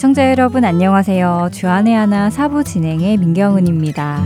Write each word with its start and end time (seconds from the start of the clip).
애청자 0.00 0.30
여러분 0.30 0.64
안녕하세요. 0.64 1.50
주 1.52 1.66
안의 1.66 1.94
하나 1.94 2.30
사부 2.30 2.64
진행의 2.64 3.18
민경은입니다. 3.18 4.24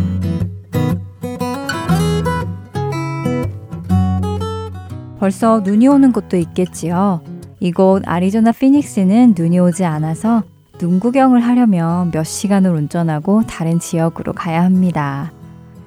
벌써 5.19 5.59
눈이 5.59 5.89
오는 5.89 6.13
곳도 6.13 6.37
있겠지요. 6.37 7.23
이곳 7.59 8.05
아리조나 8.07 8.53
피닉스는 8.53 9.35
눈이 9.37 9.59
오지 9.59 9.85
않아서 9.85 10.45
눈 10.79 11.01
구경을 11.01 11.41
하려면 11.41 12.13
몇 12.13 12.23
시간을 12.23 12.71
운전하고 12.71 13.43
다른 13.49 13.81
지역으로 13.81 14.33
가야 14.33 14.63
합니다. 14.63 15.33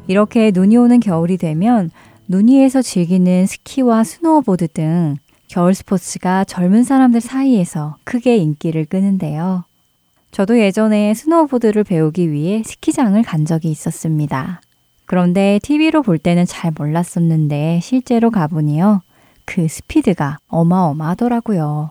이렇게 0.07 0.51
눈이 0.53 0.75
오는 0.75 0.99
겨울이 0.99 1.37
되면 1.37 1.91
눈 2.27 2.49
위에서 2.49 2.81
즐기는 2.81 3.45
스키와 3.45 4.03
스노우보드 4.03 4.67
등 4.67 5.15
겨울 5.47 5.73
스포츠가 5.73 6.43
젊은 6.43 6.83
사람들 6.83 7.21
사이에서 7.21 7.95
크게 8.03 8.35
인기를 8.35 8.83
끄는데요. 8.83 9.63
저도 10.37 10.59
예전에 10.59 11.15
스노우보드를 11.15 11.83
배우기 11.83 12.31
위해 12.31 12.61
스키장을 12.63 13.19
간 13.23 13.43
적이 13.43 13.71
있었습니다. 13.71 14.61
그런데 15.07 15.59
TV로 15.63 16.03
볼 16.03 16.19
때는 16.19 16.45
잘 16.45 16.71
몰랐었는데 16.77 17.79
실제로 17.81 18.29
가보니요. 18.29 19.01
그 19.45 19.67
스피드가 19.67 20.37
어마어마하더라고요. 20.47 21.89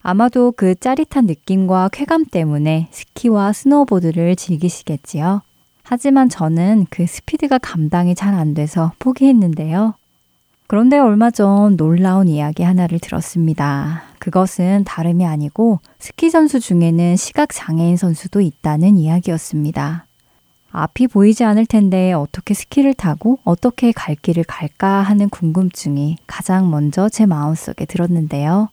아마도 0.00 0.52
그 0.56 0.74
짜릿한 0.74 1.26
느낌과 1.26 1.90
쾌감 1.92 2.24
때문에 2.24 2.88
스키와 2.92 3.52
스노우보드를 3.52 4.36
즐기시겠지요. 4.36 5.42
하지만 5.82 6.30
저는 6.30 6.86
그 6.88 7.06
스피드가 7.06 7.58
감당이 7.58 8.14
잘 8.14 8.32
안 8.32 8.54
돼서 8.54 8.92
포기했는데요. 8.98 9.96
그런데 10.70 11.00
얼마 11.00 11.32
전 11.32 11.76
놀라운 11.76 12.28
이야기 12.28 12.62
하나를 12.62 13.00
들었습니다. 13.00 14.04
그것은 14.20 14.84
다름이 14.84 15.26
아니고 15.26 15.80
스키 15.98 16.30
선수 16.30 16.60
중에는 16.60 17.16
시각장애인 17.16 17.96
선수도 17.96 18.40
있다는 18.40 18.96
이야기였습니다. 18.96 20.06
앞이 20.70 21.08
보이지 21.08 21.42
않을 21.42 21.66
텐데 21.66 22.12
어떻게 22.12 22.54
스키를 22.54 22.94
타고 22.94 23.40
어떻게 23.42 23.90
갈 23.90 24.14
길을 24.14 24.44
갈까 24.44 25.02
하는 25.02 25.28
궁금증이 25.28 26.18
가장 26.28 26.70
먼저 26.70 27.08
제 27.08 27.26
마음속에 27.26 27.84
들었는데요. 27.84 28.68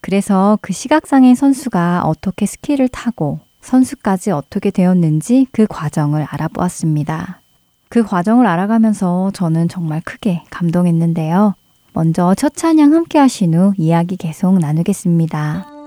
그래서 0.00 0.58
그 0.60 0.72
시각장애인 0.72 1.36
선수가 1.36 2.02
어떻게 2.02 2.46
스키를 2.46 2.88
타고 2.88 3.38
선수까지 3.60 4.32
어떻게 4.32 4.72
되었는지 4.72 5.46
그 5.52 5.68
과정을 5.68 6.26
알아보았습니다. 6.28 7.42
그 7.88 8.02
과정을 8.02 8.46
알아가면서 8.46 9.30
저는 9.32 9.68
정말 9.68 10.00
크게 10.04 10.42
감동했는데요. 10.50 11.54
먼저 11.92 12.34
첫 12.34 12.54
찬양 12.54 12.92
함께 12.94 13.18
하신 13.18 13.54
후 13.54 13.72
이야기 13.76 14.16
계속 14.16 14.58
나누겠습니다. 14.58 15.77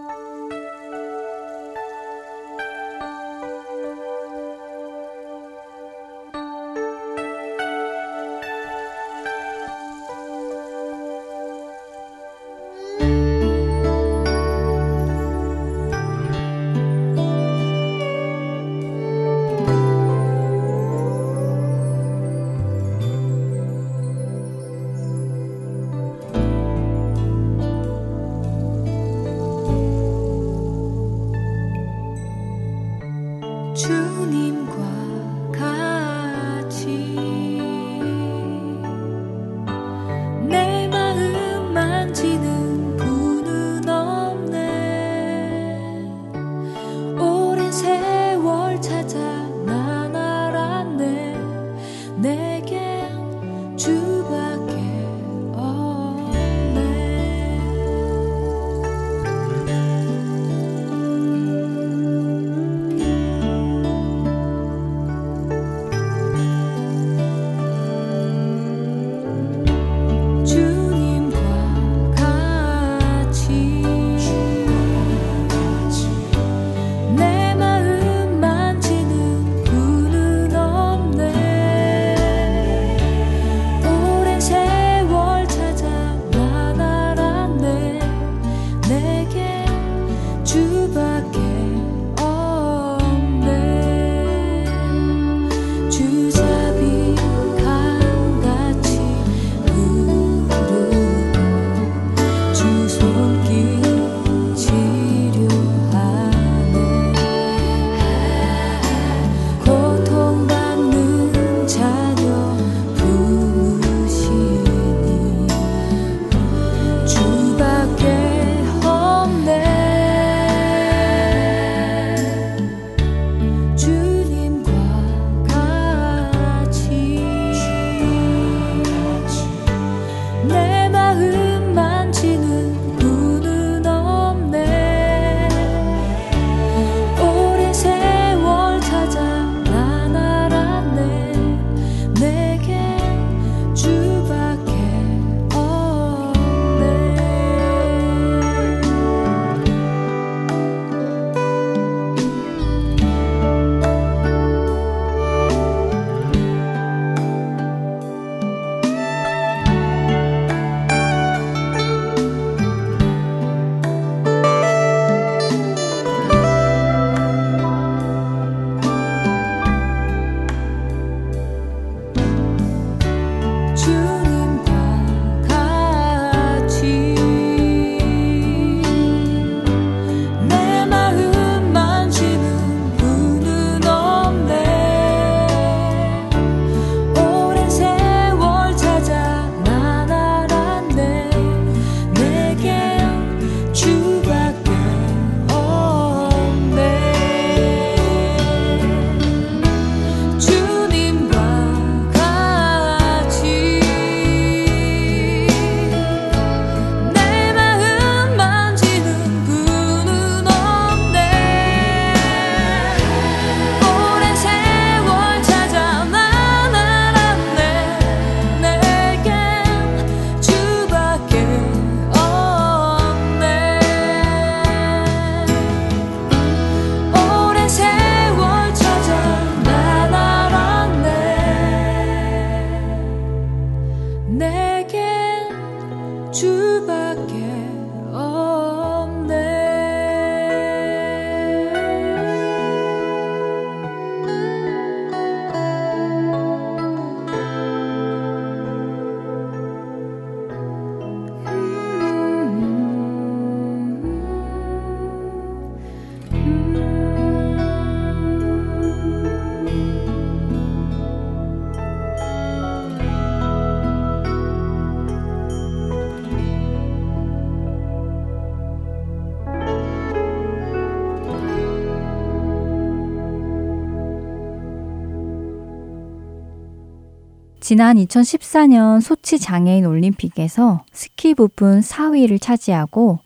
지난 277.72 277.96
2014년 277.96 279.00
소치 279.00 279.40
장애인 279.40 279.86
올림픽에서 279.86 280.84
스키 280.92 281.34
부분 281.34 281.80
4위를 281.80 282.42
차지하고 282.42 283.20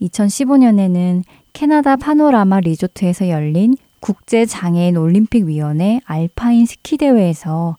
2015년에는 0.00 1.22
캐나다 1.52 1.94
파노라마 1.94 2.58
리조트에서 2.58 3.28
열린 3.28 3.76
국제 4.00 4.44
장애인 4.44 4.96
올림픽 4.96 5.44
위원회 5.44 6.00
알파인 6.04 6.66
스키 6.66 6.96
대회에서 6.96 7.76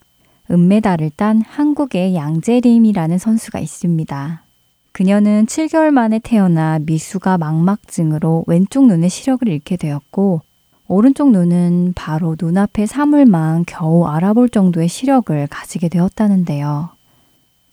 은메달을 0.49 1.11
딴 1.17 1.41
한국의 1.41 2.15
양재림이라는 2.15 3.17
선수가 3.17 3.59
있습니다. 3.59 4.45
그녀는 4.93 5.45
7개월 5.45 5.91
만에 5.91 6.19
태어나 6.23 6.79
미수가 6.79 7.37
망막증으로 7.37 8.45
왼쪽 8.47 8.85
눈의 8.85 9.09
시력을 9.09 9.49
잃게 9.49 9.75
되었고 9.75 10.41
오른쪽 10.94 11.31
눈은 11.31 11.94
바로 11.95 12.36
눈앞의 12.40 12.86
사물만 12.86 13.63
겨우 13.66 14.06
알아볼 14.06 14.48
정도의 14.48 14.88
시력을 14.88 15.48
가지게 15.48 15.90
되었다는데요. 15.90 16.90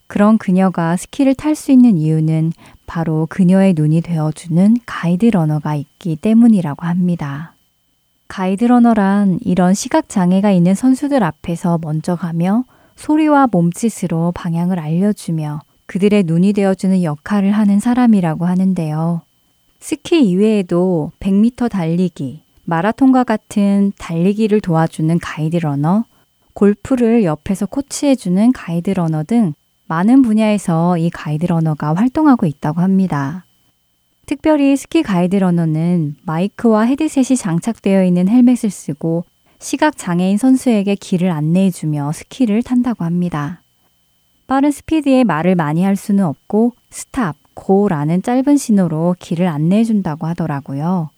그런 0.06 0.38
그녀가 0.38 0.96
스키를 0.96 1.34
탈 1.34 1.54
수 1.54 1.70
있는 1.70 1.98
이유는 1.98 2.54
바로 2.86 3.26
그녀의 3.28 3.74
눈이 3.76 4.00
되어주는 4.00 4.78
가이드 4.86 5.26
러너가 5.26 5.74
있기 5.74 6.16
때문이라고 6.16 6.86
합니다. 6.86 7.52
가이드 8.26 8.64
러너란 8.64 9.38
이런 9.42 9.74
시각장애가 9.74 10.50
있는 10.50 10.74
선수들 10.74 11.22
앞에서 11.22 11.78
먼저 11.82 12.16
가며 12.16 12.64
소리와 12.96 13.48
몸짓으로 13.52 14.32
방향을 14.32 14.78
알려주며 14.78 15.60
그들의 15.84 16.22
눈이 16.24 16.54
되어주는 16.54 17.02
역할을 17.02 17.52
하는 17.52 17.80
사람이라고 17.80 18.46
하는데요. 18.46 19.20
스키 19.78 20.22
이외에도 20.22 21.12
100m 21.20 21.68
달리기, 21.68 22.44
마라톤과 22.70 23.24
같은 23.24 23.92
달리기를 23.98 24.60
도와주는 24.60 25.18
가이드 25.18 25.56
러너, 25.56 26.04
골프를 26.54 27.24
옆에서 27.24 27.66
코치해주는 27.66 28.52
가이드 28.52 28.90
러너 28.90 29.24
등 29.24 29.54
많은 29.88 30.22
분야에서 30.22 30.96
이 30.96 31.10
가이드 31.10 31.46
러너가 31.46 31.94
활동하고 31.94 32.46
있다고 32.46 32.80
합니다. 32.80 33.44
특별히 34.24 34.76
스키 34.76 35.02
가이드 35.02 35.34
러너는 35.34 36.14
마이크와 36.22 36.82
헤드셋이 36.82 37.36
장착되어 37.36 38.04
있는 38.04 38.28
헬멧을 38.28 38.70
쓰고 38.70 39.24
시각 39.58 39.98
장애인 39.98 40.38
선수에게 40.38 40.94
길을 40.94 41.28
안내해주며 41.32 42.12
스키를 42.12 42.62
탄다고 42.62 43.04
합니다. 43.04 43.62
빠른 44.46 44.70
스피드에 44.70 45.24
말을 45.24 45.56
많이 45.56 45.82
할 45.82 45.96
수는 45.96 46.24
없고 46.24 46.74
stop, 46.90 47.34
go라는 47.54 48.22
짧은 48.22 48.56
신호로 48.56 49.16
길을 49.18 49.48
안내해준다고 49.48 50.28
하더라고요. 50.28 51.10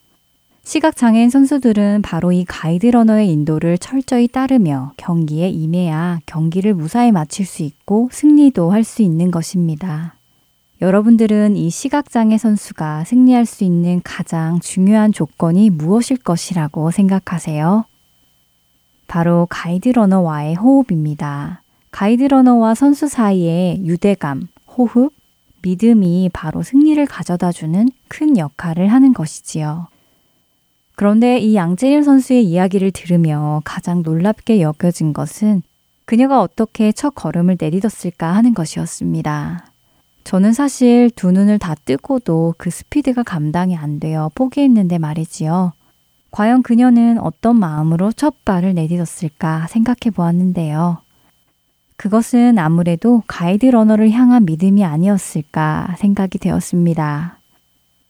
시각장애인 0.64 1.28
선수들은 1.28 2.02
바로 2.02 2.30
이 2.30 2.44
가이드 2.44 2.86
러너의 2.86 3.28
인도를 3.30 3.78
철저히 3.78 4.28
따르며 4.28 4.92
경기에 4.96 5.48
임해야 5.48 6.20
경기를 6.24 6.72
무사히 6.74 7.10
마칠 7.10 7.44
수 7.46 7.62
있고 7.62 8.08
승리도 8.12 8.70
할 8.70 8.84
수 8.84 9.02
있는 9.02 9.30
것입니다. 9.30 10.14
여러분들은 10.80 11.56
이 11.56 11.70
시각장애 11.70 12.38
선수가 12.38 13.04
승리할 13.04 13.46
수 13.46 13.64
있는 13.64 14.00
가장 14.02 14.60
중요한 14.60 15.12
조건이 15.12 15.70
무엇일 15.70 16.16
것이라고 16.18 16.90
생각하세요? 16.90 17.84
바로 19.06 19.46
가이드 19.50 19.90
러너와의 19.90 20.54
호흡입니다. 20.56 21.62
가이드 21.90 22.24
러너와 22.24 22.74
선수 22.74 23.08
사이의 23.08 23.84
유대감, 23.84 24.48
호흡, 24.66 25.12
믿음이 25.62 26.30
바로 26.32 26.62
승리를 26.62 27.04
가져다 27.06 27.52
주는 27.52 27.88
큰 28.08 28.36
역할을 28.36 28.88
하는 28.88 29.12
것이지요. 29.12 29.86
그런데 31.02 31.38
이 31.38 31.56
양재일 31.56 32.04
선수의 32.04 32.44
이야기를 32.44 32.92
들으며 32.92 33.60
가장 33.64 34.02
놀랍게 34.02 34.60
여겨진 34.60 35.12
것은 35.12 35.62
그녀가 36.04 36.40
어떻게 36.40 36.92
첫 36.92 37.12
걸음을 37.16 37.56
내딛었을까 37.58 38.32
하는 38.32 38.54
것이었습니다. 38.54 39.66
저는 40.22 40.52
사실 40.52 41.10
두 41.10 41.32
눈을 41.32 41.58
다 41.58 41.74
뜨고도 41.74 42.54
그 42.56 42.70
스피드가 42.70 43.24
감당이 43.24 43.76
안 43.76 43.98
되어 43.98 44.30
포기했는데 44.36 44.98
말이지요. 44.98 45.72
과연 46.30 46.62
그녀는 46.62 47.18
어떤 47.18 47.58
마음으로 47.58 48.12
첫 48.12 48.44
발을 48.44 48.74
내딛었을까 48.74 49.66
생각해 49.70 50.14
보았는데요. 50.14 50.98
그것은 51.96 52.60
아무래도 52.60 53.24
가이드 53.26 53.66
러너를 53.66 54.12
향한 54.12 54.44
믿음이 54.44 54.84
아니었을까 54.84 55.96
생각이 55.98 56.38
되었습니다. 56.38 57.41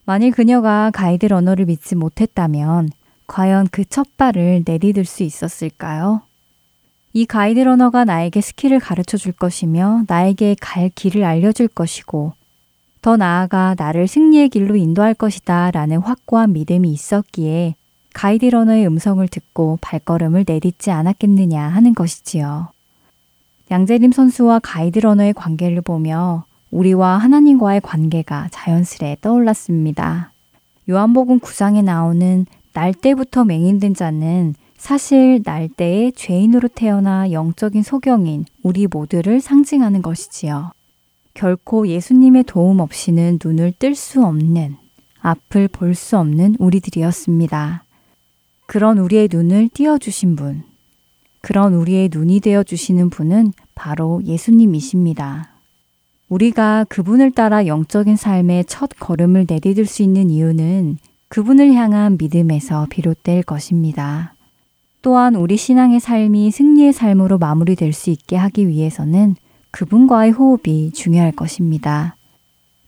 만일 0.05 0.33
그녀가 0.33 0.91
가이드 0.93 1.27
러너를 1.27 1.67
믿지 1.67 1.95
못했다면 1.95 2.91
과연 3.27 3.69
그 3.69 3.85
첫 3.85 4.17
발을 4.17 4.63
내디딜 4.67 5.05
수 5.05 5.23
있었을까요? 5.23 6.23
이 7.13 7.27
가이드 7.27 7.61
러너가 7.61 8.05
나에게 8.05 8.41
스키를 8.41 8.81
가르쳐 8.81 9.17
줄 9.17 9.33
것이며 9.33 10.05
나에게 10.09 10.57
갈 10.61 10.91
길을 10.95 11.25
알려줄 11.25 11.69
것이고 11.69 12.33
더 13.01 13.17
나아가 13.17 13.75
나를 13.79 14.09
승리의 14.09 14.49
길로 14.49 14.77
인도할 14.77 15.15
것이다 15.15 15.71
라는 15.71 15.99
확고한 15.99 16.53
믿음이 16.53 16.91
있었기에 16.91 17.75
가이드 18.15 18.47
러너의 18.47 18.87
음성을 18.87 19.27
듣고 19.29 19.79
발걸음을 19.81 20.45
내딛지 20.47 20.91
않았겠느냐 20.91 21.63
하는 21.63 21.95
것이지요. 21.95 22.69
양재림 23.71 24.13
선수와 24.13 24.59
가이드 24.63 24.99
러너의 24.99 25.33
관계를 25.33 25.81
보며 25.81 26.45
우리와 26.73 27.19
하나님과의 27.19 27.83
관계가 27.83 28.49
자연스레 28.51 29.19
떠올랐습니다. 29.21 30.33
요한복음 30.89 31.39
9장에 31.39 31.85
나오는 31.85 32.47
날 32.73 32.93
때부터 32.95 33.45
맹인된 33.45 33.95
자는 33.95 34.55
사실 34.79 35.43
날 35.45 35.69
때에 35.69 36.11
죄인으로 36.11 36.69
태어나 36.69 37.31
영적인 37.31 37.83
소경인 37.83 38.47
우리 38.63 38.89
모두를 38.89 39.41
상징하는 39.41 40.03
것이지요. 40.03 40.73
결코 41.35 41.87
예수님의 41.87 42.45
도움 42.45 42.81
없이는 42.81 43.39
눈을 43.43 43.75
뜰 43.79 43.95
수 43.95 44.25
없는, 44.25 44.77
앞을 45.21 45.69
볼 45.69 45.95
수 45.95 46.19
없는 46.19 46.57
우리들이었습니다. 46.59 47.85
그런 48.67 48.99
우리의 48.99 49.29
눈을 49.31 49.69
띄워주신 49.69 50.37
분, 50.37 50.63
그런 51.43 51.75
우리의 51.75 52.09
눈이 52.13 52.41
되어주시는 52.41 53.11
분은 53.11 53.53
바로 53.75 54.21
예수님이십니다. 54.25 55.52
우리가 56.33 56.87
그분을 56.89 57.31
따라 57.31 57.67
영적인 57.67 58.17
삶의 58.17 58.65
첫 58.65 58.89
걸음을 58.99 59.45
내디딜 59.47 59.85
수 59.85 60.03
있는 60.03 60.31
이유는 60.31 60.97
그분을 61.29 61.75
향한 61.75 62.17
믿음에서 62.19 62.87
비롯될 62.89 63.43
것입니다. 63.43 64.35
또한 65.03 65.35
우리 65.35 65.59
신앙의 65.59 66.01
삶이 66.01 66.51
승리의 66.51 66.95
삶으로 66.95 67.37
마무리될 67.37 67.93
수 67.93 68.09
있게 68.09 68.37
하기 68.37 68.67
위해서는 68.67 69.37
그분과의 69.73 70.31
호흡이 70.31 70.93
중요할 70.93 71.33
것입니다. 71.33 72.17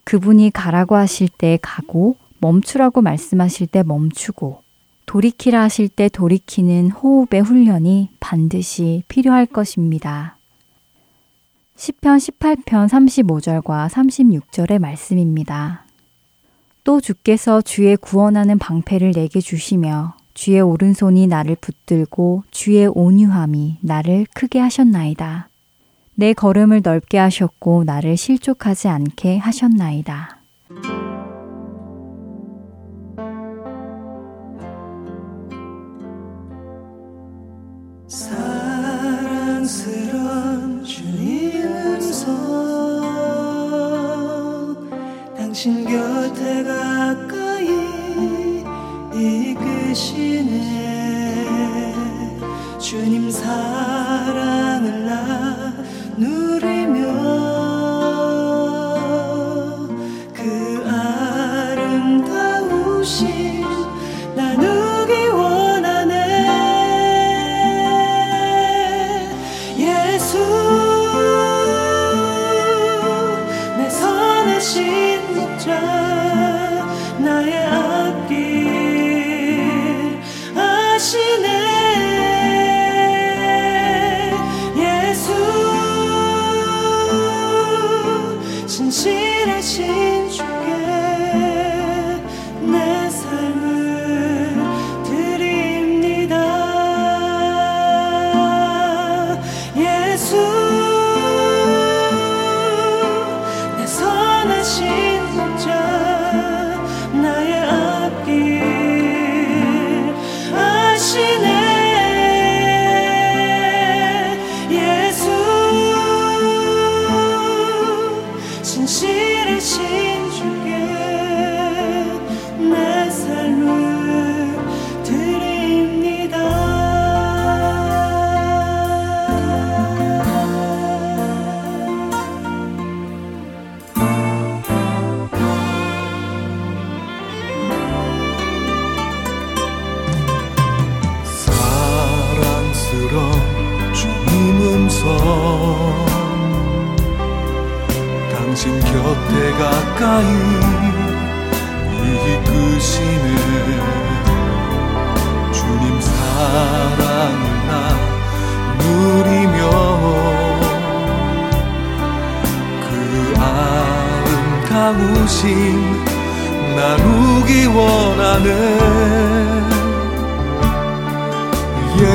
그분이 0.04 0.50
가라고 0.50 0.96
하실 0.96 1.28
때 1.28 1.58
가고 1.60 2.16
멈추라고 2.38 3.02
말씀하실 3.02 3.66
때 3.66 3.82
멈추고 3.82 4.62
돌이키라 5.04 5.60
하실 5.60 5.90
때 5.90 6.08
돌이키는 6.08 6.92
호흡의 6.92 7.42
훈련이 7.42 8.08
반드시 8.20 9.02
필요할 9.08 9.44
것입니다. 9.44 10.33
10편 11.84 12.64
18편 12.64 12.88
35절과 12.88 13.90
36절의 13.90 14.78
말씀입니다. 14.78 15.84
또 16.82 16.98
주께서 16.98 17.60
주의 17.60 17.94
구원하는 17.98 18.58
방패를 18.58 19.12
내게 19.12 19.40
주시며 19.40 20.14
주의 20.32 20.62
오른손이 20.62 21.26
나를 21.26 21.56
붙들고 21.60 22.44
주의 22.50 22.86
온유함이 22.86 23.80
나를 23.82 24.26
크게 24.34 24.60
하셨나이다. 24.60 25.50
내 26.14 26.32
걸음을 26.32 26.80
넓게 26.82 27.18
하셨고 27.18 27.84
나를 27.84 28.16
실족하지 28.16 28.88
않게 28.88 29.36
하셨나이다. 29.36 30.38
당신 45.36 45.84
곁에 45.84 46.64
가까이 46.64 47.68
이끄시네. 49.14 50.64
주님 52.78 53.30
사랑을 53.30 55.06
나누리며 56.18 57.43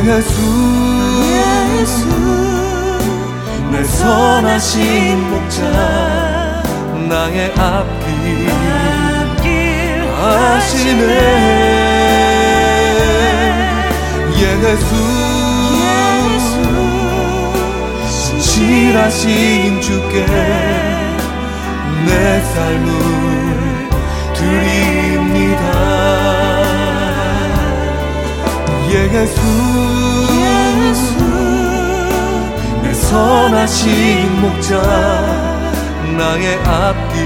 예수 0.05 0.41
예수 1.81 2.07
내 3.71 3.83
선하신 3.83 5.29
목자 5.29 5.59
나의 7.09 7.51
앞길 7.57 8.49
하시네. 10.15 11.49
예수 14.69 14.95
신실하신 18.07 19.81
주께 19.81 20.25
내 22.05 22.41
삶을 22.41 22.89
드립니다 24.33 26.18
예수. 28.99 29.41
선하신 33.09 34.41
목자 34.41 34.69
나의 36.17 36.45
앞길 36.63 37.17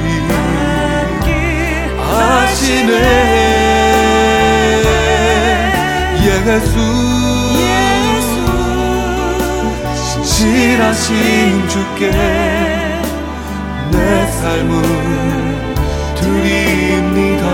하시네. 1.97 2.93
예수. 6.23 6.75
신실하신 9.95 11.67
주께 11.67 12.11
내 13.91 14.27
삶을 14.27 14.71
드립니다 16.15 17.45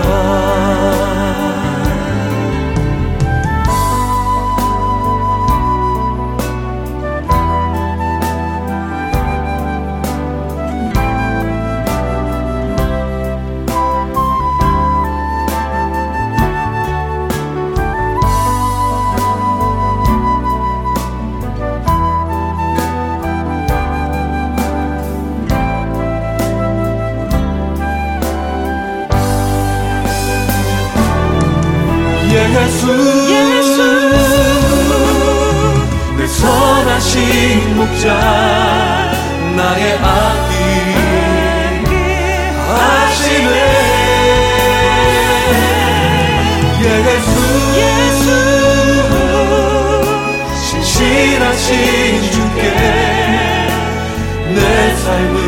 선하신 36.40 37.76
목자 37.76 38.04
나의 39.56 39.98
앞길 39.98 40.54
하시네. 42.66 43.58
예수. 46.82 47.30
신실하신 50.56 51.70
주께 52.32 52.62
내 54.54 54.58
삶을 54.96 55.38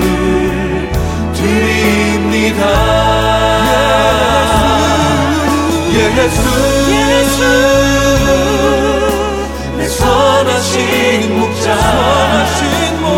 드립니다 1.35 2.63
예수 6.17 6.43
예수. 6.93 7.41
선하신 9.89 11.39
목자 11.39 11.75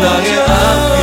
나의 0.01 0.39
앞 0.39 0.94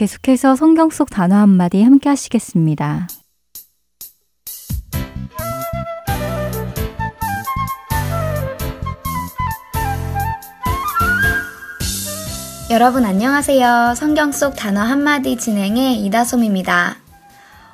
계속해서 0.00 0.56
성경 0.56 0.88
속 0.88 1.10
단어 1.10 1.36
한마디 1.36 1.82
함께 1.82 2.08
하시겠습니다. 2.08 3.06
여러분 12.70 13.04
안녕하세요. 13.04 13.92
성경 13.94 14.32
속 14.32 14.56
단어 14.56 14.80
한마디 14.80 15.36
진행의 15.36 16.02
이다솜입니다. 16.06 16.96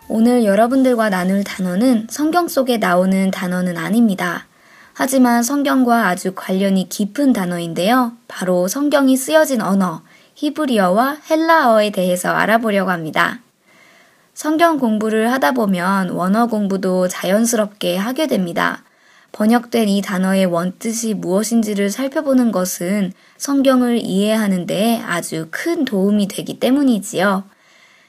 오늘 0.09 0.45
여러분들과 0.45 1.11
나눌 1.11 1.45
단어는 1.45 2.09
성경 2.11 2.49
속에 2.49 2.79
나오는 2.79 3.31
단어는 3.31 3.79
아닙니다. 3.79 4.47
하지만 4.95 5.45
성경과 5.45 6.09
아주 6.09 6.33
관련이 6.35 6.89
깊은 6.89 7.35
단어인데요. 7.35 8.15
바로 8.27 8.67
성경이 8.67 9.17
쓰여진 9.17 9.61
언어, 9.61 10.03
히브리어와 10.37 11.19
헬라어에 11.31 11.91
대해서 11.91 12.29
알아보려고 12.29 12.91
합니다. 12.91 13.41
성경 14.35 14.79
공부를 14.79 15.33
하다 15.33 15.53
보면 15.53 16.11
원어 16.11 16.47
공부도 16.47 17.09
자연스럽게 17.09 17.97
하게 17.97 18.27
됩니다. 18.27 18.85
번역된 19.33 19.89
이 19.89 20.03
단어의 20.03 20.47
원뜻이 20.47 21.15
무엇인지를 21.15 21.91
살펴보는 21.91 22.53
것은 22.53 23.13
성경을 23.39 23.99
이해하는데 23.99 25.03
아주 25.07 25.49
큰 25.51 25.87
도움이 25.87 26.29
되기 26.29 26.61
때문이지요. 26.61 27.45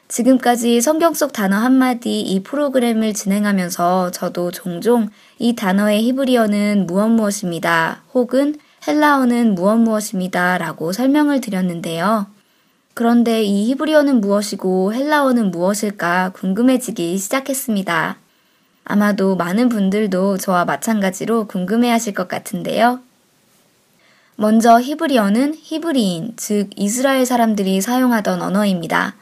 지금까지 0.09 0.81
성경 0.81 1.13
속 1.13 1.31
단어 1.33 1.57
한마디 1.57 2.21
이 2.21 2.43
프로그램을 2.43 3.13
진행하면서 3.13 4.11
저도 4.11 4.51
종종 4.51 5.09
이 5.39 5.55
단어의 5.55 6.03
히브리어는 6.03 6.87
무엇 6.87 7.09
무엇입니다. 7.09 8.03
혹은 8.13 8.55
헬라어는 8.87 9.55
무엇 9.55 9.77
무엇입니다. 9.77 10.57
라고 10.57 10.93
설명을 10.93 11.41
드렸는데요. 11.41 12.27
그런데 12.93 13.43
이 13.43 13.69
히브리어는 13.69 14.21
무엇이고 14.21 14.93
헬라어는 14.93 15.51
무엇일까 15.51 16.31
궁금해지기 16.33 17.17
시작했습니다. 17.17 18.17
아마도 18.85 19.35
많은 19.35 19.67
분들도 19.67 20.37
저와 20.37 20.63
마찬가지로 20.63 21.47
궁금해 21.47 21.89
하실 21.89 22.13
것 22.13 22.29
같은데요. 22.29 23.01
먼저 24.37 24.79
히브리어는 24.79 25.55
히브리인, 25.61 26.33
즉 26.37 26.69
이스라엘 26.77 27.25
사람들이 27.25 27.81
사용하던 27.81 28.41
언어입니다. 28.41 29.15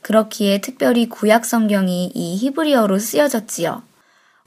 그렇기에 0.00 0.62
특별히 0.62 1.08
구약 1.10 1.44
성경이 1.44 2.12
이 2.14 2.36
히브리어로 2.36 2.98
쓰여졌지요. 2.98 3.82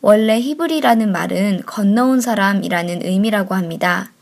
원래 0.01 0.39
히브리라는 0.39 1.11
말은 1.11 1.63
건너온 1.67 2.21
사람이라는 2.21 3.05
의미라고 3.05 3.53
합니다. 3.53 4.12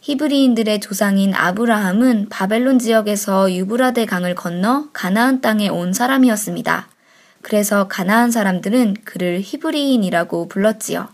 히브리인들의 0.00 0.80
조상인 0.80 1.34
아브라함은 1.34 2.28
바벨론 2.28 2.78
지역에서 2.78 3.52
유브라데 3.52 4.06
강을 4.06 4.34
건너 4.34 4.88
가나안 4.92 5.40
땅에 5.40 5.68
온 5.68 5.92
사람이었습니다. 5.92 6.88
그래서 7.42 7.88
가나안 7.88 8.30
사람들은 8.30 8.96
그를 9.04 9.40
히브리인이라고 9.42 10.48
불렀지요. 10.48 11.08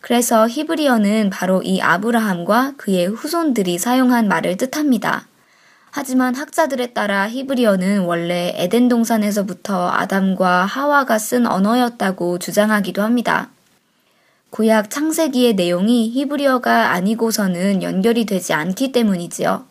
그래서 0.00 0.46
히브리어는 0.48 1.30
바로 1.30 1.62
이 1.62 1.80
아브라함과 1.80 2.74
그의 2.76 3.06
후손들이 3.06 3.78
사용한 3.78 4.28
말을 4.28 4.56
뜻합니다. 4.56 5.26
하지만 5.90 6.34
학자들에 6.34 6.92
따라 6.92 7.28
히브리어는 7.28 8.00
원래 8.00 8.52
에덴 8.56 8.88
동산에서부터 8.88 9.90
아담과 9.90 10.66
하와가 10.66 11.18
쓴 11.18 11.46
언어였다고 11.46 12.38
주장하기도 12.38 13.02
합니다. 13.02 13.48
구약 14.56 14.88
창세기의 14.88 15.52
내용이 15.52 16.08
히브리어가 16.08 16.92
아니고서는 16.92 17.82
연결이 17.82 18.24
되지 18.24 18.54
않기 18.54 18.90
때문이지요. 18.90 19.66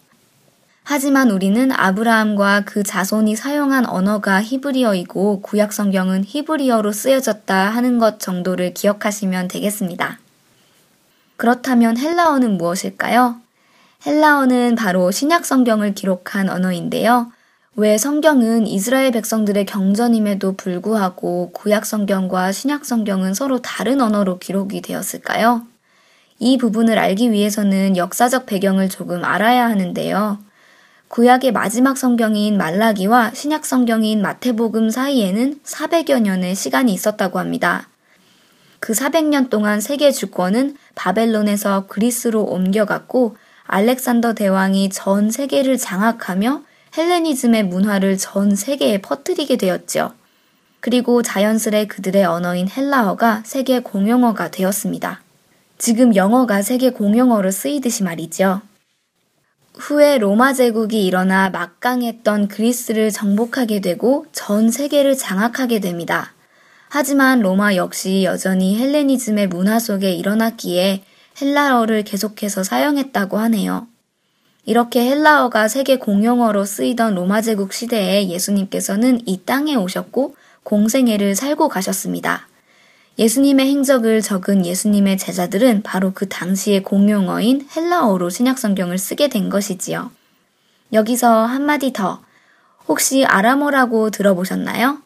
하지만 0.84 1.32
우리는 1.32 1.72
아브라함과 1.72 2.66
그 2.66 2.84
자손이 2.84 3.36
사용한 3.36 3.90
언어가 3.90 4.44
히브리어이고 4.44 5.42
구약 5.42 5.74
성경은 5.74 6.24
히브리어로 6.28 6.92
쓰여졌다 6.92 7.56
하는 7.56 7.98
것 7.98 8.20
정도를 8.20 8.76
기억하시면 8.76 9.48
되겠습니다. 9.48 10.20
그렇다면 11.36 11.98
헬라어는 11.98 12.56
무엇일까요? 12.60 13.38
헬라어는 14.06 14.76
바로 14.76 15.10
신약 15.10 15.48
성경을 15.48 15.96
기록한 15.96 16.48
언어인데요. 16.48 17.32
왜 17.78 17.98
성경은 17.98 18.68
이스라엘 18.68 19.12
백성들의 19.12 19.66
경전임에도 19.66 20.56
불구하고 20.56 21.52
구약 21.52 21.86
성경과 21.86 22.54
신약 22.54 22.86
성경은 22.86 23.34
서로 23.34 23.62
다른 23.62 24.00
언어로 24.00 24.40
기록이 24.40 24.82
되었을까요? 24.82 25.64
이 26.40 26.58
부분을 26.58 26.98
알기 26.98 27.34
위해서는 27.34 27.98
역사적 27.98 28.46
배경을 28.46 28.88
조금 28.88 29.26
알아야 29.26 29.66
하는데요. 29.66 30.40
구약의 31.10 31.52
마지막 31.52 31.98
성경인 31.98 32.58
말라기와 32.58 33.32
신약 33.34 33.66
성경인 33.66 34.22
마태복음 34.22 34.90
사이에는 34.90 35.60
400여 35.66 36.22
년의 36.22 36.56
시간이 36.56 36.94
있었다고 36.94 37.40
합니다. 37.40 37.90
그 38.80 38.94
400년 38.94 39.50
동안 39.50 39.82
세계 39.82 40.12
주권은 40.12 40.78
바벨론에서 40.96 41.88
그리스로 41.88 42.44
옮겨갔고 42.44 43.36
알렉산더 43.66 44.34
대왕이 44.34 44.92
전 44.92 45.30
세계를 45.30 45.78
장악하며 45.78 46.62
헬레니즘의 46.98 47.64
문화를 47.64 48.18
전 48.18 48.56
세계에 48.56 49.00
퍼뜨리게 49.02 49.58
되었죠. 49.58 50.14
그리고 50.80 51.22
자연스레 51.22 51.88
그들의 51.88 52.24
언어인 52.26 52.70
헬라어가 52.70 53.44
세계 53.46 53.80
공용어가 53.80 54.52
되었습니다. 54.52 55.22
지금 55.78 56.16
영어가 56.16 56.62
세계 56.62 56.92
공용어로 56.92 57.52
쓰이듯이 57.52 58.04
말이죠. 58.04 58.62
후에 59.78 60.20
로마 60.20 60.54
제국이 60.54 61.06
일어나 61.06 61.50
막강했던 61.50 62.48
그리스를 62.48 63.12
정복하게 63.12 63.82
되고 63.82 64.26
전 64.32 64.72
세계를 64.72 65.18
장악하게 65.18 65.80
됩니다. 65.80 66.34
하지만 66.88 67.42
로마 67.42 67.76
역시 67.76 68.24
여전히 68.24 68.78
헬레니즘의 68.80 69.48
문화 69.48 69.80
속에 69.80 70.14
일어났기에 70.14 71.04
헬라어를 71.42 72.04
계속해서 72.04 72.64
사용했다고 72.64 73.38
하네요. 73.38 73.88
이렇게 74.66 75.08
헬라어가 75.08 75.68
세계 75.68 75.98
공용어로 75.98 76.66
쓰이던 76.66 77.14
로마 77.14 77.42
제국 77.42 77.72
시대에 77.72 78.28
예수님께서는 78.30 79.22
이 79.26 79.42
땅에 79.46 79.76
오셨고 79.76 80.36
공생애를 80.64 81.36
살고 81.36 81.70
가셨습니다. 81.70 82.48
예수님의 83.20 83.68
행적을 83.68 84.22
적은 84.22 84.66
예수님의 84.66 85.18
제자들은 85.18 85.84
바로 85.84 86.12
그 86.14 86.28
당시의 86.28 86.84
공용어인 86.84 87.68
헬라어로 87.76 88.30
신약성경을 88.30 88.98
쓰게 88.98 89.30
된 89.30 89.50
것이지요. 89.50 90.12
여기서 90.92 91.46
한마디 91.46 91.94
더. 91.94 92.22
혹시 92.88 93.24
아람어라고 93.24 94.10
들어보셨나요? 94.10 95.00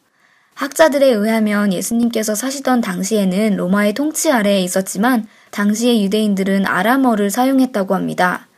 학자들에 0.54 1.06
의하면 1.06 1.72
예수님께서 1.72 2.34
사시던 2.34 2.80
당시에는 2.80 3.56
로마의 3.56 3.94
통치 3.94 4.30
아래에 4.30 4.62
있었지만 4.62 5.26
당시의 5.50 6.02
유대인들은 6.04 6.66
아람어를 6.66 7.30
사용했다고 7.30 7.94
합니다. 7.94 8.48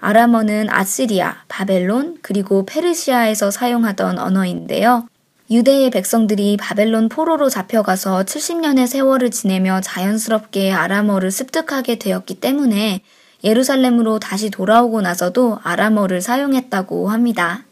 아람어는 0.00 0.68
아시리아, 0.70 1.36
바벨론, 1.48 2.18
그리고 2.22 2.66
페르시아에서 2.66 3.50
사용하던 3.50 4.18
언어인데요. 4.18 5.08
유대의 5.50 5.90
백성들이 5.90 6.56
바벨론 6.56 7.08
포로로 7.08 7.48
잡혀가서 7.48 8.24
70년의 8.24 8.86
세월을 8.86 9.30
지내며 9.30 9.80
자연스럽게 9.80 10.72
아람어를 10.72 11.30
습득하게 11.30 11.98
되었기 11.98 12.40
때문에 12.40 13.00
예루살렘으로 13.44 14.18
다시 14.18 14.50
돌아오고 14.50 15.02
나서도 15.02 15.60
아람어를 15.62 16.20
사용했다고 16.20 17.10
합니다. 17.10 17.62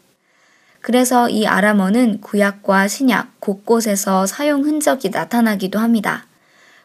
그래서 0.79 1.29
이 1.29 1.45
아람어는 1.45 2.21
구약과 2.21 2.87
신약 2.87 3.41
곳곳에서 3.41 4.25
사용 4.25 4.63
흔적이 4.63 5.09
나타나기도 5.09 5.79
합니다. 5.79 6.27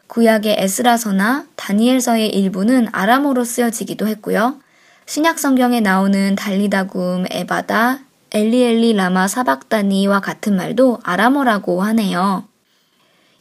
구약의 0.07 0.57
에스라서나 0.59 1.45
다니엘서의 1.55 2.29
일부는 2.29 2.89
아람어로 2.91 3.45
쓰여지기도 3.45 4.07
했고요. 4.07 4.60
신약 5.11 5.39
성경에 5.39 5.81
나오는 5.81 6.35
달리다굼, 6.37 7.25
에바다, 7.29 7.99
엘리엘리 8.31 8.93
라마 8.93 9.27
사박다니와 9.27 10.21
같은 10.21 10.55
말도 10.55 10.99
아람어라고 11.03 11.81
하네요. 11.81 12.45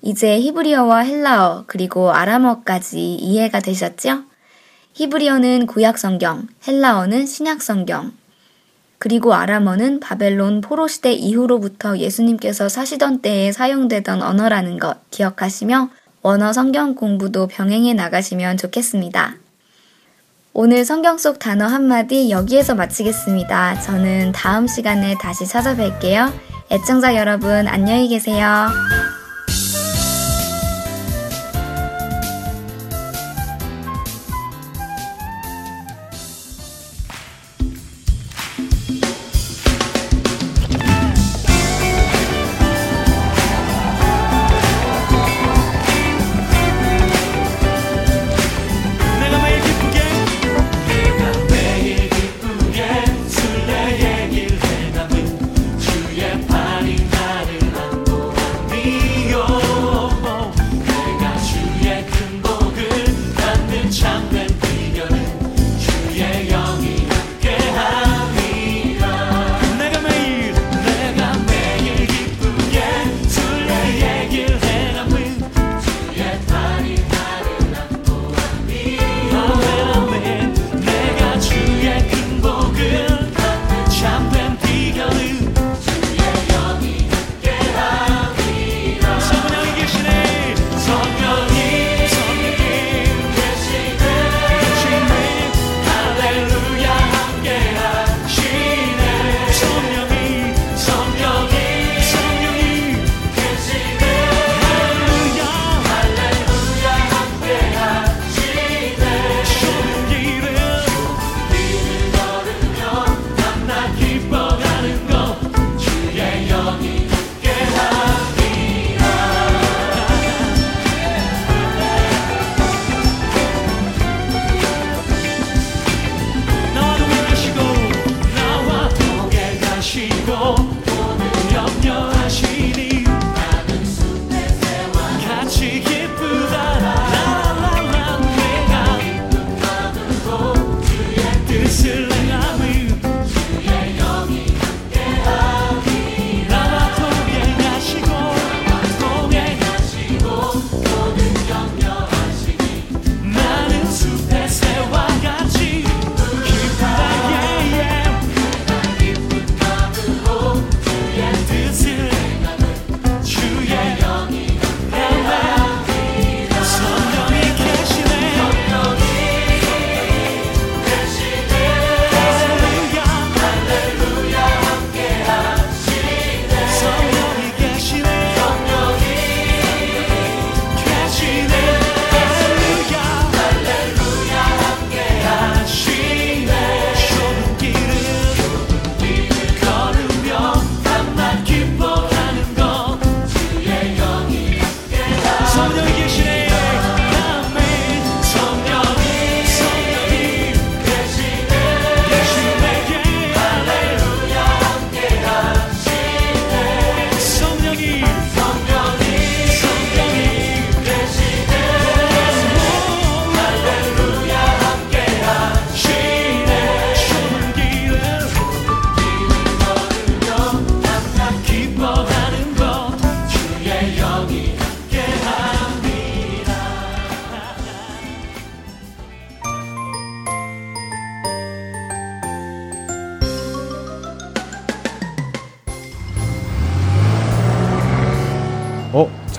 이제 0.02 0.40
히브리어와 0.40 1.02
헬라어 1.02 1.66
그리고 1.68 2.10
아람어까지 2.10 3.14
이해가 3.14 3.60
되셨죠? 3.60 4.24
히브리어는 4.94 5.66
구약 5.66 5.98
성경, 5.98 6.48
헬라어는 6.66 7.26
신약 7.26 7.62
성경, 7.62 8.14
그리고 8.98 9.34
아람어는 9.34 10.00
바벨론 10.00 10.62
포로 10.62 10.88
시대 10.88 11.12
이후로부터 11.12 11.98
예수님께서 11.98 12.68
사시던 12.68 13.22
때에 13.22 13.52
사용되던 13.52 14.22
언어라는 14.22 14.80
것 14.80 15.08
기억하시며 15.12 15.90
원어 16.22 16.52
성경 16.52 16.96
공부도 16.96 17.46
병행해 17.46 17.94
나가시면 17.94 18.56
좋겠습니다. 18.56 19.36
오늘 20.52 20.84
성경 20.84 21.16
속 21.16 21.38
단어 21.38 21.66
한마디 21.66 22.30
여기에서 22.30 22.74
마치겠습니다. 22.74 23.80
저는 23.82 24.32
다음 24.32 24.66
시간에 24.66 25.14
다시 25.20 25.44
찾아뵐게요. 25.44 26.32
애청자 26.72 27.14
여러분, 27.14 27.68
안녕히 27.68 28.08
계세요. 28.08 28.66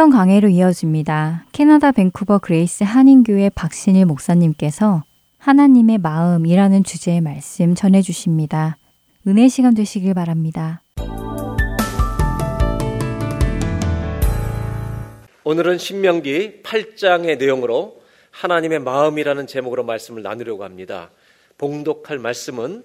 성경 0.00 0.18
강해로 0.18 0.48
이어집니다. 0.48 1.44
캐나다 1.52 1.92
밴쿠버 1.92 2.38
그레이스 2.38 2.84
한인교회 2.84 3.50
박신일 3.50 4.06
목사님께서 4.06 5.04
하나님의 5.36 5.98
마음이라는 5.98 6.84
주제의 6.84 7.20
말씀 7.20 7.74
전해 7.74 8.00
주십니다. 8.00 8.78
은혜 9.26 9.46
시간 9.48 9.74
되시길 9.74 10.14
바랍니다. 10.14 10.80
오늘은 15.44 15.76
신명기 15.76 16.62
8장의 16.62 17.36
내용으로 17.36 18.00
하나님의 18.30 18.78
마음이라는 18.78 19.46
제목으로 19.46 19.84
말씀을 19.84 20.22
나누려고 20.22 20.64
합니다. 20.64 21.10
봉독할 21.58 22.18
말씀은 22.18 22.84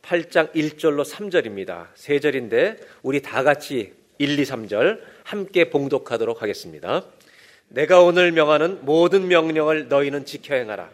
8장 0.00 0.54
1절로 0.54 1.04
3절입니다. 1.04 1.88
세 1.94 2.20
절인데 2.20 2.78
우리 3.02 3.20
다 3.20 3.42
같이 3.42 3.92
1, 4.18 4.38
2, 4.38 4.42
3절 4.42 5.00
함께 5.22 5.70
봉독하도록 5.70 6.42
하겠습니다. 6.42 7.04
내가 7.68 8.00
오늘 8.00 8.32
명하는 8.32 8.80
모든 8.82 9.28
명령을 9.28 9.88
너희는 9.88 10.24
지켜 10.24 10.54
행하라. 10.54 10.90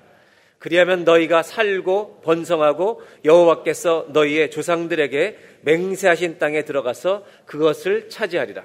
그리하면 0.59 1.05
너희가 1.05 1.43
살고 1.43 2.21
번성하고 2.23 3.03
여호와께서 3.25 4.07
너희의 4.11 4.51
조상들에게 4.51 5.39
맹세하신 5.63 6.39
땅에 6.39 6.65
들어가서 6.65 7.25
그것을 7.47 8.09
차지하리라. 8.09 8.65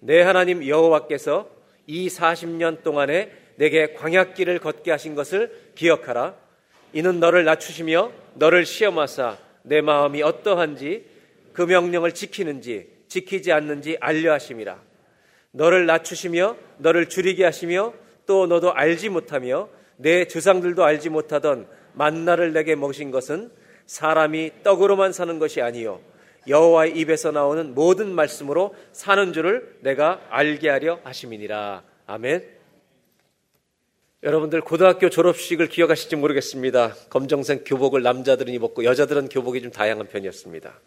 내 0.00 0.22
하나님 0.22 0.66
여호와께서 0.66 1.48
이 1.86 2.08
40년 2.08 2.82
동안에 2.82 3.32
내게 3.56 3.92
광약길을 3.94 4.58
걷게 4.60 4.90
하신 4.90 5.14
것을 5.14 5.54
기억하라. 5.74 6.34
이는 6.92 7.20
너를 7.20 7.44
낮추시며 7.44 8.12
너를 8.34 8.64
시험하사 8.64 9.38
내 9.62 9.80
마음이 9.80 10.22
어떠한지 10.22 11.04
그 11.52 11.62
명령을 11.62 12.12
지키는지 12.12 12.88
지키지 13.10 13.52
않는지 13.52 13.98
알려 14.00 14.32
하심이라. 14.32 14.80
너를 15.50 15.84
낮추시며 15.84 16.56
너를 16.78 17.08
줄이게 17.08 17.44
하시며 17.44 17.92
또 18.24 18.46
너도 18.46 18.72
알지 18.72 19.10
못하며 19.10 19.68
내 19.96 20.26
조상들도 20.26 20.82
알지 20.82 21.10
못하던 21.10 21.66
만나를 21.92 22.52
내게 22.52 22.76
먹으신 22.76 23.10
것은 23.10 23.50
사람이 23.86 24.62
떡으로만 24.62 25.12
사는 25.12 25.38
것이 25.40 25.60
아니요 25.60 26.00
여호와의 26.46 26.96
입에서 26.96 27.32
나오는 27.32 27.74
모든 27.74 28.14
말씀으로 28.14 28.74
사는 28.92 29.32
줄을 29.32 29.76
내가 29.80 30.20
알게 30.30 30.70
하려 30.70 31.00
하심이니라. 31.02 31.82
아멘. 32.06 32.60
여러분들 34.22 34.60
고등학교 34.60 35.10
졸업식을 35.10 35.68
기억하실지 35.68 36.16
모르겠습니다. 36.16 36.94
검정색 37.10 37.64
교복을 37.66 38.02
남자들은 38.02 38.52
입었고 38.54 38.84
여자들은 38.84 39.28
교복이 39.28 39.62
좀 39.62 39.70
다양한 39.70 40.08
편이었습니다. 40.08 40.80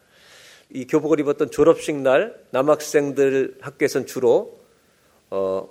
이 0.69 0.85
교복을 0.87 1.19
입었던 1.19 1.51
졸업식 1.51 1.95
날 1.95 2.41
남학생들 2.51 3.57
학교에서는 3.61 4.07
주로 4.07 4.59
어, 5.29 5.69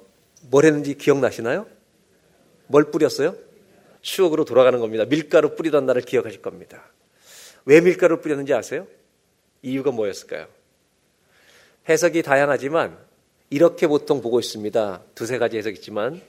뭘 0.51 0.65
했는지 0.65 0.97
기억나시나요? 0.97 1.67
뭘 2.67 2.91
뿌렸어요? 2.91 3.35
추억으로 4.01 4.45
돌아가는 4.45 4.79
겁니다. 4.81 5.05
밀가루 5.05 5.55
뿌리던 5.55 5.87
날을 5.87 6.03
기억하실 6.03 6.43
겁니다. 6.43 6.85
왜 7.65 7.81
밀가루 7.81 8.21
뿌렸는지 8.21 8.53
아세요? 8.53 8.87
이유가 9.63 9.93
뭐였을까요? 9.93 10.47
해석이 11.89 12.23
다양하지만 12.23 12.97
이렇게 13.51 13.87
보통 13.87 14.21
보고 14.23 14.41
있습니다. 14.41 15.03
두세 15.15 15.39
가지 15.39 15.59
해석이 15.59 15.77
있지만 15.77 16.21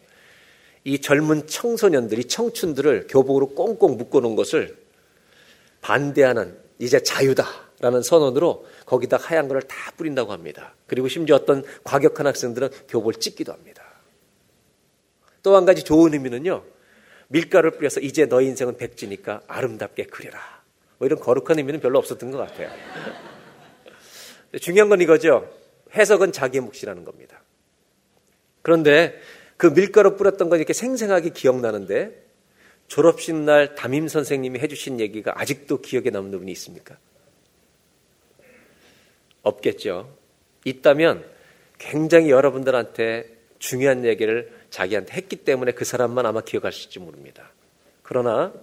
이 0.84 1.00
젊은 1.00 1.48
청소년들 1.48 2.20
이 2.20 2.26
청춘들을 2.26 3.08
교복으로 3.08 3.50
꽁꽁 3.56 3.98
묶어놓은 3.98 4.36
것을 4.36 4.78
반대하는 5.82 6.58
이제 6.80 7.02
자유다. 7.02 7.48
라는 7.84 8.02
선언으로 8.02 8.66
거기다 8.86 9.18
하얀 9.18 9.50
거를 9.50 9.62
다 9.64 9.92
뿌린다고 9.98 10.32
합니다. 10.32 10.74
그리고 10.88 11.10
심지어 11.10 11.36
어떤 11.36 11.66
과격한 11.84 12.26
학생들은 12.26 12.70
교복을 12.88 13.16
찢기도 13.16 13.52
합니다. 13.52 13.84
또 15.44 15.58
한 15.58 15.66
가지 15.66 15.84
좋은 15.84 16.14
의미는요. 16.14 16.64
밀가루를 17.28 17.72
뿌려서 17.72 18.00
이제 18.00 18.26
너희 18.26 18.46
인생은 18.48 18.78
백지니까 18.78 19.42
아름답게 19.48 20.06
그려라. 20.06 20.40
뭐 20.98 21.06
이런 21.06 21.20
거룩한 21.20 21.58
의미는 21.58 21.82
별로 21.82 22.00
없었던 22.00 22.32
것 22.32 22.38
같아요. 22.38 22.70
중요한 24.62 24.88
건 24.88 25.02
이거죠. 25.02 25.54
해석은 25.94 26.32
자기 26.32 26.62
몫이라는 26.62 27.04
겁니다. 27.04 27.42
그런데 28.62 29.20
그 29.58 29.74
밀가루 29.74 30.16
뿌렸던 30.16 30.48
건 30.48 30.60
이렇게 30.60 30.72
생생하게 30.72 31.32
기억나는데 31.32 32.24
졸업식 32.88 33.36
날 33.36 33.76
담임 33.76 34.08
선생님이 34.08 34.60
해주신 34.60 35.02
얘기가 35.02 35.34
아직도 35.36 35.82
기억에 35.82 36.12
남는 36.12 36.32
부분이 36.32 36.52
있습니까? 36.54 36.98
없겠죠. 39.44 40.18
있다면 40.66 41.24
굉장히 41.78 42.30
여러분들한테 42.30 43.30
중요한 43.60 44.06
얘기를 44.06 44.52
자기한테 44.70 45.14
했기 45.14 45.36
때문에 45.36 45.74
그 45.74 45.86
사람만 45.86 46.26
아마 46.26 46.42
기억하실지 46.42 47.00
모릅니다. 47.00 47.52
그러나 48.02 48.54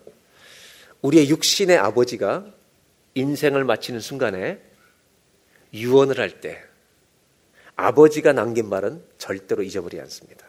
우리의 1.02 1.28
육신의 1.30 1.78
아버지가 1.78 2.46
인생을 3.14 3.64
마치는 3.64 4.00
순간에 4.00 4.60
유언을 5.72 6.18
할 6.18 6.40
때 6.40 6.62
아버지가 7.76 8.32
남긴 8.34 8.68
말은 8.68 9.02
절대로 9.16 9.62
잊어버리지 9.62 10.00
않습니다. 10.02 10.46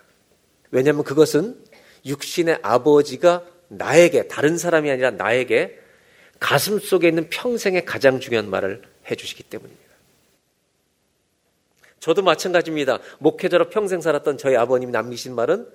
왜냐하면 0.71 1.03
그것은 1.03 1.63
육신의 2.05 2.59
아버지가 2.61 3.45
나에게 3.69 4.27
다른 4.27 4.57
사람이 4.57 4.91
아니라 4.91 5.11
나에게 5.11 5.79
가슴 6.39 6.79
속에 6.79 7.07
있는 7.07 7.29
평생의 7.29 7.85
가장 7.85 8.19
중요한 8.19 8.49
말을 8.49 8.81
해주시기 9.09 9.43
때문입니다. 9.43 9.80
저도 12.01 12.23
마찬가지입니다. 12.23 12.99
목회자로 13.19 13.69
평생 13.69 14.01
살았던 14.01 14.39
저희 14.39 14.55
아버님이 14.55 14.91
남기신 14.91 15.35
말은 15.35 15.67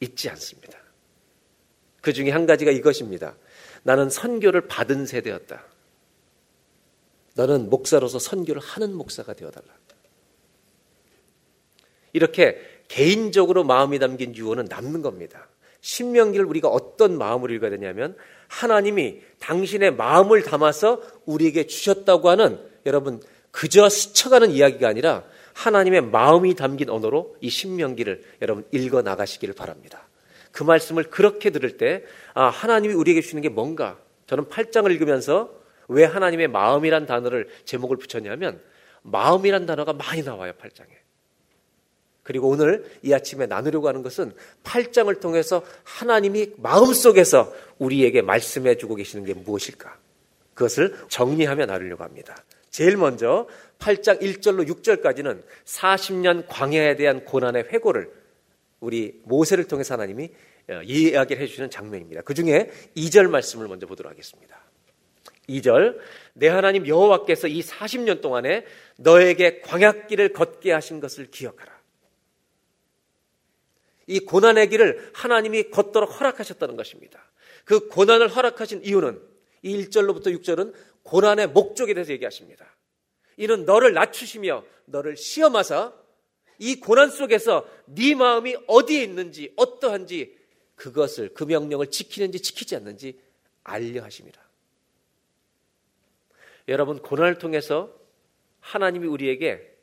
잊지 0.00 0.30
않습니다. 0.30 0.78
그 2.00 2.12
중에 2.12 2.30
한 2.30 2.46
가지가 2.46 2.70
이것입니다. 2.70 3.34
나는 3.82 4.08
선교를 4.08 4.68
받은 4.68 5.04
세대였다. 5.04 5.64
너는 7.34 7.70
목사로서 7.70 8.20
선교를 8.20 8.62
하는 8.62 8.94
목사가 8.94 9.32
되어달라. 9.34 9.66
이렇게 12.12 12.58
개인적으로 12.86 13.64
마음이 13.64 13.98
담긴 13.98 14.36
유언은 14.36 14.66
남는 14.66 15.02
겁니다. 15.02 15.48
신명기를 15.80 16.46
우리가 16.46 16.68
어떤 16.68 17.18
마음으로 17.18 17.52
읽어야 17.54 17.70
되냐면 17.70 18.16
하나님이 18.46 19.20
당신의 19.40 19.96
마음을 19.96 20.42
담아서 20.42 21.02
우리에게 21.24 21.66
주셨다고 21.66 22.28
하는 22.28 22.60
여러분 22.86 23.20
그저 23.50 23.88
스쳐가는 23.88 24.50
이야기가 24.50 24.88
아니라 24.88 25.24
하나님의 25.54 26.02
마음이 26.02 26.54
담긴 26.54 26.90
언어로 26.90 27.36
이 27.40 27.50
신명기를 27.50 28.22
여러분 28.42 28.64
읽어 28.72 29.02
나가시기를 29.02 29.54
바랍니다. 29.54 30.06
그 30.50 30.62
말씀을 30.62 31.04
그렇게 31.04 31.50
들을 31.50 31.76
때, 31.76 32.04
아, 32.34 32.48
하나님이 32.48 32.94
우리에게 32.94 33.20
주시는 33.22 33.42
게 33.42 33.48
뭔가? 33.48 33.98
저는 34.26 34.44
8장을 34.44 34.90
읽으면서 34.92 35.50
왜 35.88 36.04
하나님의 36.04 36.48
마음이란 36.48 37.06
단어를 37.06 37.48
제목을 37.64 37.96
붙였냐면 37.96 38.60
마음이란 39.02 39.66
단어가 39.66 39.92
많이 39.92 40.22
나와요, 40.22 40.52
8장에. 40.60 41.02
그리고 42.22 42.48
오늘 42.48 42.84
이 43.02 43.12
아침에 43.12 43.46
나누려고 43.46 43.88
하는 43.88 44.02
것은 44.02 44.32
8장을 44.62 45.20
통해서 45.20 45.64
하나님이 45.82 46.52
마음속에서 46.58 47.52
우리에게 47.78 48.22
말씀해 48.22 48.76
주고 48.76 48.94
계시는 48.94 49.24
게 49.24 49.34
무엇일까? 49.34 49.98
그것을 50.54 50.96
정리하며 51.08 51.66
나누려고 51.66 52.04
합니다. 52.04 52.36
제일 52.72 52.96
먼저 52.96 53.46
8장 53.78 54.22
1절로 54.22 54.66
6절까지는 54.66 55.42
40년 55.66 56.46
광야에 56.48 56.96
대한 56.96 57.24
고난의 57.24 57.64
회고를 57.64 58.10
우리 58.80 59.20
모세를 59.24 59.68
통해서 59.68 59.94
하나님이 59.94 60.30
어, 60.70 60.80
이야기를 60.82 61.42
해주시는 61.42 61.68
장면입니다. 61.70 62.22
그 62.22 62.32
중에 62.32 62.70
2절 62.96 63.28
말씀을 63.28 63.68
먼저 63.68 63.86
보도록 63.86 64.10
하겠습니다. 64.10 64.58
2절 65.50 65.98
내 66.32 66.48
하나님 66.48 66.86
여호와께서 66.86 67.46
이 67.46 67.60
40년 67.60 68.22
동안에 68.22 68.64
너에게 68.96 69.60
광약길을 69.60 70.32
걷게 70.32 70.72
하신 70.72 71.00
것을 71.00 71.30
기억하라. 71.30 71.78
이 74.06 74.20
고난의 74.20 74.70
길을 74.70 75.10
하나님이 75.12 75.70
걷도록 75.70 76.18
허락하셨다는 76.18 76.76
것입니다. 76.76 77.30
그 77.66 77.88
고난을 77.88 78.28
허락하신 78.28 78.82
이유는 78.84 79.20
이 79.62 79.84
1절로부터 79.84 80.26
6절은 80.40 80.72
고난의 81.02 81.48
목적에 81.48 81.94
대해서 81.94 82.12
얘기하십니다. 82.12 82.66
이는 83.36 83.64
너를 83.64 83.92
낮추시며 83.92 84.64
너를 84.86 85.16
시험하사 85.16 85.92
이 86.58 86.78
고난 86.78 87.10
속에서 87.10 87.66
네 87.86 88.14
마음이 88.14 88.56
어디에 88.66 89.02
있는지 89.02 89.52
어떠한지 89.56 90.38
그것을 90.76 91.34
그 91.34 91.44
명령을 91.44 91.90
지키는지 91.90 92.40
지키지 92.40 92.76
않는지 92.76 93.20
알려 93.64 94.02
하십니다. 94.02 94.40
여러분 96.68 97.00
고난을 97.00 97.38
통해서 97.38 97.92
하나님이 98.60 99.06
우리에게 99.06 99.76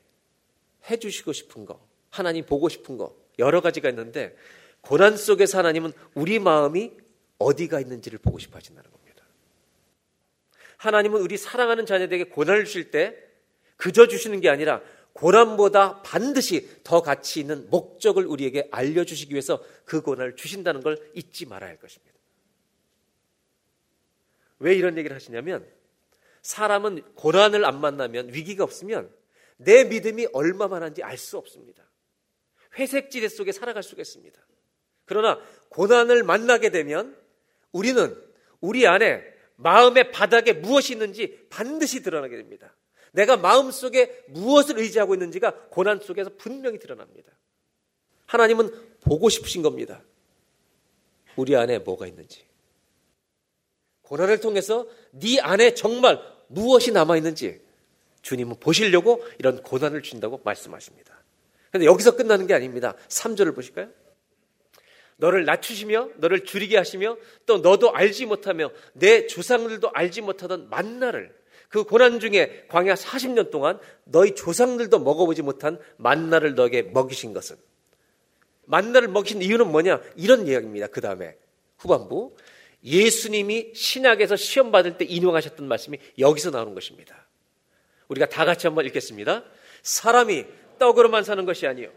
해 0.89 0.97
주시고 0.97 1.33
싶은 1.33 1.65
거, 1.65 1.85
하나님 2.09 2.45
보고 2.45 2.69
싶은 2.69 2.97
거 2.97 3.15
여러 3.37 3.61
가지가 3.61 3.89
있는데 3.89 4.35
고난 4.81 5.17
속에서 5.17 5.57
하나님은 5.57 5.91
우리 6.13 6.39
마음이 6.39 6.93
어디가 7.37 7.79
있는지를 7.79 8.19
보고 8.19 8.39
싶어 8.39 8.57
하신다는 8.57 8.89
겁니다. 8.89 8.98
하나님은 10.79 11.21
우리 11.21 11.37
사랑하는 11.37 11.85
자녀들에게 11.85 12.29
고난을 12.31 12.63
주실 12.65 12.89
때 12.89 13.15
그저 13.75 14.07
주시는 14.07 14.39
게 14.39 14.49
아니라 14.49 14.81
고난보다 15.13 16.01
반드시 16.03 16.69
더 16.83 17.01
가치 17.01 17.41
있는 17.41 17.69
목적을 17.69 18.25
우리에게 18.25 18.69
알려주시기 18.71 19.33
위해서 19.33 19.63
그 19.83 20.01
고난을 20.01 20.37
주신다는 20.37 20.81
걸 20.81 20.97
잊지 21.13 21.45
말아야 21.45 21.69
할 21.69 21.77
것입니다. 21.79 22.17
왜 24.59 24.73
이런 24.73 24.97
얘기를 24.97 25.13
하시냐면 25.13 25.67
사람은 26.43 27.01
고난을 27.15 27.65
안 27.65 27.81
만나면 27.81 28.33
위기가 28.33 28.63
없으면 28.63 29.13
내 29.57 29.83
믿음이 29.83 30.27
얼마만한지 30.31 31.03
알 31.03 31.17
수 31.17 31.37
없습니다. 31.37 31.83
회색지대 32.77 33.27
속에 33.27 33.51
살아갈 33.51 33.83
수가 33.83 34.01
있습니다. 34.01 34.39
그러나 35.03 35.41
고난을 35.69 36.23
만나게 36.23 36.69
되면 36.69 37.17
우리는 37.73 38.15
우리 38.61 38.87
안에 38.87 39.38
마음의 39.59 40.11
바닥에 40.11 40.53
무엇이 40.53 40.93
있는지 40.93 41.45
반드시 41.49 42.01
드러나게 42.01 42.37
됩니다. 42.37 42.75
내가 43.11 43.37
마음 43.37 43.71
속에 43.71 44.23
무엇을 44.29 44.79
의지하고 44.79 45.13
있는지가 45.15 45.67
고난 45.69 45.99
속에서 45.99 46.31
분명히 46.37 46.79
드러납니다. 46.79 47.31
하나님은 48.25 48.71
보고 49.01 49.29
싶으신 49.29 49.61
겁니다. 49.61 50.01
우리 51.35 51.55
안에 51.55 51.79
뭐가 51.79 52.07
있는지. 52.07 52.45
고난을 54.03 54.39
통해서 54.39 54.87
네 55.11 55.39
안에 55.39 55.73
정말 55.73 56.21
무엇이 56.47 56.91
남아 56.91 57.17
있는지 57.17 57.61
주님은 58.21 58.59
보시려고 58.59 59.25
이런 59.39 59.61
고난을 59.61 60.01
주신다고 60.01 60.41
말씀하십니다. 60.43 61.23
그런데 61.69 61.85
여기서 61.85 62.15
끝나는 62.15 62.47
게 62.47 62.53
아닙니다. 62.53 62.95
3절을 63.07 63.55
보실까요? 63.55 63.89
너를 65.19 65.45
낮추시며 65.45 66.09
너를 66.17 66.45
줄이게 66.45 66.77
하시며 66.77 67.17
또 67.45 67.59
너도 67.59 67.93
알지 67.93 68.25
못하며 68.25 68.71
내 68.93 69.27
조상들도 69.27 69.91
알지 69.93 70.21
못하던 70.21 70.69
만나를 70.69 71.33
그 71.67 71.83
고난 71.83 72.19
중에 72.19 72.65
광야 72.69 72.95
40년 72.95 73.51
동안 73.51 73.79
너희 74.05 74.33
조상들도 74.33 74.97
먹어보지 74.99 75.41
못한 75.41 75.77
만나를 75.97 76.55
너에게 76.55 76.83
먹이신 76.83 77.33
것은 77.33 77.57
만나를 78.65 79.07
먹이신 79.09 79.41
이유는 79.41 79.71
뭐냐? 79.71 80.01
이런 80.15 80.47
이야기입니다. 80.47 80.87
그 80.87 81.01
다음에 81.01 81.35
후반부 81.77 82.35
예수님이 82.83 83.73
신약에서 83.75 84.35
시험 84.35 84.71
받을 84.71 84.97
때 84.97 85.05
인용하셨던 85.05 85.67
말씀이 85.67 85.97
여기서 86.17 86.51
나오는 86.51 86.73
것입니다. 86.73 87.27
우리가 88.07 88.27
다 88.29 88.45
같이 88.45 88.67
한번 88.67 88.85
읽겠습니다. 88.85 89.43
사람이 89.83 90.45
떡으로만 90.79 91.23
사는 91.23 91.43
것이 91.45 91.67
아니요 91.67 91.91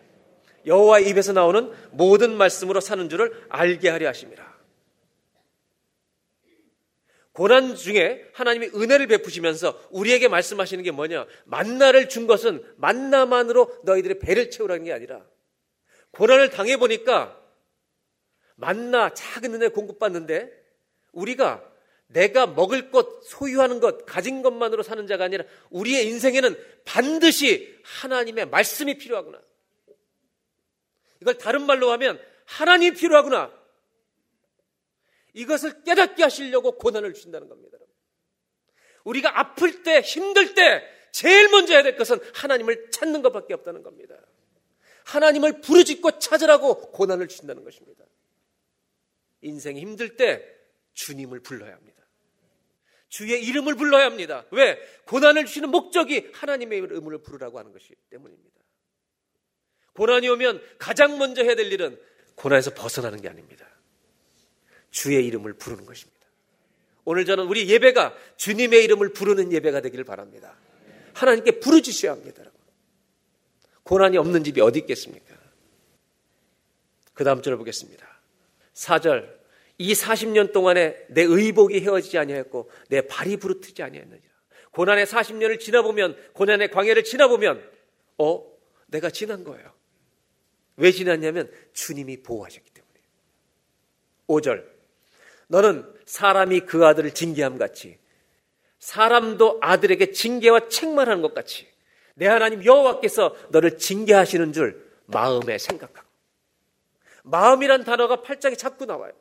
여호와 0.66 1.00
입에서 1.00 1.32
나오는 1.32 1.72
모든 1.90 2.36
말씀으로 2.36 2.80
사는 2.80 3.08
줄을 3.08 3.46
알게 3.48 3.88
하려 3.88 4.08
하십니다. 4.08 4.52
고난 7.32 7.74
중에 7.74 8.28
하나님이 8.34 8.68
은혜를 8.74 9.06
베푸시면서 9.06 9.80
우리에게 9.90 10.28
말씀하시는 10.28 10.84
게 10.84 10.90
뭐냐? 10.90 11.26
만나를 11.44 12.08
준 12.08 12.26
것은 12.26 12.62
만나만으로 12.76 13.80
너희들의 13.84 14.18
배를 14.18 14.50
채우라는 14.50 14.84
게 14.84 14.92
아니라 14.92 15.24
고난을 16.10 16.50
당해 16.50 16.76
보니까 16.76 17.38
만나 18.54 19.12
작은 19.14 19.54
은혜 19.54 19.68
공급받는데 19.68 20.52
우리가 21.12 21.64
내가 22.08 22.46
먹을 22.46 22.90
것, 22.90 23.22
소유하는 23.24 23.80
것, 23.80 24.04
가진 24.04 24.42
것만으로 24.42 24.82
사는 24.82 25.06
자가 25.06 25.24
아니라 25.24 25.44
우리의 25.70 26.06
인생에는 26.08 26.54
반드시 26.84 27.78
하나님의 27.82 28.50
말씀이 28.50 28.98
필요하구나. 28.98 29.40
이걸 31.22 31.38
다른 31.38 31.66
말로 31.66 31.92
하면 31.92 32.20
하나님이 32.46 32.96
필요하구나. 32.96 33.52
이것을 35.34 35.84
깨닫게 35.84 36.24
하시려고 36.24 36.76
고난을 36.78 37.14
주신다는 37.14 37.48
겁니다. 37.48 37.78
우리가 39.04 39.38
아플 39.38 39.84
때, 39.84 40.00
힘들 40.00 40.54
때, 40.54 40.82
제일 41.12 41.48
먼저 41.48 41.74
해야 41.74 41.84
될 41.84 41.96
것은 41.96 42.18
하나님을 42.34 42.90
찾는 42.90 43.22
것밖에 43.22 43.54
없다는 43.54 43.84
겁니다. 43.84 44.16
하나님을 45.04 45.60
부르짖고 45.60 46.18
찾으라고 46.18 46.90
고난을 46.90 47.28
주신다는 47.28 47.62
것입니다. 47.62 48.04
인생이 49.42 49.80
힘들 49.80 50.16
때 50.16 50.44
주님을 50.94 51.40
불러야 51.40 51.72
합니다. 51.72 52.02
주의 53.08 53.44
이름을 53.44 53.76
불러야 53.76 54.06
합니다. 54.06 54.44
왜? 54.50 54.76
고난을 55.06 55.46
주시는 55.46 55.70
목적이 55.70 56.30
하나님의 56.32 56.78
이름을 56.78 57.18
부르라고 57.22 57.60
하는 57.60 57.72
것이 57.72 57.94
때문입니다. 58.10 58.61
고난이 59.94 60.28
오면 60.28 60.62
가장 60.78 61.18
먼저 61.18 61.42
해야 61.42 61.54
될 61.54 61.70
일은 61.72 61.98
고난에서 62.34 62.74
벗어나는 62.74 63.20
게 63.20 63.28
아닙니다. 63.28 63.66
주의 64.90 65.24
이름을 65.26 65.54
부르는 65.54 65.86
것입니다. 65.86 66.20
오늘 67.04 67.24
저는 67.24 67.44
우리 67.44 67.68
예배가 67.68 68.14
주님의 68.36 68.84
이름을 68.84 69.12
부르는 69.12 69.52
예배가 69.52 69.80
되기를 69.80 70.04
바랍니다. 70.04 70.56
하나님께 71.14 71.60
부르주셔야 71.60 72.12
합니다. 72.12 72.42
고난이 73.82 74.16
없는 74.16 74.44
집이 74.44 74.60
어디 74.60 74.80
있겠습니까? 74.80 75.34
그 77.14 77.24
다음 77.24 77.42
절을 77.42 77.58
보겠습니다. 77.58 78.06
4절. 78.74 79.42
이 79.78 79.92
40년 79.94 80.52
동안에 80.52 81.06
내 81.08 81.22
의복이 81.22 81.80
헤어지지 81.80 82.18
아니하였고 82.18 82.70
내 82.88 83.06
발이 83.06 83.38
부르트지 83.38 83.82
아니하였느니라. 83.82 84.32
고난의 84.70 85.06
40년을 85.06 85.58
지나보면 85.58 86.16
고난의 86.34 86.70
광해를 86.70 87.04
지나보면 87.04 87.68
어 88.18 88.46
내가 88.86 89.10
지난 89.10 89.44
거예요. 89.44 89.72
왜 90.76 90.90
지났냐면 90.90 91.50
주님이 91.72 92.22
보호하셨기 92.22 92.70
때문에. 92.70 92.92
5절 94.28 94.66
너는 95.48 95.92
사람이 96.06 96.60
그 96.60 96.86
아들을 96.86 97.12
징계함 97.12 97.58
같이 97.58 97.98
사람도 98.78 99.58
아들에게 99.60 100.12
징계와 100.12 100.68
책망하는 100.68 101.22
것 101.22 101.34
같이 101.34 101.68
내 102.14 102.26
하나님 102.26 102.64
여호와께서 102.64 103.36
너를 103.50 103.78
징계하시는 103.78 104.52
줄 104.52 104.90
마음에 105.06 105.58
생각하고 105.58 106.08
마음이란 107.24 107.84
단어가 107.84 108.22
팔장에 108.22 108.56
자꾸 108.56 108.84
나와요. 108.86 109.12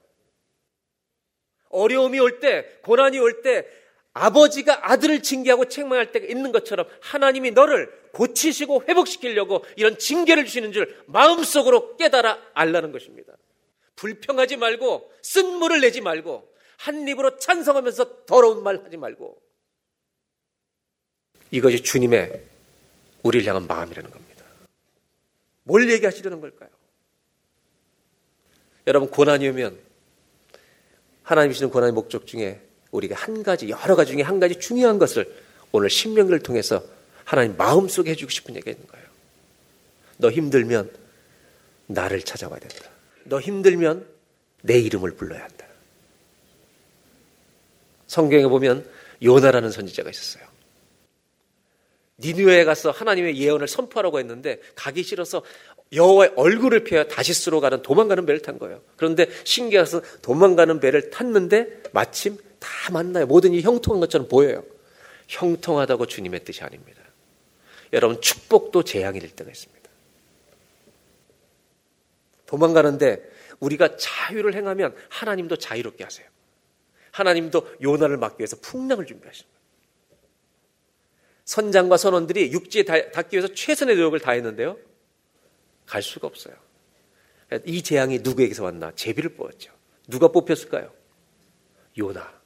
어려움이 1.69 2.19
올 2.19 2.39
때, 2.39 2.79
고난이 2.83 3.19
올 3.19 3.41
때 3.43 3.65
아버지가 4.13 4.91
아들을 4.91 5.21
징계하고 5.23 5.65
책망할 5.65 6.11
때가 6.11 6.25
있는 6.25 6.51
것처럼 6.51 6.87
하나님이 7.01 7.51
너를 7.51 7.91
고치시고 8.13 8.83
회복시키려고 8.87 9.63
이런 9.75 9.97
징계를 9.97 10.45
주시는 10.45 10.71
줄 10.71 11.03
마음속으로 11.07 11.97
깨달아 11.97 12.39
알라는 12.53 12.91
것입니다. 12.91 13.33
불평하지 13.95 14.57
말고 14.57 15.11
쓴물을 15.21 15.81
내지 15.81 16.01
말고 16.01 16.51
한 16.77 17.07
입으로 17.07 17.37
찬성하면서 17.37 18.25
더러운 18.25 18.63
말 18.63 18.83
하지 18.83 18.97
말고 18.97 19.39
이것이 21.51 21.83
주님의 21.83 22.43
우리를 23.23 23.45
향한 23.45 23.67
마음이라는 23.67 24.09
겁니다. 24.09 24.45
뭘 25.63 25.89
얘기하시려는 25.91 26.41
걸까요? 26.41 26.69
여러분 28.87 29.09
고난이 29.09 29.47
오면 29.49 29.77
하나님 31.23 31.51
주시는 31.51 31.69
고난의 31.71 31.93
목적 31.93 32.25
중에 32.25 32.59
우리가 32.89 33.15
한 33.15 33.43
가지 33.43 33.69
여러 33.69 33.95
가지 33.95 34.13
중에 34.13 34.21
한 34.23 34.39
가지 34.39 34.59
중요한 34.59 34.97
것을 34.97 35.31
오늘 35.71 35.89
신명기를 35.89 36.39
통해서 36.39 36.83
하나님 37.23 37.55
마음속에 37.57 38.11
해주고 38.11 38.29
싶은 38.29 38.55
얘기가 38.55 38.71
있는 38.71 38.87
거예요. 38.87 39.05
너 40.17 40.29
힘들면 40.29 40.91
나를 41.87 42.21
찾아와야 42.21 42.59
된다. 42.59 42.89
너 43.23 43.39
힘들면 43.39 44.07
내 44.61 44.79
이름을 44.79 45.15
불러야 45.15 45.43
한다. 45.43 45.65
성경에 48.07 48.45
보면 48.47 48.87
요나라는 49.23 49.71
선지자가 49.71 50.09
있었어요. 50.09 50.51
니누에 52.19 52.65
가서 52.65 52.91
하나님의 52.91 53.37
예언을 53.37 53.67
선포하라고 53.67 54.19
했는데 54.19 54.59
가기 54.75 55.03
싫어서 55.03 55.43
여호와의 55.93 56.33
얼굴을 56.35 56.83
피해 56.83 57.07
다시스로 57.07 57.59
가는 57.59 57.81
도망가는 57.81 58.25
배를 58.25 58.41
탄 58.41 58.59
거예요. 58.59 58.81
그런데 58.95 59.27
신기해서 59.43 60.01
도망가는 60.21 60.79
배를 60.79 61.09
탔는데 61.09 61.83
마침 61.91 62.37
다 62.59 62.91
만나요. 62.91 63.25
모든 63.25 63.53
이 63.53 63.61
형통한 63.61 63.99
것처럼 63.99 64.27
보여요. 64.27 64.63
형통하다고 65.27 66.05
주님의 66.05 66.43
뜻이 66.43 66.63
아닙니다. 66.63 67.00
여러분 67.93 68.21
축복도 68.21 68.83
재앙이 68.83 69.19
될 69.19 69.29
때가 69.31 69.49
있습니다. 69.49 69.89
도망가는데 72.45 73.29
우리가 73.59 73.97
자유를 73.97 74.55
행하면 74.55 74.95
하나님도 75.09 75.57
자유롭게 75.57 76.03
하세요. 76.03 76.27
하나님도 77.11 77.75
요나를 77.81 78.17
막기 78.17 78.41
위해서 78.41 78.57
풍랑을 78.61 79.05
준비하십니다. 79.05 79.59
선장과 81.45 81.97
선원들이 81.97 82.51
육지에 82.51 82.83
닿기 82.83 83.35
위해서 83.35 83.53
최선의 83.53 83.95
노력을 83.95 84.19
다했는데요. 84.19 84.77
갈 85.85 86.01
수가 86.01 86.27
없어요. 86.27 86.55
이 87.65 87.81
재앙이 87.81 88.19
누구에게서 88.19 88.63
왔나? 88.63 88.93
제비를 88.95 89.31
뽑았죠. 89.35 89.73
누가 90.07 90.29
뽑혔을까요? 90.29 90.93
요나. 91.97 92.40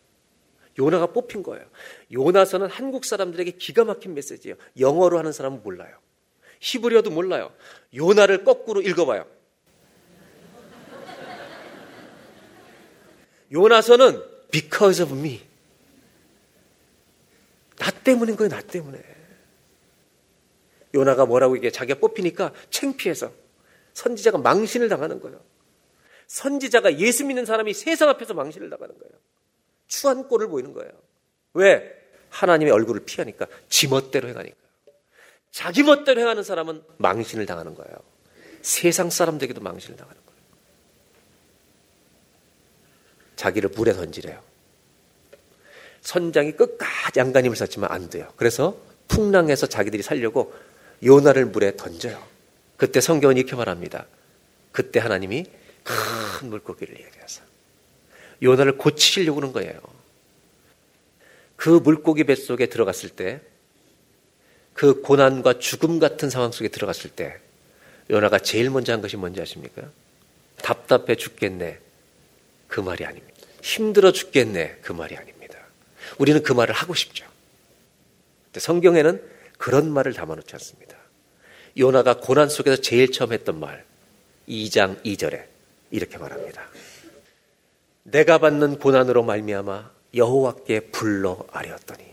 요나가 0.77 1.07
뽑힌 1.07 1.43
거예요. 1.43 1.65
요나서는 2.11 2.67
한국 2.67 3.05
사람들에게 3.05 3.51
기가 3.51 3.85
막힌 3.85 4.13
메시지예요. 4.13 4.55
영어로 4.79 5.17
하는 5.17 5.31
사람은 5.31 5.63
몰라요. 5.63 5.97
히브리어도 6.59 7.11
몰라요. 7.11 7.53
요나를 7.95 8.43
거꾸로 8.43 8.81
읽어봐요. 8.81 9.25
요나서는 13.51 14.21
because 14.51 15.03
of 15.03 15.13
me. 15.17 15.41
나 17.77 17.91
때문인 17.91 18.35
거예요, 18.35 18.49
나 18.49 18.61
때문에. 18.61 19.01
요나가 20.93 21.25
뭐라고 21.25 21.55
이게 21.55 21.71
자기가 21.71 21.99
뽑히니까 21.99 22.53
창피해서 22.69 23.31
선지자가 23.93 24.37
망신을 24.37 24.89
당하는 24.89 25.19
거예요. 25.19 25.41
선지자가 26.27 26.99
예수 26.99 27.25
믿는 27.25 27.45
사람이 27.45 27.73
세상 27.73 28.09
앞에서 28.09 28.33
망신을 28.33 28.69
당하는 28.69 28.97
거예요. 28.97 29.13
추한 29.87 30.27
꼴을 30.27 30.47
보이는 30.47 30.73
거예요. 30.73 30.91
왜? 31.53 31.93
하나님의 32.29 32.73
얼굴을 32.73 33.05
피하니까 33.05 33.47
지 33.69 33.87
멋대로 33.87 34.27
행하니까. 34.27 34.57
자기 35.51 35.83
멋대로 35.83 36.19
행하는 36.19 36.43
사람은 36.43 36.83
망신을 36.97 37.45
당하는 37.45 37.75
거예요. 37.75 37.95
세상 38.61 39.09
사람들에게도 39.09 39.61
망신을 39.61 39.95
당하는 39.95 40.21
거예요. 40.25 40.41
자기를 43.35 43.69
물에 43.69 43.93
던지래요. 43.93 44.41
선장이 46.01 46.53
끝까지 46.53 47.19
양간힘을 47.19 47.55
썼지만 47.55 47.91
안 47.91 48.09
돼요. 48.09 48.31
그래서 48.35 48.77
풍랑에서 49.07 49.67
자기들이 49.67 50.03
살려고 50.03 50.53
요나를 51.03 51.45
물에 51.45 51.75
던져요. 51.75 52.21
그때 52.77 52.99
성경은 53.01 53.37
이렇게 53.37 53.55
말합니다. 53.55 54.05
그때 54.71 54.99
하나님이 54.99 55.45
큰 55.83 56.49
물고기를 56.49 56.95
얘기해서 56.99 57.41
요 57.41 57.45
나를 58.41 58.77
고치시려고 58.77 59.41
하는 59.41 59.53
거예요. 59.53 59.79
그 61.55 61.69
물고기 61.69 62.23
뱃속에 62.23 62.67
들어갔을 62.67 63.09
때, 63.09 63.41
그 64.73 65.01
고난과 65.01 65.59
죽음 65.59 65.99
같은 65.99 66.29
상황 66.29 66.51
속에 66.51 66.67
들어갔을 66.67 67.09
때, 67.09 67.37
요나가 68.09 68.39
제일 68.39 68.69
먼저 68.69 68.93
한 68.93 69.01
것이 69.01 69.17
뭔지 69.17 69.41
아십니까? 69.41 69.89
답답해 70.57 71.15
죽겠네. 71.15 71.79
그 72.67 72.79
말이 72.81 73.05
아닙니다. 73.05 73.35
힘들어 73.61 74.11
죽겠네. 74.11 74.79
그 74.81 74.91
말이 74.91 75.15
아닙니다. 75.15 75.59
우리는 76.17 76.43
그 76.43 76.53
말을 76.53 76.73
하고 76.75 76.93
싶죠. 76.93 77.25
성경에는 78.55 79.21
그런 79.57 79.91
말을 79.91 80.13
담아놓지 80.13 80.49
않습니다. 80.53 80.95
요나가 81.77 82.17
고난 82.17 82.47
속에서 82.49 82.81
제일 82.81 83.11
처음 83.11 83.33
했던 83.33 83.59
말, 83.59 83.83
2장 84.47 85.01
2절에 85.03 85.45
이렇게 85.91 86.17
말합니다. 86.17 86.69
내가 88.05 88.37
받는 88.37 88.77
고난으로 88.77 89.23
말미암아 89.23 89.91
여호와께 90.13 90.91
불러 90.91 91.43
아뢰었더니 91.51 92.03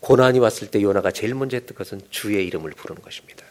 고난이 0.00 0.38
왔을 0.38 0.70
때 0.70 0.82
요나가 0.82 1.10
제일 1.10 1.34
먼저 1.34 1.56
했던 1.56 1.76
것은 1.76 2.00
주의 2.10 2.46
이름을 2.46 2.72
부르는 2.72 3.02
것입니다. 3.02 3.44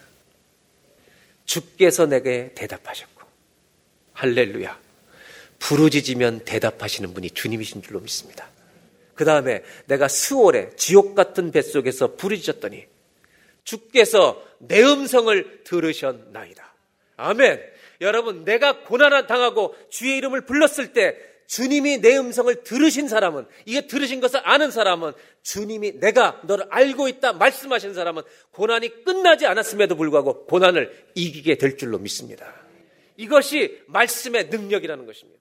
주께서 1.44 2.06
내게 2.06 2.52
대답하셨고 2.54 3.22
할렐루야. 4.12 4.78
부르짖으면 5.58 6.44
대답하시는 6.44 7.12
분이 7.12 7.30
주님이신 7.30 7.82
줄로 7.82 8.00
믿습니다. 8.00 8.48
그 9.14 9.24
다음에 9.24 9.62
내가 9.86 10.06
스월에 10.06 10.70
지옥 10.76 11.14
같은 11.14 11.50
뱃속에서 11.50 12.14
부르짖었더니 12.14 12.86
주께서 13.64 14.42
내 14.58 14.82
음성을 14.82 15.64
들으셨나이다. 15.64 16.74
아멘. 17.16 17.79
여러분, 18.00 18.44
내가 18.44 18.80
고난을 18.84 19.26
당하고 19.26 19.74
주의 19.90 20.16
이름을 20.16 20.46
불렀을 20.46 20.92
때 20.92 21.16
주님이 21.46 21.98
내 21.98 22.16
음성을 22.16 22.62
들으신 22.62 23.08
사람은, 23.08 23.46
이게 23.66 23.86
들으신 23.86 24.20
것을 24.20 24.40
아는 24.44 24.70
사람은 24.70 25.12
주님이 25.42 25.98
내가 25.98 26.40
너를 26.44 26.66
알고 26.70 27.08
있다 27.08 27.32
말씀하신 27.32 27.92
사람은 27.92 28.22
고난이 28.52 29.04
끝나지 29.04 29.46
않았음에도 29.46 29.96
불구하고 29.96 30.46
고난을 30.46 31.08
이기게 31.16 31.58
될 31.58 31.76
줄로 31.76 31.98
믿습니다. 31.98 32.54
이것이 33.16 33.82
말씀의 33.88 34.46
능력이라는 34.46 35.06
것입니다. 35.06 35.40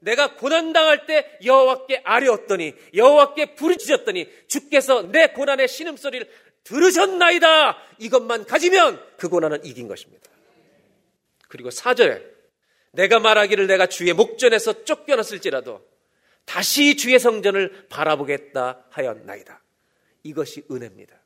내가 0.00 0.36
고난 0.36 0.72
당할 0.72 1.06
때 1.06 1.38
여호와께 1.44 2.02
아뢰었더니 2.04 2.72
여호와께 2.94 3.54
부르짖었더니 3.56 4.28
주께서 4.46 5.02
내 5.02 5.28
고난의 5.28 5.68
신음소리를 5.68 6.28
들으셨나이다. 6.64 7.76
이것만 7.98 8.46
가지면 8.46 9.02
그 9.16 9.28
고난은 9.28 9.64
이긴 9.64 9.88
것입니다. 9.88 10.28
그리고 11.48 11.70
사절에 11.70 12.22
내가 12.92 13.18
말하기를 13.18 13.66
내가 13.66 13.86
주의 13.86 14.12
목전에서 14.12 14.84
쫓겨났을지라도 14.84 15.82
다시 16.44 16.96
주의 16.96 17.18
성전을 17.18 17.86
바라보겠다 17.88 18.86
하였나이다. 18.90 19.62
이것이 20.22 20.64
은혜입니다. 20.70 21.16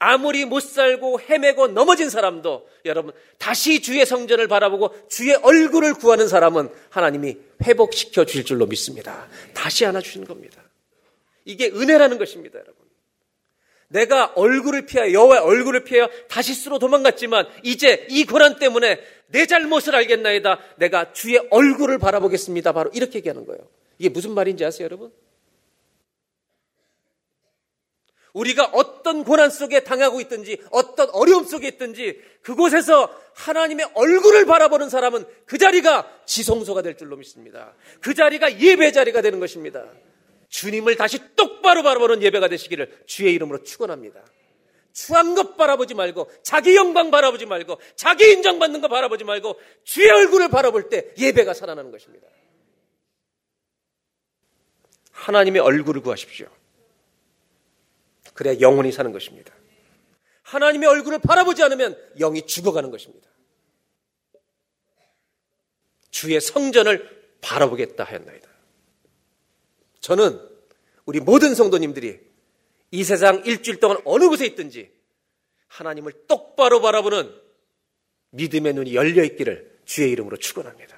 아무리 0.00 0.44
못 0.44 0.60
살고 0.60 1.20
헤매고 1.20 1.68
넘어진 1.68 2.08
사람도 2.08 2.68
여러분 2.84 3.12
다시 3.38 3.82
주의 3.82 4.04
성전을 4.06 4.46
바라보고 4.46 5.08
주의 5.08 5.34
얼굴을 5.34 5.94
구하는 5.94 6.28
사람은 6.28 6.70
하나님이 6.90 7.36
회복시켜 7.64 8.24
주실 8.24 8.44
줄로 8.44 8.66
믿습니다. 8.66 9.28
다시 9.54 9.84
안아 9.84 10.00
주시는 10.00 10.26
겁니다. 10.26 10.62
이게 11.44 11.66
은혜라는 11.68 12.18
것입니다, 12.18 12.58
여러분. 12.58 12.87
내가 13.88 14.32
얼굴을 14.36 14.86
피하여 14.86 15.12
여호와의 15.12 15.42
얼굴을 15.42 15.84
피하여 15.84 16.08
다시스로 16.28 16.78
도망갔지만 16.78 17.46
이제 17.62 18.06
이 18.10 18.24
고난 18.24 18.58
때문에 18.58 19.00
내 19.28 19.46
잘못을 19.46 19.94
알겠나이다. 19.94 20.58
내가 20.76 21.12
주의 21.12 21.38
얼굴을 21.50 21.98
바라보겠습니다. 21.98 22.72
바로 22.72 22.90
이렇게 22.94 23.18
얘기하는 23.18 23.46
거예요. 23.46 23.66
이게 23.98 24.08
무슨 24.08 24.32
말인지 24.32 24.64
아세요, 24.64 24.84
여러분? 24.84 25.12
우리가 28.32 28.70
어떤 28.72 29.24
고난 29.24 29.50
속에 29.50 29.80
당하고 29.80 30.20
있든지 30.20 30.62
어떤 30.70 31.08
어려움 31.10 31.44
속에 31.44 31.66
있든지 31.68 32.20
그곳에서 32.42 33.12
하나님의 33.34 33.90
얼굴을 33.94 34.44
바라보는 34.44 34.90
사람은 34.90 35.24
그 35.46 35.58
자리가 35.58 36.22
지성소가 36.26 36.82
될 36.82 36.96
줄로 36.96 37.16
믿습니다. 37.16 37.74
그 38.00 38.14
자리가 38.14 38.60
예배 38.60 38.92
자리가 38.92 39.22
되는 39.22 39.40
것입니다. 39.40 39.84
주님을 40.48 40.96
다시 40.96 41.18
똑바로 41.36 41.82
바라보는 41.82 42.22
예배가 42.22 42.48
되시기를 42.48 43.04
주의 43.06 43.34
이름으로 43.34 43.62
축원합니다. 43.62 44.24
추한 44.92 45.34
것 45.34 45.56
바라보지 45.56 45.94
말고 45.94 46.30
자기 46.42 46.74
영광 46.74 47.10
바라보지 47.10 47.46
말고 47.46 47.80
자기 47.94 48.32
인정받는 48.32 48.80
거 48.80 48.88
바라보지 48.88 49.24
말고 49.24 49.60
주의 49.84 50.10
얼굴을 50.10 50.48
바라볼 50.48 50.88
때 50.88 51.12
예배가 51.16 51.54
살아나는 51.54 51.90
것입니다. 51.90 52.26
하나님의 55.12 55.60
얼굴을 55.60 56.00
구하십시오. 56.00 56.48
그래야 58.34 58.60
영혼이 58.60 58.92
사는 58.92 59.12
것입니다. 59.12 59.54
하나님의 60.42 60.88
얼굴을 60.88 61.18
바라보지 61.18 61.62
않으면 61.62 61.96
영이 62.18 62.46
죽어가는 62.46 62.90
것입니다. 62.90 63.28
주의 66.10 66.40
성전을 66.40 67.36
바라보겠다 67.40 68.04
하였나이다. 68.04 68.47
저는 70.00 70.40
우리 71.04 71.20
모든 71.20 71.54
성도님들이 71.54 72.20
이 72.90 73.04
세상 73.04 73.42
일주일 73.44 73.80
동안 73.80 73.98
어느 74.04 74.28
곳에 74.28 74.46
있든지 74.46 74.90
하나님을 75.68 76.12
똑바로 76.26 76.80
바라보는 76.80 77.32
믿음의 78.30 78.74
눈이 78.74 78.94
열려 78.94 79.24
있기를 79.24 79.78
주의 79.84 80.10
이름으로 80.10 80.36
축원합니다. 80.36 80.96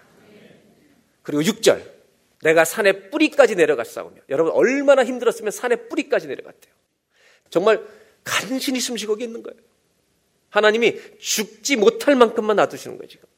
그리고 1.22 1.42
6절 1.42 2.01
내가 2.42 2.64
산의 2.64 3.11
뿌리까지 3.11 3.55
내려갔사오며 3.55 4.22
여러분 4.28 4.53
얼마나 4.55 5.05
힘들었으면 5.05 5.51
산의 5.51 5.88
뿌리까지 5.88 6.26
내려갔대요. 6.26 6.72
정말 7.51 7.84
간신히 8.24 8.80
숨쉬고 8.80 9.16
있는 9.20 9.42
거예요. 9.42 9.61
하나님이 10.51 10.98
죽지 11.18 11.76
못할 11.76 12.16
만큼만 12.16 12.57
놔두시는 12.57 12.98
거예요, 12.98 13.09
지금. 13.09 13.28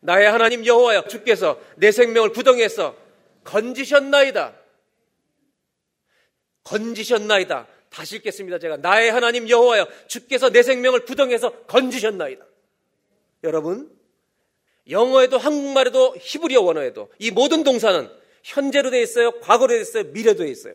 나의 0.00 0.30
하나님 0.30 0.66
여호와여 0.66 1.08
주께서 1.08 1.60
내 1.76 1.90
생명을 1.90 2.32
구덩이에서 2.32 2.96
건지셨나이다. 3.44 4.54
건지셨나이다. 6.66 7.66
다시 7.88 8.16
읽겠습니다. 8.16 8.58
제가 8.58 8.76
나의 8.76 9.10
하나님 9.10 9.48
여호와여 9.48 9.86
주께서 10.08 10.50
내 10.50 10.62
생명을 10.62 11.04
구덩이에서 11.04 11.50
건지셨나이다. 11.62 12.44
여러분 13.44 13.90
영어에도 14.90 15.38
한국말에도 15.38 16.16
히브리어 16.18 16.60
원어에도 16.62 17.08
이 17.18 17.30
모든 17.30 17.64
동사는 17.64 18.10
현재로 18.42 18.90
되어 18.90 19.00
있어요. 19.00 19.40
과거로 19.40 19.72
되어 19.72 19.80
있어요. 19.80 20.04
미래로 20.04 20.36
되어 20.36 20.46
있어요. 20.46 20.74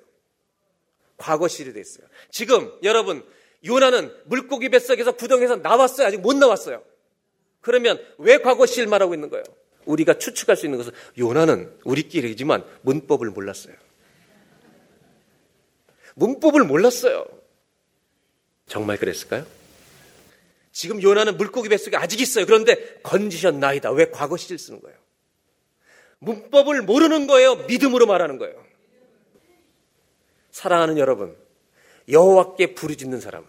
과거 1.18 1.48
시로 1.48 1.74
되어 1.74 1.82
있어요. 1.82 2.08
지금 2.32 2.72
여러분 2.84 3.24
요나는 3.66 4.14
물고기 4.26 4.70
뱃속에서 4.70 5.12
구덩이에서 5.14 5.58
나왔어요. 5.58 6.08
아직 6.08 6.20
못 6.20 6.36
나왔어요. 6.36 6.84
그러면 7.62 8.04
왜 8.18 8.40
과거 8.40 8.66
시를 8.66 8.88
말하고 8.88 9.14
있는 9.14 9.30
거예요? 9.30 9.44
우리가 9.86 10.18
추측할 10.18 10.56
수 10.56 10.66
있는 10.66 10.78
것은 10.80 10.94
요나는 11.18 11.72
우리끼리지만 11.84 12.66
문법을 12.82 13.30
몰랐어요. 13.30 13.76
문법을 16.16 16.64
몰랐어요. 16.64 17.26
정말 18.68 18.98
그랬을까요? 18.98 19.46
지금 20.72 21.02
요나는 21.02 21.38
물고기 21.38 21.70
뱃속에 21.70 21.98
아직 21.98 22.22
있어요. 22.22 22.46
그런데 22.46 23.00
건지셨나이다. 23.04 23.92
왜 23.92 24.10
과거 24.10 24.38
시를 24.38 24.58
쓰는 24.58 24.82
거예요? 24.82 24.98
문법을 26.20 26.84
모르는 26.84 27.28
거예요. 27.28 27.56
믿음으로 27.56 28.06
말하는 28.06 28.38
거예요. 28.38 28.64
사랑하는 30.52 30.98
여러분, 30.98 31.36
여호와께 32.08 32.76
부르짖는 32.76 33.20
사람은 33.20 33.48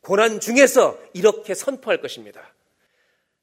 고난 0.00 0.40
중에서 0.40 0.98
이렇게 1.14 1.54
선포할 1.54 2.00
것입니다. 2.00 2.54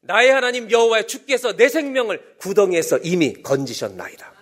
나의 0.01 0.31
하나님 0.31 0.69
여호와의 0.69 1.07
주께서 1.07 1.55
내 1.55 1.69
생명을 1.69 2.37
구덩이에서 2.37 2.99
이미 2.99 3.41
건지셨나이다. 3.41 4.40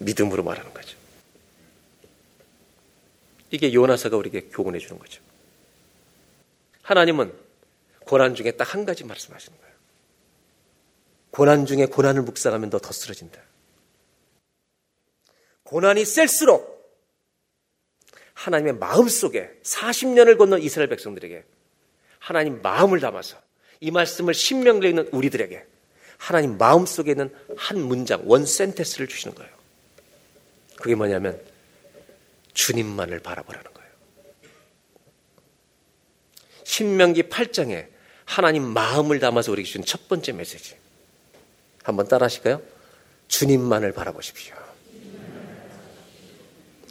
믿음으로 0.00 0.42
말하는 0.42 0.72
거죠. 0.74 0.96
이게 3.50 3.72
요나서가 3.72 4.16
우리에게 4.16 4.48
교훈해 4.48 4.78
주는 4.78 4.98
거죠. 4.98 5.22
하나님은 6.82 7.32
고난 8.00 8.34
중에 8.34 8.52
딱 8.52 8.74
한 8.74 8.84
가지 8.84 9.04
말씀하시는 9.04 9.58
거예요. 9.58 9.74
고난 11.30 11.66
중에 11.66 11.86
고난을 11.86 12.22
묵상하면 12.22 12.70
너 12.70 12.78
더 12.78 12.92
쓰러진다. 12.92 13.40
고난이 15.64 16.04
셀수록 16.04 16.80
하나님의 18.34 18.74
마음 18.74 19.08
속에 19.08 19.50
40년을 19.62 20.38
건넌 20.38 20.62
이스라엘 20.62 20.88
백성들에게 20.88 21.44
하나님 22.18 22.60
마음을 22.62 23.00
담아서 23.00 23.36
이 23.80 23.90
말씀을 23.90 24.34
신명기에 24.34 24.90
있는 24.90 25.08
우리들에게 25.12 25.64
하나님 26.18 26.58
마음 26.58 26.86
속에 26.86 27.12
있는 27.12 27.34
한 27.56 27.80
문장, 27.80 28.22
원 28.24 28.44
센테스를 28.44 29.06
주시는 29.08 29.34
거예요. 29.36 29.59
그게 30.80 30.94
뭐냐면 30.94 31.40
주님만을 32.54 33.20
바라보라는 33.20 33.72
거예요. 33.72 33.90
신명기 36.64 37.24
8장에 37.24 37.88
하나님 38.24 38.64
마음을 38.64 39.18
담아서 39.18 39.52
우리에게 39.52 39.66
주신 39.66 39.84
첫 39.84 40.08
번째 40.08 40.32
메시지. 40.32 40.76
한번 41.82 42.08
따라 42.08 42.26
하실까요? 42.26 42.62
주님만을 43.28 43.92
바라보십시오. 43.92 44.54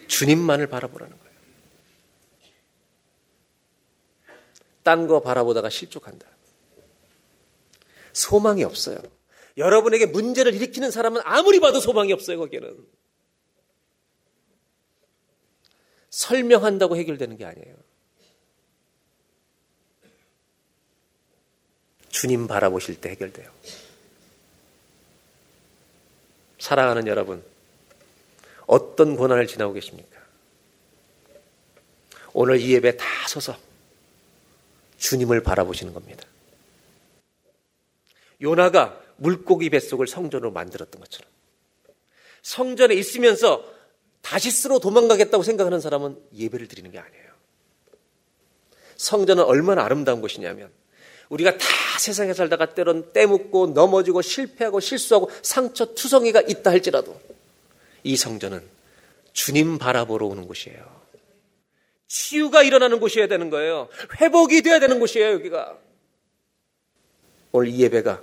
주님만을 0.08 0.68
바라보라는 0.68 1.18
거예요. 1.18 1.30
딴 4.84 5.08
거 5.08 5.22
바라보다가 5.22 5.70
실족한다. 5.70 6.26
소망이 8.14 8.64
없어요. 8.64 8.98
여러분에게 9.58 10.08
문제를 10.08 10.54
일으키는 10.56 10.90
사람은 10.92 11.22
아무리 11.26 11.60
봐도 11.60 11.80
소망이 11.80 12.12
없어요, 12.12 12.40
거기에는. 12.40 12.76
설명한다고 16.10 16.98
해결되는 16.98 17.38
게 17.38 17.46
아니에요. 17.46 17.76
주님 22.10 22.48
바라보실 22.48 23.00
때 23.00 23.10
해결돼요. 23.10 23.50
사랑하는 26.60 27.08
여러분, 27.08 27.44
어떤 28.66 29.16
고난을 29.16 29.48
지나고 29.48 29.74
계십니까? 29.74 30.20
오늘 32.34 32.60
이 32.60 32.74
예배 32.74 32.98
다 32.98 33.06
서서 33.28 33.58
주님을 34.98 35.42
바라보시는 35.42 35.94
겁니다. 35.94 36.26
요나가 38.42 39.02
물고기 39.18 39.70
뱃속을 39.70 40.08
성전으로 40.08 40.52
만들었던 40.52 41.02
것처럼 41.02 41.30
성전에 42.42 42.96
있으면서 42.96 43.79
다시스로 44.22 44.80
도망가겠다고 44.80 45.44
생각하는 45.44 45.80
사람은 45.80 46.18
예배를 46.36 46.68
드리는 46.68 46.92
게 46.92 47.00
아니에요. 47.00 47.30
성전은 48.98 49.44
얼마나 49.44 49.84
아름다운 49.84 50.22
곳이냐면 50.22 50.70
우리가 51.30 51.58
다 51.58 51.66
세상에 52.00 52.34
살다가 52.34 52.74
때론 52.74 53.14
때묻고 53.14 53.68
넘어지고 53.68 54.22
실패하고 54.22 54.80
실수하고 54.80 55.30
상처 55.42 55.94
투성이가 55.94 56.42
있다 56.42 56.72
할지라도 56.72 57.20
이 58.04 58.16
성전은 58.16 58.62
주님 59.34 59.78
바라보러 59.78 60.26
오는 60.26 60.48
곳이에요. 60.48 61.00
치유가 62.08 62.64
일어나는 62.64 63.00
곳이어야 63.00 63.28
되는 63.28 63.50
거예요. 63.50 63.88
회복이 64.20 64.64
돼야 64.64 64.80
되는 64.80 65.00
곳이에요, 65.00 65.34
여기가. 65.34 65.78
오늘 67.52 67.70
이 67.70 67.80
예배가 67.82 68.22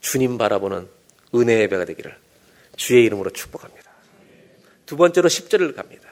주님 0.00 0.38
바라보는 0.38 0.88
은혜 1.34 1.60
예배가 1.60 1.84
되기를 1.84 2.16
주의 2.76 3.04
이름으로 3.04 3.30
축복합니다. 3.30 3.85
두 4.86 4.96
번째로 4.96 5.28
10절을 5.28 5.74
갑니다. 5.74 6.08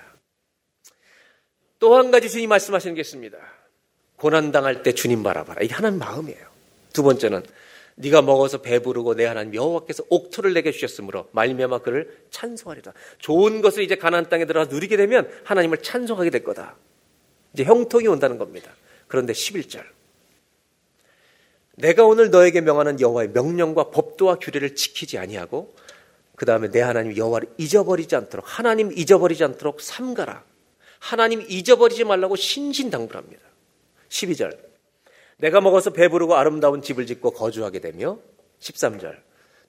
또 1.79 1.97
한 1.97 2.11
가지 2.11 2.29
주님 2.29 2.49
말씀하시는 2.49 2.95
게 2.95 3.01
있습니다. 3.03 3.37
고난당할 4.17 4.83
때 4.83 4.93
주님 4.93 5.23
바라봐라. 5.23 5.63
이게 5.63 5.75
하나님 5.75 5.99
마음이에요. 5.99 6.47
두 6.93 7.03
번째는 7.03 7.43
네가 7.97 8.23
먹어서 8.23 8.63
배부르고 8.63 9.15
내 9.15 9.27
하나님 9.27 9.55
여호와께서 9.55 10.05
옥토를 10.09 10.55
내게 10.55 10.73
주셨으므로 10.73 11.29
말미암아 11.33 11.81
그를 11.81 12.25
찬송하리라. 12.31 12.93
좋은 13.19 13.61
것을 13.61 13.83
이제 13.83 13.97
가나안 13.97 14.29
땅에 14.29 14.47
들어가 14.47 14.73
누리게 14.73 14.97
되면 14.97 15.31
하나님을 15.45 15.79
찬송하게 15.79 16.31
될 16.31 16.43
거다. 16.43 16.77
이제 17.53 17.65
형통이 17.65 18.09
온다는 18.09 18.39
겁니다. 18.39 18.73
그런데 19.07 19.33
11절. 19.33 19.85
내가 21.77 22.05
오늘 22.05 22.31
너에게 22.31 22.61
명하는 22.61 23.01
여호와의 23.01 23.31
명령과 23.31 23.91
법도와 23.91 24.37
규례를 24.37 24.75
지키지 24.75 25.19
아니하고 25.19 25.75
그 26.37 26.47
다음에 26.47 26.71
내 26.71 26.81
하나님 26.81 27.17
여호와를 27.17 27.49
잊어버리지 27.59 28.17
않도록 28.17 28.45
하나님 28.47 28.91
잊어버리지 28.93 29.45
않도록 29.45 29.81
삼가라. 29.81 30.45
하나님 30.99 31.43
잊어버리지 31.49 32.05
말라고 32.05 32.37
신신당부합니다. 32.37 33.43
12절. 34.09 34.59
내가 35.39 35.61
먹어서 35.61 35.91
배부르고 35.91 36.35
아름다운 36.35 36.83
집을 36.83 37.07
짓고 37.07 37.33
거주하게 37.33 37.81
되며 37.81 38.19
13절. 38.61 39.17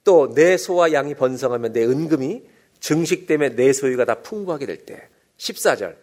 또 0.04 0.32
내 0.34 0.58
소와 0.58 0.94
양이 0.94 1.16
번성하면 1.16 1.74
내 1.74 1.84
은금이 1.84 2.44
증식 2.80 3.26
때문에 3.28 3.56
내 3.56 3.74
소유가 3.74 4.06
다 4.06 4.22
풍부하게 4.22 4.66
될 4.66 4.86
때. 4.86 5.10
14절. 5.38 5.96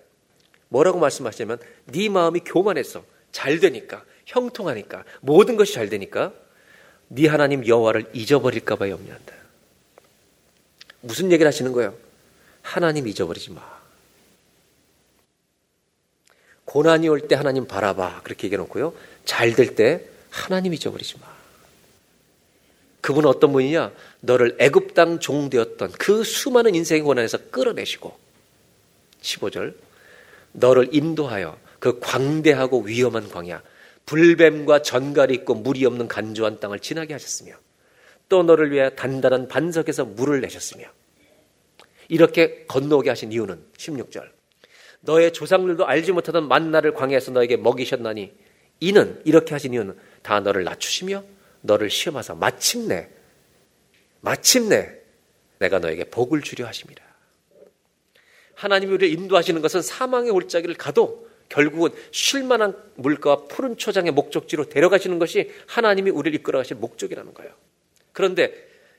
뭐라고 0.69 0.99
말씀하시냐면 0.99 1.59
네 1.87 2.09
마음이 2.09 2.41
교만해서 2.41 3.05
잘 3.31 3.61
되니까 3.61 4.05
형통하니까 4.27 5.05
모든 5.21 5.57
것이 5.57 5.75
잘 5.75 5.89
되니까 5.89 6.33
네 7.09 7.29
하나님 7.29 7.67
여호와를 7.67 8.11
잊어버릴까 8.15 8.77
봐 8.77 8.89
염려한다. 8.89 9.42
무슨 11.03 11.31
얘기를 11.31 11.47
하시는 11.47 11.71
거예요? 11.73 11.95
하나님 12.63 13.07
잊어버리지 13.07 13.51
마. 13.51 13.61
고난이 16.65 17.09
올 17.09 17.21
때 17.29 17.35
하나님 17.35 17.67
바라봐. 17.67 18.23
그렇게 18.23 18.47
얘기해 18.47 18.57
놓고요. 18.59 18.95
잘 19.25 19.55
될 19.55 19.75
때 19.75 20.07
하나님 20.31 20.73
잊어버리지 20.73 21.19
마. 21.21 21.27
그분은 23.01 23.29
어떤 23.29 23.53
분이냐? 23.53 23.93
너를 24.21 24.57
애굽 24.61 24.95
땅 24.95 25.19
종되었던 25.19 25.93
그 25.99 26.23
수많은 26.23 26.75
인생의 26.77 27.03
고난에서 27.03 27.51
끌어내시고 27.51 28.17
15절 29.21 29.75
너를 30.53 30.89
인도하여 30.93 31.59
그 31.81 31.99
광대하고 31.99 32.83
위험한 32.83 33.29
광야 33.29 33.61
불뱀과 34.07 34.83
전갈이 34.83 35.35
있고 35.35 35.55
물이 35.57 35.85
없는 35.85 36.07
간조한 36.07 36.61
땅을 36.61 36.79
지나게 36.79 37.13
하셨으며 37.15 37.55
또 38.33 38.43
너를 38.43 38.73
위해 38.73 38.89
단단한 38.97 39.47
반석에서 39.47 40.07
물을 40.07 40.41
내셨으며 40.41 40.87
이렇게 42.09 42.65
건너오게 42.67 43.11
하신 43.11 43.31
이유는 43.31 43.63
16절. 43.77 44.27
너의 45.03 45.35
조상들도 45.35 45.87
알지 45.87 46.13
못하던 46.13 46.49
만나를 46.49 46.95
광야에서 46.95 47.33
너에게 47.33 47.59
먹이셨나니 47.59 48.33
이는 48.81 49.21
이렇게 49.27 49.53
하신 49.53 49.75
이유는 49.75 49.99
다 50.23 50.41
너를 50.41 50.65
낮추시며 50.65 51.23
너를 51.61 51.91
시험하사 51.91 52.37
마침내 52.37 53.11
마침내 54.23 54.95
내가 55.59 55.79
너에게 55.79 56.05
복을 56.05 56.41
주려 56.41 56.67
하심이라. 56.67 57.05
하나님이 58.55 58.95
우리를 58.95 59.15
인도하시는 59.21 59.61
것은 59.61 59.83
사망의 59.83 60.31
올짜기를 60.31 60.77
가도 60.77 61.29
결국은 61.51 61.91
쉴만한 62.13 62.83
물가와 62.95 63.45
푸른 63.49 63.77
초장의 63.77 64.13
목적지로 64.13 64.71
데려가시는 64.71 65.19
것이 65.19 65.51
하나님이 65.67 66.11
우리를 66.11 66.41
이끌어 66.41 66.61
가실 66.61 66.79
목적이라는 66.79 67.35
거예요. 67.35 67.53
그런데 68.13 68.53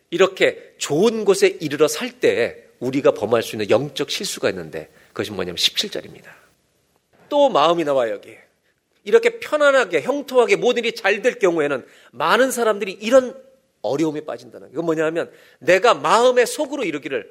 이렇게 0.10 0.74
좋은 0.78 1.26
곳에 1.26 1.48
이르러 1.48 1.88
살때 1.88 2.68
우리가 2.80 3.12
범할 3.12 3.42
수 3.44 3.56
있는 3.56 3.70
영적 3.70 4.10
실수가 4.10 4.50
있는데 4.50 4.90
그것이 5.10 5.32
뭐냐면 5.32 5.56
17절입니다. 5.56 6.26
또 7.30 7.50
마음이 7.50 7.84
나와 7.84 8.10
여기. 8.10 8.36
이렇게 9.04 9.40
편안하게 9.40 10.02
형통하게 10.02 10.56
모든 10.56 10.84
일이 10.84 10.96
잘 10.96 11.22
될 11.22 11.40
경우에는 11.40 11.86
많은 12.12 12.52
사람들이 12.52 12.92
이런 12.94 13.36
어려움에 13.82 14.22
빠진다는 14.22 14.68
거예요. 14.68 14.74
이건 14.74 14.86
뭐냐면 14.86 15.32
내가 15.60 15.94
마음의 15.94 16.46
속으로 16.48 16.84
이르기를 16.84 17.30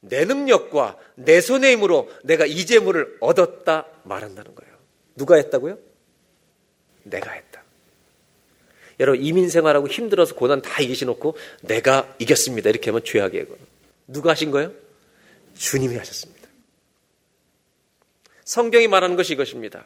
내 0.00 0.24
능력과 0.24 0.98
내 1.14 1.40
손의 1.40 1.72
힘으로 1.72 2.10
내가 2.24 2.44
이 2.44 2.66
재물을 2.66 3.16
얻었다 3.20 3.86
말한다는 4.04 4.54
거예요. 4.54 4.74
누가 5.16 5.36
했다고요? 5.36 5.78
내가 7.04 7.30
했다. 7.32 7.53
여러분 9.00 9.22
이민 9.22 9.48
생활하고 9.48 9.88
힘들어서 9.88 10.34
고난 10.34 10.62
다 10.62 10.80
이기시놓고 10.82 11.36
내가 11.62 12.14
이겼습니다. 12.18 12.70
이렇게 12.70 12.90
하면 12.90 13.02
죄악이에요. 13.04 13.46
누가 14.06 14.30
하신 14.30 14.50
거예요? 14.50 14.72
주님이 15.56 15.96
하셨습니다. 15.96 16.48
성경이 18.44 18.88
말하는 18.88 19.16
것이 19.16 19.32
이것입니다. 19.32 19.84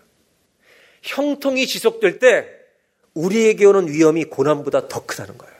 형통이 1.02 1.66
지속될 1.66 2.18
때 2.18 2.48
우리에게 3.14 3.64
오는 3.64 3.88
위험이 3.88 4.24
고난보다 4.24 4.88
더 4.88 5.06
크다는 5.06 5.38
거예요. 5.38 5.54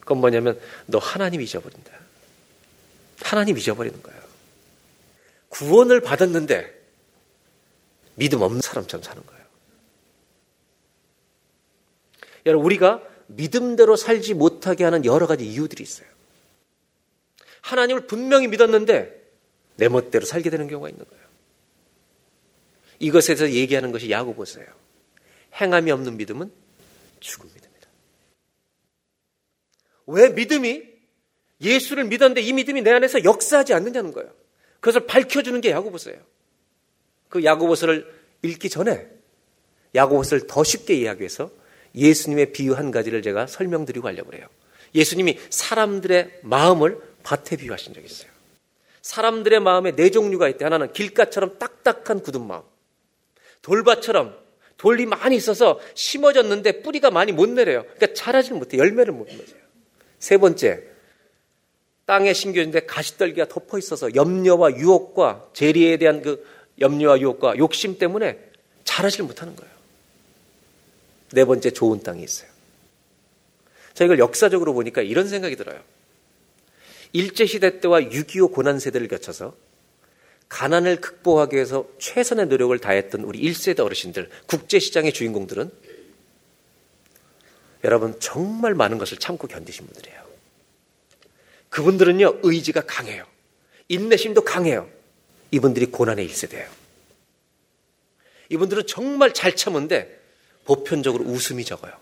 그건 0.00 0.18
뭐냐면 0.18 0.58
너 0.86 0.98
하나님 0.98 1.40
잊어버린다. 1.40 1.92
하나님 3.20 3.58
잊어버리는 3.58 4.02
거예요. 4.02 4.20
구원을 5.48 6.00
받았는데 6.00 6.78
믿음 8.14 8.42
없는 8.42 8.60
사람처럼 8.60 9.02
사는 9.02 9.24
거예요. 9.24 9.37
여러분, 12.48 12.66
우리가 12.66 13.02
믿음대로 13.28 13.96
살지 13.96 14.34
못하게 14.34 14.84
하는 14.84 15.04
여러 15.04 15.26
가지 15.26 15.46
이유들이 15.46 15.82
있어요. 15.82 16.08
하나님을 17.60 18.06
분명히 18.06 18.48
믿었는데 18.48 19.18
내 19.76 19.88
멋대로 19.88 20.24
살게 20.24 20.50
되는 20.50 20.66
경우가 20.66 20.88
있는 20.88 21.04
거예요. 21.04 21.24
이것에 22.98 23.36
서 23.36 23.50
얘기하는 23.50 23.92
것이 23.92 24.10
야고보서예요. 24.10 24.68
행함이 25.60 25.90
없는 25.90 26.16
믿음은 26.16 26.50
죽음 27.20 27.48
믿음이다. 27.48 27.88
왜 30.06 30.30
믿음이 30.30 30.82
예수를 31.60 32.04
믿었는데 32.04 32.40
이 32.40 32.52
믿음이 32.52 32.82
내 32.82 32.92
안에서 32.92 33.24
역사하지 33.24 33.74
않느냐는 33.74 34.12
거예요. 34.12 34.32
그것을 34.80 35.06
밝혀주는 35.06 35.60
게 35.60 35.70
야고보서예요. 35.70 36.20
그 37.28 37.44
야고보서를 37.44 38.18
읽기 38.42 38.68
전에 38.70 39.08
야고보서를 39.94 40.46
더 40.46 40.64
쉽게 40.64 40.94
이해하기 40.94 41.20
위해서 41.20 41.50
예수님의 41.94 42.52
비유 42.52 42.74
한 42.74 42.90
가지를 42.90 43.22
제가 43.22 43.46
설명드리고 43.46 44.06
하려고 44.08 44.34
해요. 44.34 44.46
예수님이 44.94 45.38
사람들의 45.50 46.40
마음을 46.42 46.98
밭에 47.22 47.56
비유하신 47.56 47.94
적이 47.94 48.06
있어요. 48.06 48.30
사람들의 49.02 49.60
마음에 49.60 49.94
네 49.94 50.10
종류가 50.10 50.48
있대. 50.50 50.64
하나는 50.64 50.92
길가처럼 50.92 51.58
딱딱한 51.58 52.20
굳은 52.20 52.46
마음. 52.46 52.62
돌밭처럼 53.62 54.36
돌이 54.76 55.06
많이 55.06 55.36
있어서 55.36 55.80
심어졌는데 55.94 56.82
뿌리가 56.82 57.10
많이 57.10 57.32
못 57.32 57.48
내려요. 57.48 57.82
그러니까 57.82 58.14
자라질 58.14 58.54
못해. 58.54 58.78
열매를 58.78 59.12
못 59.12 59.26
맺어요. 59.28 59.58
세 60.18 60.36
번째, 60.36 60.82
땅에 62.06 62.32
심겨진데 62.32 62.86
가시떨기가 62.86 63.48
덮어 63.48 63.78
있어서 63.78 64.14
염려와 64.14 64.76
유혹과 64.76 65.50
재리에 65.52 65.96
대한 65.98 66.22
그 66.22 66.44
염려와 66.80 67.20
유혹과 67.20 67.58
욕심 67.58 67.98
때문에 67.98 68.38
자라질 68.84 69.24
못하는 69.24 69.54
거예요. 69.56 69.77
네 71.32 71.44
번째 71.44 71.70
좋은 71.70 72.02
땅이 72.02 72.22
있어요. 72.22 72.48
자, 73.94 74.04
이걸 74.04 74.18
역사적으로 74.18 74.74
보니까 74.74 75.02
이런 75.02 75.28
생각이 75.28 75.56
들어요. 75.56 75.82
일제시대 77.12 77.80
때와 77.80 78.00
6.25 78.00 78.52
고난 78.52 78.78
세대를 78.78 79.08
거쳐서 79.08 79.54
가난을 80.48 81.00
극복하기 81.00 81.56
위해서 81.56 81.86
최선의 81.98 82.46
노력을 82.46 82.78
다했던 82.78 83.22
우리 83.22 83.40
1세대 83.40 83.80
어르신들, 83.80 84.30
국제시장의 84.46 85.12
주인공들은 85.12 85.70
여러분 87.84 88.18
정말 88.18 88.74
많은 88.74 88.98
것을 88.98 89.18
참고 89.18 89.46
견디신 89.46 89.86
분들이에요. 89.86 90.28
그분들은요, 91.68 92.40
의지가 92.42 92.82
강해요. 92.86 93.26
인내심도 93.88 94.42
강해요. 94.42 94.88
이분들이 95.50 95.86
고난의 95.86 96.28
1세대예요. 96.28 96.66
이분들은 98.50 98.86
정말 98.86 99.34
잘 99.34 99.54
참은데 99.54 100.17
보편적으로 100.68 101.24
웃음이 101.24 101.64
적어요. 101.64 101.94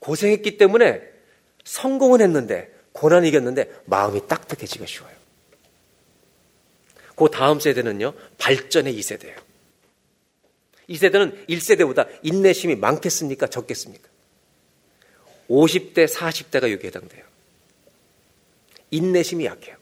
고생했기 0.00 0.56
때문에 0.58 1.00
성공은 1.62 2.20
했는데 2.20 2.74
고난 2.90 3.24
이겼는데 3.24 3.82
마음이 3.84 4.26
딱딱해지기가 4.26 4.84
쉬워요. 4.84 5.14
그 7.14 7.28
다음 7.30 7.60
세대는요, 7.60 8.14
발전의 8.38 8.98
2세대예요. 8.98 9.40
2세대는 10.88 11.46
1세대보다 11.46 12.08
인내심이 12.24 12.74
많겠습니까? 12.74 13.46
적겠습니까? 13.46 14.08
50대, 15.48 16.08
40대가 16.08 16.72
여기에 16.72 16.88
해당돼요. 16.88 17.24
인내심이 18.90 19.44
약해요. 19.44 19.76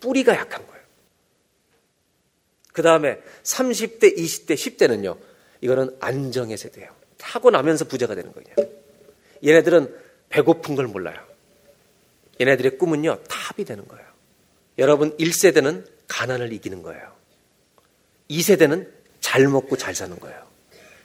뿌리가 0.00 0.34
약한 0.34 0.66
거예요. 0.66 0.79
그 2.72 2.82
다음에 2.82 3.18
30대, 3.42 4.16
20대, 4.16 4.54
10대는요, 4.54 5.16
이거는 5.60 5.96
안정의 6.00 6.56
세대예요. 6.56 6.90
타고 7.16 7.50
나면서 7.50 7.84
부자가 7.84 8.14
되는 8.14 8.32
거예요. 8.32 8.70
얘네들은 9.44 9.94
배고픈 10.28 10.76
걸 10.76 10.86
몰라요. 10.86 11.18
얘네들의 12.40 12.78
꿈은요, 12.78 13.18
탑이 13.28 13.64
되는 13.64 13.86
거예요. 13.86 14.06
여러분, 14.78 15.16
1세대는 15.18 15.86
가난을 16.08 16.52
이기는 16.52 16.82
거예요. 16.82 17.12
2세대는 18.30 18.88
잘 19.20 19.46
먹고 19.48 19.76
잘 19.76 19.94
사는 19.94 20.18
거예요. 20.18 20.46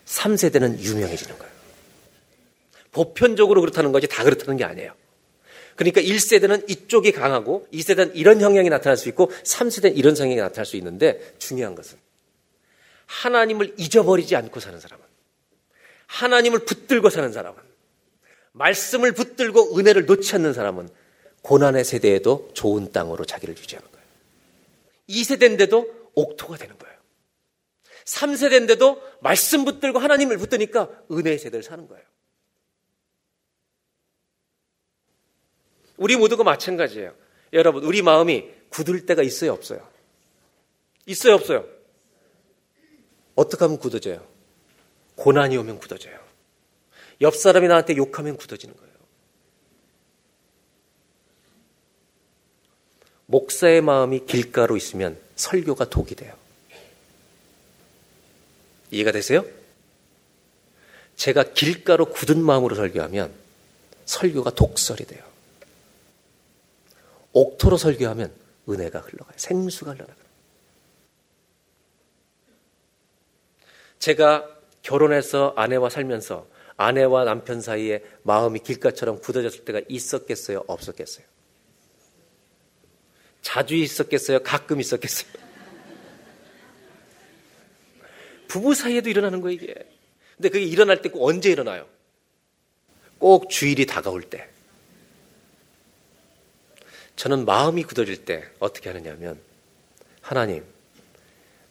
3세대는 0.06 0.80
유명해지는 0.80 1.38
거예요. 1.38 1.54
보편적으로 2.92 3.60
그렇다는 3.62 3.92
거지 3.92 4.08
다 4.08 4.24
그렇다는 4.24 4.56
게 4.56 4.64
아니에요. 4.64 4.94
그러니까 5.76 6.02
1세대는 6.02 6.70
이쪽이 6.70 7.12
강하고 7.12 7.68
2세대는 7.74 8.12
이런 8.16 8.42
형향이 8.42 8.70
나타날 8.70 8.98
수 8.98 9.10
있고 9.10 9.30
3세대는 9.30 9.98
이런 9.98 10.16
성향이 10.16 10.38
나타날 10.38 10.66
수 10.66 10.78
있는데 10.78 11.36
중요한 11.38 11.76
것은 11.76 11.98
하나님을 13.06 13.76
잊어버리지 13.78 14.36
않고 14.36 14.60
사는 14.60 14.80
사람은 14.80 15.06
하나님을 16.08 16.60
붙들고 16.60 17.10
사는 17.10 17.32
사람은 17.32 17.60
말씀을 18.54 19.12
붙들고 19.12 19.78
은혜를 19.78 20.06
놓지 20.06 20.36
않는 20.36 20.54
사람은 20.54 20.90
고난의 21.42 21.84
세대에도 21.84 22.50
좋은 22.54 22.92
땅으로 22.92 23.26
자기를 23.26 23.56
유지하는 23.58 23.88
거예요. 23.92 24.06
2세대인데도 25.10 25.92
옥토가 26.16 26.58
되는 26.58 26.78
거예요. 26.78 26.96
3세대인데도 28.06 29.02
말씀 29.22 29.66
붙들고 29.66 30.00
하나님을 30.00 30.38
붙드니까 30.38 30.90
은혜의 31.12 31.38
세대를 31.38 31.64
사는 31.64 31.88
거예요. 31.88 32.04
우리 35.98 36.16
모두가 36.16 36.44
마찬가지예요. 36.44 37.14
여러분, 37.54 37.84
우리 37.84 38.02
마음이 38.02 38.50
굳을 38.70 39.06
때가 39.06 39.24
있어요, 39.24 39.54
없어요? 39.54 39.88
있어요, 41.06 41.36
없어요? 41.36 41.66
어떻게 43.36 43.64
하면 43.64 43.78
굳어져요? 43.78 44.26
고난이 45.16 45.56
오면 45.58 45.80
굳어져요. 45.80 46.20
옆 47.22 47.36
사람이 47.36 47.68
나한테 47.68 47.96
욕하면 47.96 48.36
굳어지는 48.38 48.76
거예요. 48.76 48.96
목사의 53.28 53.82
마음이 53.82 54.26
길가로 54.26 54.78
있으면 54.78 55.20
설교가 55.36 55.90
독이 55.90 56.16
돼요. 56.16 56.36
이해가 58.92 59.12
되세요? 59.12 59.46
제가 61.16 61.44
길가로 61.54 62.06
굳은 62.06 62.42
마음으로 62.42 62.76
설교하면 62.76 63.34
설교가 64.06 64.52
독설이 64.52 65.06
돼요. 65.06 65.25
옥토로 67.36 67.76
설교하면 67.76 68.34
은혜가 68.70 69.02
흘러가요. 69.02 69.34
생수가 69.36 69.92
흘러나가요. 69.92 70.26
제가 74.00 74.48
결혼해서 74.82 75.54
아내와 75.58 75.90
살면서 75.90 76.48
아내와 76.78 77.26
남편 77.26 77.60
사이에 77.60 78.04
마음이 78.24 78.60
길가처럼 78.60 79.20
굳어졌을 79.20 79.66
때가 79.66 79.82
있었겠어요? 79.90 80.64
없었겠어요? 80.68 81.26
자주 83.42 83.76
있었겠어요? 83.76 84.40
가끔 84.40 84.80
있었겠어요? 84.80 85.30
부부 88.48 88.74
사이에도 88.74 89.10
일어나는 89.10 89.42
거예요, 89.42 89.60
이게. 89.62 89.74
근데 90.38 90.50
그게 90.50 90.64
일어날 90.64 91.02
때 91.02 91.10
꼭 91.10 91.28
언제 91.28 91.52
일어나요? 91.52 91.86
꼭꼭 93.20 93.50
주일이 93.50 93.86
다가올 93.86 94.22
때 94.24 94.50
저는 97.16 97.46
마음이 97.46 97.84
굳어질 97.84 98.26
때 98.26 98.44
어떻게 98.60 98.90
하느냐면 98.90 99.40
하나님 100.22 100.64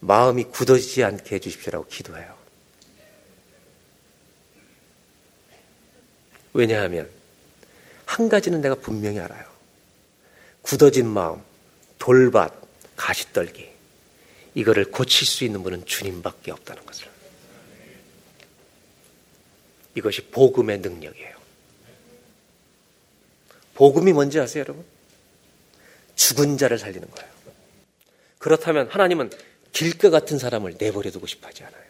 마음이 0.00 0.44
굳어지지 0.44 1.04
않게 1.04 1.36
해주십시오라고 1.36 1.86
기도해요. 1.86 2.36
왜냐하면 6.52 7.10
한 8.06 8.28
가지는 8.28 8.60
내가 8.60 8.74
분명히 8.74 9.18
알아요. 9.18 9.44
굳어진 10.62 11.08
마음, 11.08 11.42
돌밭, 11.98 12.52
가시떨기 12.96 13.70
이거를 14.54 14.90
고칠 14.90 15.26
수 15.26 15.44
있는 15.44 15.62
분은 15.62 15.84
주님밖에 15.84 16.52
없다는 16.52 16.86
것을. 16.86 17.08
이것이 19.96 20.22
복음의 20.26 20.78
능력이에요. 20.78 21.34
복음이 23.74 24.12
뭔지 24.12 24.38
아세요, 24.38 24.62
여러분? 24.62 24.93
죽은 26.14 26.58
자를 26.58 26.78
살리는 26.78 27.10
거예요. 27.10 27.32
그렇다면 28.38 28.88
하나님은 28.88 29.30
길것 29.72 30.10
같은 30.10 30.38
사람을 30.38 30.76
내버려 30.78 31.10
두고 31.10 31.26
싶어 31.26 31.48
하지 31.48 31.64
않아요. 31.64 31.84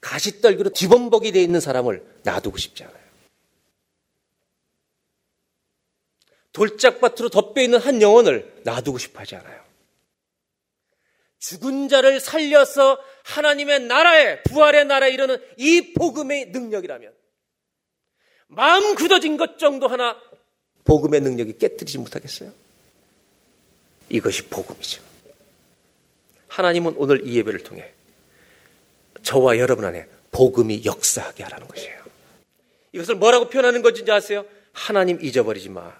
가시떨기로 0.00 0.70
뒤범벅이 0.70 1.32
되어 1.32 1.42
있는 1.42 1.60
사람을 1.60 2.04
놔두고 2.22 2.58
싶지 2.58 2.84
않아요. 2.84 3.06
돌짝밭으로 6.52 7.28
덮여 7.28 7.60
있는 7.60 7.78
한 7.78 8.00
영혼을 8.00 8.60
놔두고 8.64 8.98
싶어 8.98 9.20
하지 9.20 9.36
않아요. 9.36 9.64
죽은 11.38 11.88
자를 11.88 12.18
살려서 12.18 12.98
하나님의 13.24 13.80
나라에 13.80 14.42
부활의 14.42 14.86
나라에 14.86 15.10
이르는 15.10 15.42
이 15.58 15.92
복음의 15.92 16.46
능력이라면 16.46 17.12
마음 18.48 18.94
굳어진 18.94 19.36
것 19.36 19.58
정도 19.58 19.88
하나 19.88 20.16
복음의 20.86 21.20
능력이 21.20 21.58
깨뜨리지 21.58 21.98
못하겠어요? 21.98 22.52
이것이 24.08 24.44
복음이죠. 24.44 25.02
하나님은 26.48 26.94
오늘 26.96 27.26
이 27.26 27.36
예배를 27.36 27.62
통해 27.62 27.92
저와 29.22 29.58
여러분 29.58 29.84
안에 29.84 30.06
복음이 30.30 30.84
역사하게 30.84 31.42
하라는 31.44 31.66
것이에요. 31.68 32.02
이것을 32.92 33.16
뭐라고 33.16 33.48
표현하는 33.48 33.82
것인지 33.82 34.10
아세요? 34.10 34.46
하나님 34.72 35.22
잊어버리지 35.22 35.68
마. 35.68 35.92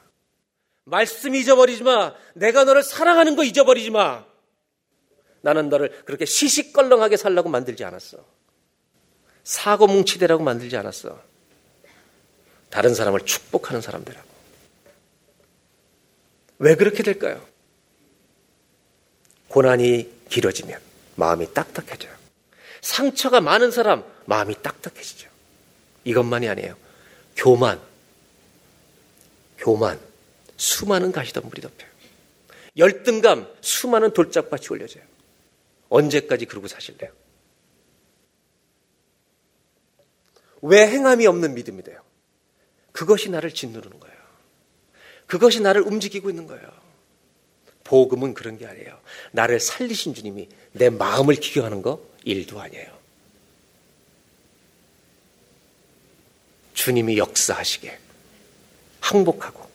말씀 0.84 1.34
잊어버리지 1.34 1.82
마. 1.82 2.14
내가 2.34 2.64
너를 2.64 2.82
사랑하는 2.82 3.34
거 3.37 3.45
잊어버리지 3.45 3.91
마. 3.91 4.24
나는 5.41 5.68
너를 5.68 6.03
그렇게 6.05 6.24
시시껄렁하게 6.24 7.16
살라고 7.16 7.49
만들지 7.49 7.84
않았어. 7.84 8.18
사고 9.43 9.87
뭉치대라고 9.87 10.43
만들지 10.43 10.76
않았어. 10.76 11.20
다른 12.70 12.95
사람을 12.95 13.20
축복하는 13.20 13.80
사람들하고. 13.80 14.36
왜 16.59 16.74
그렇게 16.74 17.02
될까요? 17.02 17.46
고난이 19.48 20.26
길어지면 20.28 20.80
마음이 21.16 21.52
딱딱해져요. 21.52 22.14
상처가 22.80 23.40
많은 23.40 23.70
사람 23.70 24.04
마음이 24.26 24.62
딱딱해지죠. 24.62 25.30
이것만이 26.04 26.48
아니에요. 26.48 26.76
교만, 27.36 27.80
교만, 29.59 30.00
수많은 30.57 31.12
가시덤불이 31.12 31.62
덮여요. 31.62 31.90
열등감, 32.76 33.48
수많은 33.61 34.12
돌짝밭이 34.12 34.66
올려져요. 34.70 35.04
언제까지 35.88 36.46
그러고 36.46 36.68
사실래요? 36.68 37.11
왜 40.62 40.86
행함이 40.86 41.26
없는 41.26 41.54
믿음이 41.54 41.82
돼요? 41.82 42.02
그것이 42.92 43.30
나를 43.30 43.52
짓누르는 43.52 44.00
거예요. 44.00 44.16
그것이 45.27 45.61
나를 45.61 45.83
움직이고 45.83 46.31
있는 46.31 46.47
거예요. 46.47 46.66
복음은 47.85 48.35
그런 48.35 48.59
게 48.59 48.66
아니에요. 48.66 48.99
나를 49.33 49.61
살리신 49.61 50.14
주님이 50.14 50.49
내 50.72 50.91
마음을 50.91 51.37
기경하는 51.37 51.83
거 51.83 52.01
일도 52.24 52.61
아니에요. 52.61 52.97
주님이 56.74 57.18
역사하시게 57.18 57.99
항복하고 59.01 59.66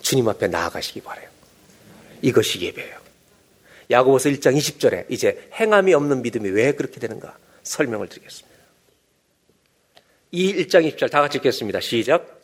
주님 0.00 0.28
앞에 0.28 0.48
나아가시기 0.48 1.00
바래요. 1.00 1.28
이것이 2.22 2.60
예배예요. 2.60 3.00
야고보서 3.90 4.30
1장 4.30 4.56
20절에 4.56 5.06
이제 5.10 5.50
행함이 5.54 5.92
없는 5.94 6.22
믿음이 6.22 6.48
왜 6.50 6.72
그렇게 6.72 6.98
되는가 6.98 7.36
설명을 7.62 8.08
드리겠습니다. 8.08 8.54
이 10.32 10.54
1장 10.54 10.90
20절 10.90 11.10
다 11.10 11.20
같이 11.20 11.38
읽겠습니다. 11.38 11.80
시작. 11.80 12.43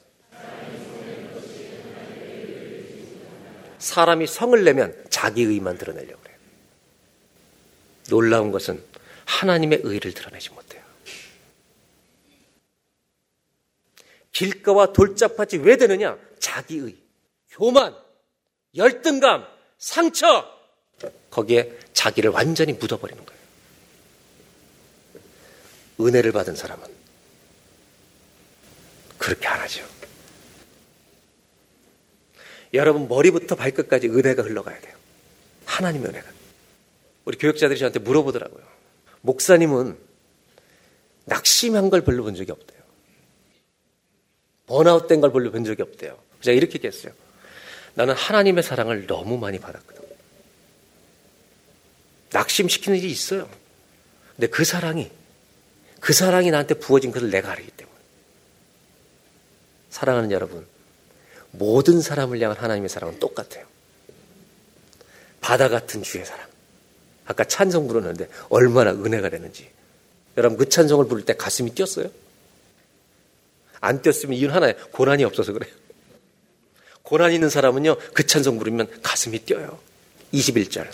사람이 3.81 4.27
성을 4.27 4.63
내면 4.63 4.95
자기 5.11 5.43
의만 5.43 5.77
드러내려고 5.77 6.21
그래요. 6.23 6.39
놀라운 8.09 8.53
것은 8.53 8.83
하나님의 9.25 9.81
의를 9.83 10.13
드러내지 10.13 10.51
못해요. 10.51 10.83
길가와 14.33 14.93
돌짝밭이 14.93 15.63
왜 15.63 15.77
되느냐? 15.77 16.17
자기 16.39 16.79
의, 16.79 16.97
교만, 17.51 17.97
열등감, 18.77 19.47
상처, 19.79 20.47
거기에 21.31 21.79
자기를 21.93 22.31
완전히 22.31 22.73
묻어버리는 22.75 23.25
거예요. 23.25 23.41
은혜를 26.01 26.33
받은 26.33 26.55
사람은 26.57 26.87
그렇게 29.19 29.47
안 29.49 29.61
하죠. 29.61 30.00
여러분 32.75 33.09
머리부터 33.09 33.57
발끝까지 33.57 34.09
은혜가 34.09 34.43
흘러가야 34.43 34.79
돼요. 34.81 34.97
하나님의 35.67 36.09
은혜가. 36.11 36.29
우리 37.25 37.37
교육자들이 37.39 37.79
저한테 37.79 37.99
물어보더라고요. 38.01 38.63
목사님은 39.23 39.99
낙심한 41.27 41.91
걸 41.91 42.03
별로 42.03 42.23
본 42.25 42.35
적이 42.35 42.53
없대요. 42.53 42.81
번아웃 44.67 45.09
된 45.09 45.21
걸 45.21 45.33
별로 45.33 45.51
본 45.51 45.65
적이 45.65 45.83
없대요. 45.83 46.19
제가 46.41 46.57
이렇게 46.57 46.75
얘기했어요. 46.75 47.13
나는 47.95 48.15
하나님의 48.15 48.63
사랑을 48.63 49.07
너무 49.07 49.37
많이 49.37 49.59
받았거든. 49.59 50.01
낙심시키는 52.33 52.99
일이 52.99 53.11
있어요. 53.11 53.51
근데 54.37 54.47
그 54.47 54.65
사랑이, 54.65 55.11
그 55.99 56.13
사랑이 56.13 56.51
나한테 56.51 56.75
부어진 56.75 57.11
것을 57.11 57.31
내가 57.31 57.51
알기 57.51 57.71
때문에. 57.73 57.97
사랑하는 59.91 60.31
여러분, 60.31 60.67
모든 61.53 62.01
사람을 62.01 62.41
향한 62.41 62.57
하나님의 62.57 62.89
사랑은 62.89 63.19
똑같아요. 63.19 63.67
바다 65.41 65.69
같은 65.69 66.03
주의 66.03 66.25
사랑. 66.25 66.47
아까 67.25 67.45
찬송 67.45 67.89
부르는데 67.89 68.29
얼마나 68.49 68.93
은혜가 68.93 69.31
되는지. 69.31 69.71
여러분 70.37 70.59
그 70.59 70.69
찬송을 70.69 71.07
부를 71.07 71.25
때 71.25 71.35
가슴이 71.35 71.75
뛰었어요? 71.75 72.11
안 73.81 74.03
뛰었으면 74.03 74.37
이유는 74.37 74.55
하나예요. 74.55 74.77
고난이 74.93 75.25
없어서 75.25 75.53
그래요. 75.53 75.73
고난 77.03 77.33
있는 77.33 77.49
사람은요, 77.49 77.97
그 78.15 78.27
찬송 78.27 78.59
부르면 78.59 79.03
가슴이 79.03 79.41
뛰어요. 79.41 79.79
21절. 80.33 80.89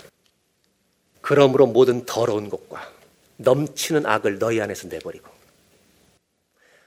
그러므로 1.20 1.66
모든 1.66 2.06
더러운 2.06 2.48
것과 2.48 2.90
넘치는 3.38 4.06
악을 4.06 4.38
너희 4.38 4.60
안에서 4.60 4.88
내버리고 4.88 5.28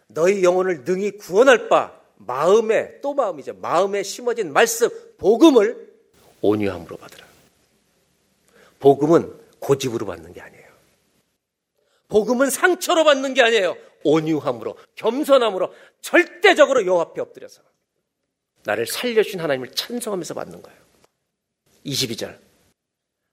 너희 0.08 0.44
영혼을 0.44 0.84
능히 0.86 1.12
구원할 1.18 1.68
바 1.70 1.99
마음에 2.20 3.00
또 3.02 3.14
마음이죠. 3.14 3.56
마음에 3.56 4.04
심어진 4.04 4.52
말씀 4.54 4.90
복음을 5.18 5.90
온유함으로 6.42 6.98
받으라. 6.98 7.26
복음은 8.80 9.40
고집으로 9.60 10.06
받는 10.06 10.34
게 10.34 10.42
아니에요. 10.42 10.70
복음은 12.10 12.50
상처로 12.50 13.04
받는 13.04 13.34
게 13.34 13.42
아니에요. 13.42 13.78
온유함으로 14.04 14.78
겸손함으로 14.96 15.74
절대적으로 16.02 16.86
여 16.86 17.00
앞에 17.00 17.22
엎드려서 17.22 17.62
나를 18.64 18.86
살려주신 18.86 19.40
하나님을 19.40 19.72
찬송하면서 19.72 20.34
받는 20.34 20.62
거예요. 20.62 20.80
22절. 21.86 22.38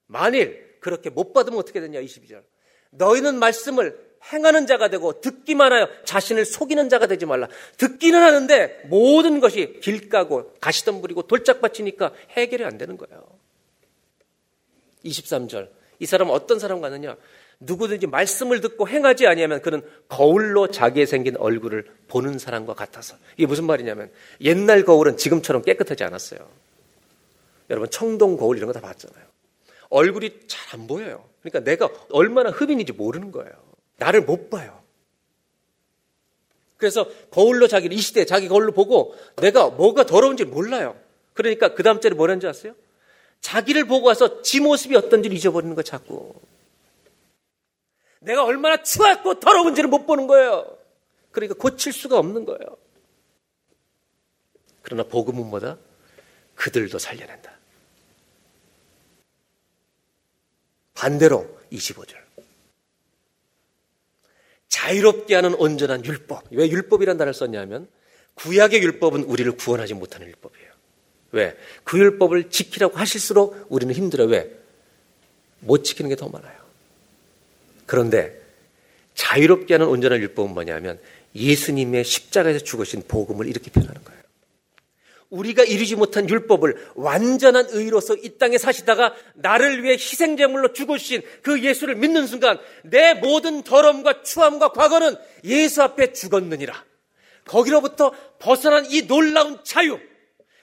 만일 0.07 0.77
그렇게 0.79 1.09
못 1.09 1.33
받으면 1.33 1.59
어떻게 1.59 1.81
되냐? 1.81 1.99
22절. 2.01 2.43
너희는 2.91 3.35
말씀을 3.39 4.06
행하는 4.31 4.67
자가 4.67 4.89
되고 4.89 5.21
듣기만 5.21 5.71
하여 5.71 5.87
자신을 6.05 6.45
속이는 6.45 6.89
자가 6.89 7.07
되지 7.07 7.25
말라. 7.25 7.47
듣기는 7.77 8.21
하는데 8.21 8.81
모든 8.85 9.39
것이 9.39 9.79
길가고 9.81 10.53
가시덤불이고 10.59 11.23
돌짝밭이니까 11.23 12.11
해결이 12.31 12.65
안 12.65 12.77
되는 12.77 12.97
거예요. 12.97 13.23
23절. 15.05 15.69
이 15.99 16.05
사람은 16.05 16.33
어떤 16.33 16.59
사람 16.59 16.81
같느냐? 16.81 17.15
누구든지 17.59 18.05
말씀을 18.07 18.61
듣고 18.61 18.87
행하지 18.87 19.25
아니하면 19.25 19.61
그는 19.61 19.81
거울로 20.09 20.67
자기의 20.69 21.07
생긴 21.07 21.35
얼굴을 21.37 21.85
보는 22.07 22.37
사람과 22.37 22.73
같아서. 22.75 23.15
이게 23.35 23.47
무슨 23.47 23.65
말이냐면 23.65 24.11
옛날 24.41 24.83
거울은 24.83 25.17
지금처럼 25.17 25.63
깨끗하지 25.63 26.03
않았어요. 26.03 26.39
여러분 27.69 27.89
청동 27.89 28.37
거울 28.37 28.57
이런 28.57 28.67
거 28.71 28.73
다 28.73 28.81
봤잖아요. 28.81 29.25
얼굴이 29.89 30.47
잘 30.47 30.67
안 30.73 30.85
보여요. 30.85 31.23
그러니까 31.41 31.61
내가 31.61 31.89
얼마나 32.11 32.49
흡인인지 32.49 32.91
모르는 32.91 33.31
거예요. 33.31 33.51
나를 33.97 34.21
못 34.21 34.49
봐요. 34.49 34.81
그래서 36.77 37.09
거울로 37.31 37.67
자기를 37.67 37.95
이 37.95 37.99
시대 37.99 38.25
자기 38.25 38.47
거울로 38.47 38.71
보고 38.71 39.15
내가 39.37 39.69
뭐가 39.69 40.05
더러운지 40.05 40.45
몰라요. 40.45 40.99
그러니까 41.33 41.73
그 41.73 41.83
다음 41.83 41.99
절에 41.99 42.15
뭐라는지 42.15 42.47
아세요? 42.47 42.75
자기를 43.41 43.85
보고 43.85 44.07
와서 44.07 44.41
지 44.41 44.59
모습이 44.59 44.95
어떤지를 44.95 45.35
잊어버리는 45.35 45.75
거 45.75 45.81
자꾸. 45.81 46.33
내가 48.19 48.43
얼마나 48.43 48.81
추웠고 48.81 49.39
더러운지를 49.39 49.89
못 49.89 50.05
보는 50.05 50.27
거예요. 50.27 50.77
그러니까 51.31 51.55
고칠 51.55 51.93
수가 51.93 52.17
없는 52.17 52.45
거예요. 52.45 52.77
그러나 54.81 55.03
복음은 55.03 55.49
뭐다? 55.49 55.77
그들도 56.55 56.97
살려낸다. 56.97 57.51
반대로 60.93 61.47
25절. 61.71 62.26
자유롭게 64.69 65.35
하는 65.35 65.53
온전한 65.55 66.03
율법. 66.05 66.45
왜 66.51 66.69
율법이란 66.69 67.17
단어를 67.17 67.33
썼냐면 67.33 67.87
구약의 68.35 68.81
율법은 68.83 69.23
우리를 69.23 69.51
구원하지 69.53 69.93
못하는 69.93 70.27
율법이에요. 70.27 70.67
왜? 71.31 71.57
그 71.83 71.97
율법을 71.97 72.49
지키라고 72.49 72.97
하실수록 72.97 73.67
우리는 73.69 73.93
힘들어요. 73.93 74.27
왜? 74.27 74.51
못 75.59 75.83
지키는 75.83 76.09
게 76.09 76.15
더 76.15 76.29
많아요. 76.29 76.55
그런데 77.85 78.39
자유롭게 79.15 79.73
하는 79.73 79.87
온전한 79.87 80.19
율법은 80.19 80.53
뭐냐면 80.53 80.99
예수님의 81.35 82.03
십자가에서 82.03 82.59
죽으신 82.59 83.03
복음을 83.07 83.47
이렇게 83.47 83.71
표현하는 83.71 84.03
거예요. 84.03 84.16
우리가 85.29 85.63
이루지 85.63 85.95
못한 85.95 86.29
율법을 86.29 86.91
완전한 86.95 87.67
의로서 87.69 88.15
이 88.15 88.37
땅에 88.37 88.57
사시다가 88.57 89.13
나를 89.35 89.83
위해 89.83 89.93
희생제물로 89.93 90.73
죽으신 90.73 91.21
그 91.41 91.61
예수를 91.61 91.95
믿는 91.95 92.27
순간 92.27 92.59
내 92.83 93.13
모든 93.13 93.63
더럼과 93.63 94.23
추함과 94.23 94.71
과거는 94.71 95.15
예수 95.43 95.83
앞에 95.83 96.13
죽었느니라. 96.13 96.85
거기로부터 97.45 98.11
벗어난 98.39 98.85
이 98.89 99.07
놀라운 99.07 99.59
자유, 99.63 99.99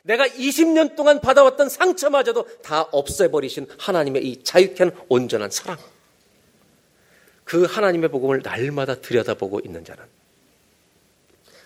내가 0.02 0.26
20년 0.26 0.96
동안 0.96 1.20
받아왔던 1.20 1.70
상처마저도 1.70 2.46
다 2.62 2.82
없애버리신 2.92 3.68
하나님의 3.78 4.24
이 4.24 4.44
자유케 4.44 4.84
한 4.84 4.92
온전한 5.08 5.50
사랑. 5.50 5.78
그 7.44 7.64
하나님의 7.64 8.10
복음을 8.10 8.40
날마다 8.42 8.96
들여다보고 8.96 9.60
있는 9.64 9.84
자는 9.84 10.02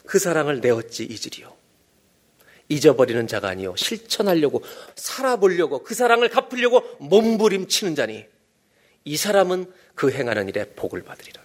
그 0.05 0.18
사랑을 0.18 0.61
내 0.61 0.70
어찌 0.70 1.05
잊으리요. 1.05 1.57
잊어버리는 2.68 3.26
자가 3.26 3.48
아니요 3.48 3.74
실천하려고 3.76 4.62
살아보려고 4.94 5.82
그 5.82 5.94
사랑을 5.94 6.28
갚으려고 6.28 6.82
몸부림치는 7.00 7.94
자니 7.94 8.26
이 9.04 9.16
사람은 9.16 9.72
그 9.94 10.10
행하는 10.10 10.48
일에 10.48 10.64
복을 10.64 11.02
받으리라. 11.02 11.42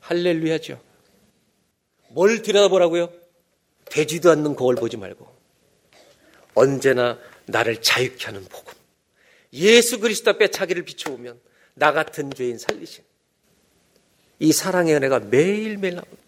할렐루야죠. 0.00 0.80
뭘 2.10 2.42
들여다보라고요? 2.42 3.12
되지도 3.86 4.30
않는 4.30 4.54
거울 4.56 4.76
보지 4.76 4.96
말고 4.96 5.26
언제나 6.54 7.18
나를 7.46 7.82
자유케 7.82 8.26
하는 8.26 8.44
복음. 8.44 8.74
예수 9.52 10.00
그리스도 10.00 10.30
앞에 10.30 10.48
자기를 10.48 10.84
비춰보면 10.84 11.40
나 11.74 11.92
같은 11.92 12.30
죄인 12.32 12.58
살리신 12.58 13.04
이 14.38 14.52
사랑의 14.52 14.94
은혜가 14.94 15.20
매일매일 15.20 15.96
나옵니다. 15.96 16.21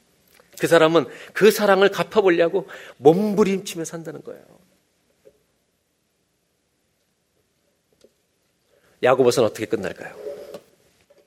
그 0.58 0.66
사람은 0.66 1.06
그 1.32 1.50
사랑을 1.50 1.90
갚아보려고 1.90 2.68
몸부림치며 2.98 3.84
산다는 3.84 4.22
거예요. 4.22 4.42
야고보서는 9.02 9.48
어떻게 9.48 9.66
끝날까요? 9.66 10.14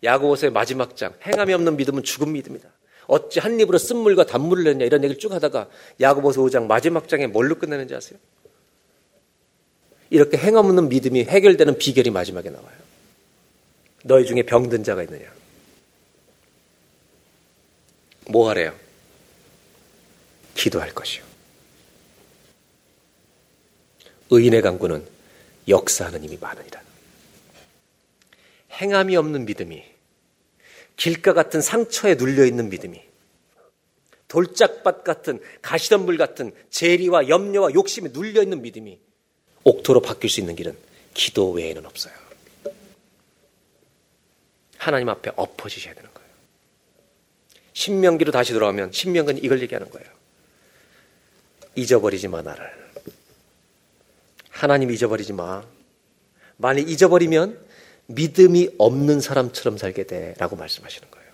야고보서의 0.04 0.52
마지막 0.52 0.96
장 0.96 1.14
행함이 1.26 1.54
없는 1.54 1.78
믿음은 1.78 2.04
죽은 2.04 2.32
믿음이다. 2.32 2.70
어찌 3.08 3.40
한 3.40 3.60
입으로 3.60 3.78
쓴물과 3.78 4.26
단물을 4.26 4.64
냈냐 4.64 4.86
이런 4.86 5.04
얘기를 5.04 5.20
쭉 5.20 5.32
하다가 5.32 5.70
야고보서 6.02 6.42
5장 6.42 6.66
마지막 6.66 7.08
장에 7.08 7.28
뭘로 7.28 7.56
끝내는지 7.56 7.96
아세요? 7.96 8.20
이렇게 10.10 10.38
행함 10.38 10.66
없는 10.66 10.90
믿음이 10.90 11.24
해결되는 11.26 11.78
비결이 11.78 12.10
마지막에 12.12 12.50
나와요. 12.50 12.76
너희 14.04 14.26
중에 14.26 14.44
병든 14.44 14.84
자가 14.84 15.04
있느냐? 15.04 15.26
뭐 18.30 18.50
하래요? 18.50 18.74
기도할 20.58 20.94
것이요. 20.94 21.24
의인의 24.30 24.62
강구는 24.62 25.08
역사하는 25.70 26.24
힘이 26.24 26.38
많으니라. 26.38 26.82
행함이 28.74 29.16
없는 29.16 29.46
믿음이 29.46 29.84
길가 30.98 31.34
같은 31.34 31.62
상처에 31.62 32.16
눌려 32.16 32.46
있는 32.46 32.70
믿음이 32.70 33.02
돌짝밭 34.28 35.04
같은 35.04 35.40
가시덤불 35.62 36.18
같은 36.18 36.52
재리와 36.70 37.30
염려와 37.30 37.74
욕심에 37.74 38.10
눌려 38.12 38.44
있는 38.44 38.62
믿음이 38.62 39.00
옥토로 39.64 40.02
바뀔 40.02 40.30
수 40.30 40.42
있는 40.42 40.56
길은 40.56 40.78
기도 41.14 41.52
외에는 41.52 41.86
없어요. 41.86 42.14
하나님 44.78 45.10
앞에 45.10 45.32
엎어지셔야 45.36 45.94
되는 45.94 46.10
거예요. 46.14 46.30
신명기로 47.74 48.32
다시 48.32 48.54
돌아오면 48.54 48.92
신명기는 48.92 49.44
이걸 49.44 49.62
얘기하는 49.62 49.90
거예요. 49.90 50.17
잊어버리지 51.78 52.28
마 52.28 52.42
나를. 52.42 52.70
하나님 54.50 54.92
잊어버리지 54.92 55.32
마. 55.32 55.64
만약 56.58 56.90
잊어버리면 56.90 57.66
믿음이 58.08 58.72
없는 58.80 59.22
사람처럼 59.22 59.78
살게 59.78 60.08
돼라고 60.08 60.56
말씀하시는 60.56 61.12
거예요. 61.12 61.28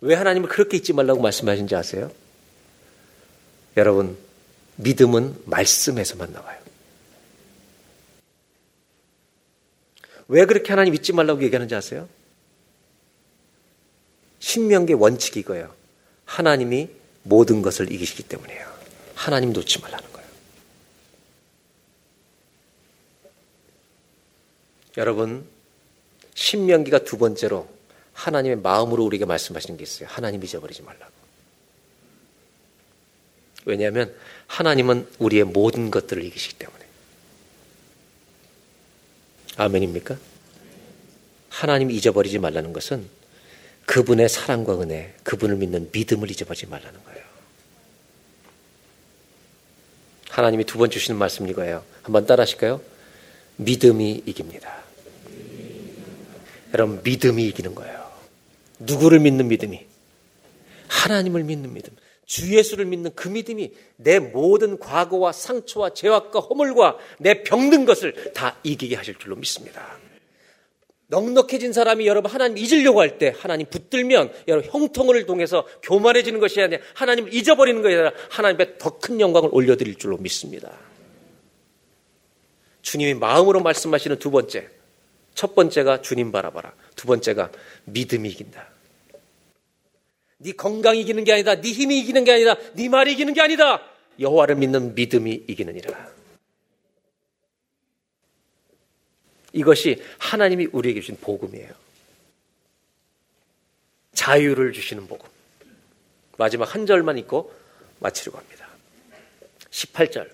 왜 0.00 0.14
하나님을 0.16 0.48
그렇게 0.48 0.76
잊지 0.78 0.92
말라고 0.92 1.22
말씀하신지 1.22 1.76
아세요? 1.76 2.10
여러분, 3.76 4.18
믿음은 4.76 5.42
말씀에서만 5.44 6.32
나와요. 6.32 6.58
왜 10.28 10.44
그렇게 10.44 10.70
하나님 10.70 10.94
잊지 10.94 11.12
말라고 11.12 11.42
얘기하는지 11.44 11.74
아세요? 11.74 12.08
신명계 14.40 14.94
원칙이 14.94 15.40
이거예요. 15.40 15.72
하나님이 16.24 16.90
모든 17.26 17.60
것을 17.60 17.90
이기시기 17.90 18.22
때문이에요. 18.24 18.72
하나님 19.14 19.52
놓지 19.52 19.80
말라는 19.80 20.12
거예요. 20.12 20.28
여러분, 24.96 25.46
신명기가 26.34 27.00
두 27.00 27.18
번째로 27.18 27.68
하나님의 28.12 28.58
마음으로 28.58 29.04
우리에게 29.04 29.24
말씀하시는 29.24 29.76
게 29.76 29.82
있어요. 29.82 30.08
하나님 30.08 30.42
잊어버리지 30.42 30.82
말라고. 30.82 31.12
왜냐하면 33.64 34.14
하나님은 34.46 35.08
우리의 35.18 35.44
모든 35.44 35.90
것들을 35.90 36.22
이기시기 36.24 36.54
때문에. 36.54 36.86
아멘입니까? 39.56 40.16
하나님 41.48 41.90
잊어버리지 41.90 42.38
말라는 42.38 42.72
것은 42.72 43.08
그분의 43.86 44.28
사랑과 44.28 44.80
은혜, 44.80 45.14
그분을 45.22 45.56
믿는 45.56 45.90
믿음을 45.92 46.30
잊어버리지 46.30 46.66
말라는 46.66 47.02
거예요. 47.04 47.24
하나님이 50.28 50.64
두 50.64 50.78
번 50.78 50.90
주시는 50.90 51.18
말씀 51.18 51.48
이거예요. 51.48 51.82
한번 52.02 52.26
따라 52.26 52.42
하실까요? 52.42 52.80
믿음이 53.56 54.22
이깁니다. 54.26 54.82
여러분, 56.74 57.00
믿음이 57.02 57.46
이기는 57.46 57.74
거예요. 57.74 58.10
누구를 58.80 59.20
믿는 59.20 59.48
믿음이? 59.48 59.86
하나님을 60.88 61.44
믿는 61.44 61.72
믿음. 61.72 61.96
주 62.26 62.54
예수를 62.54 62.84
믿는 62.86 63.12
그 63.14 63.28
믿음이 63.28 63.72
내 63.96 64.18
모든 64.18 64.78
과거와 64.78 65.32
상처와 65.32 65.94
죄악과 65.94 66.40
허물과 66.40 66.98
내 67.18 67.44
병든 67.44 67.84
것을 67.86 68.32
다 68.34 68.56
이기게 68.64 68.96
하실 68.96 69.14
줄로 69.14 69.36
믿습니다. 69.36 69.96
넉넉해진 71.08 71.72
사람이 71.72 72.06
여러분 72.06 72.30
하나님 72.30 72.58
잊으려고 72.58 73.00
할 73.00 73.18
때 73.18 73.32
하나님 73.36 73.66
붙들면 73.70 74.32
여러분 74.48 74.70
형통을 74.70 75.24
통해서 75.26 75.66
교만해지는 75.82 76.40
것이 76.40 76.60
아니라 76.60 76.82
하나님을 76.94 77.32
잊어버리는 77.32 77.80
것이 77.80 77.94
아니라 77.94 78.12
하나님의 78.30 78.78
더큰 78.78 79.20
영광을 79.20 79.48
올려드릴 79.52 79.94
줄로 79.96 80.16
믿습니다. 80.18 80.72
주님이 82.82 83.14
마음으로 83.14 83.60
말씀하시는 83.60 84.18
두 84.18 84.30
번째 84.30 84.68
첫 85.34 85.54
번째가 85.54 86.02
주님 86.02 86.32
바라봐라. 86.32 86.72
두 86.96 87.06
번째가 87.06 87.52
믿음이 87.84 88.28
이긴다. 88.30 88.68
네 90.38 90.52
건강이 90.52 91.00
이기는 91.00 91.24
게 91.24 91.32
아니다. 91.32 91.60
네 91.60 91.70
힘이 91.70 91.98
이기는 92.00 92.24
게 92.24 92.32
아니다. 92.32 92.56
네 92.74 92.88
말이 92.88 93.12
이기는 93.12 93.32
게 93.32 93.40
아니다. 93.40 93.82
여호와를 94.18 94.56
믿는 94.56 94.94
믿음이 94.94 95.44
이기느니라. 95.46 96.15
이것이 99.56 100.02
하나님이 100.18 100.68
우리에게 100.70 101.00
주신 101.00 101.16
복음이에요. 101.18 101.72
자유를 104.12 104.72
주시는 104.72 105.06
복음. 105.08 105.28
마지막 106.36 106.74
한 106.74 106.84
절만 106.84 107.16
읽고 107.18 107.54
마치려고 107.98 108.38
합니다. 108.38 108.68
18절. 109.70 110.28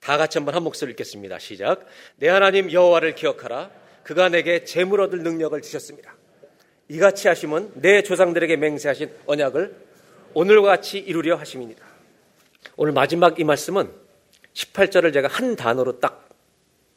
다 0.00 0.18
같이 0.18 0.36
한번 0.36 0.54
한 0.54 0.62
목소리 0.62 0.90
읽겠습니다. 0.90 1.38
시작. 1.38 1.86
내 2.16 2.28
하나님 2.28 2.70
여호와를 2.70 3.14
기억하라. 3.14 3.70
그가 4.02 4.28
내게 4.28 4.64
재물 4.64 5.00
얻을 5.00 5.22
능력을 5.22 5.60
주셨습니다. 5.62 6.14
이같이 6.88 7.28
하시면 7.28 7.72
내 7.76 8.02
조상들에게 8.02 8.56
맹세하신 8.56 9.10
언약을 9.24 9.74
오늘과 10.34 10.68
같이 10.68 10.98
이루려 10.98 11.36
하심이니라. 11.36 11.80
오늘 12.76 12.92
마지막 12.92 13.40
이 13.40 13.44
말씀은 13.44 13.90
18절을 14.52 15.14
제가 15.14 15.28
한 15.28 15.56
단어로 15.56 16.00
딱 16.00 16.29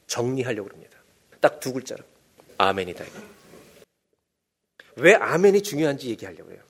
정리하려고 0.07 0.69
합니다. 0.69 0.97
딱 1.39 1.59
두 1.59 1.73
글자로. 1.73 2.03
아멘이다. 2.57 3.03
왜 4.97 5.15
아멘이 5.15 5.63
중요한지 5.63 6.09
얘기하려고 6.09 6.51
해요. 6.51 6.61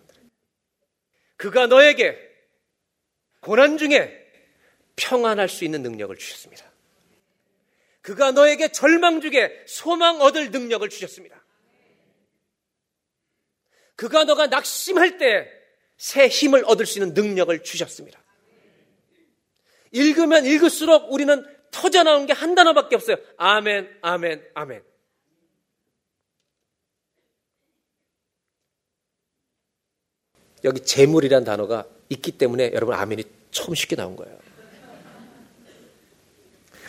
그가 1.38 1.68
너에게 1.68 2.18
고난 3.42 3.78
중에 3.78 4.20
평안할 4.96 5.50
수 5.50 5.66
있는 5.66 5.82
능력을 5.84 6.16
주셨습니다. 6.16 6.66
그가 8.02 8.32
너에게 8.32 8.72
절망 8.72 9.22
중에 9.22 9.64
소망 9.68 10.22
얻을 10.22 10.52
능력을 10.52 10.88
주셨습니다. 10.90 11.44
그가 13.96 14.24
너가 14.24 14.48
낙심할 14.48 15.18
때 15.18 15.64
새 16.04 16.28
힘을 16.28 16.64
얻을 16.66 16.86
수 16.86 17.00
있는 17.00 17.14
능력을 17.14 17.64
주셨습니다. 17.64 18.22
읽으면 19.92 20.46
읽을수록 20.46 21.14
우리는 21.14 21.46
터져 21.74 22.04
나온 22.04 22.26
게 22.26 22.34
한 22.34 22.56
단어밖에 22.56 22.96
없어요. 22.96 23.18
아멘, 23.38 23.98
아멘, 24.02 24.50
아멘. 24.54 24.84
여기 30.64 30.82
재물이란 30.82 31.44
단어가 31.44 31.86
있기 32.10 32.32
때문에 32.34 32.72
여러분 32.74 32.96
아멘이 32.96 33.24
처음 33.52 33.76
쉽게 33.76 33.96
나온 33.96 34.16
거예요. 34.16 34.40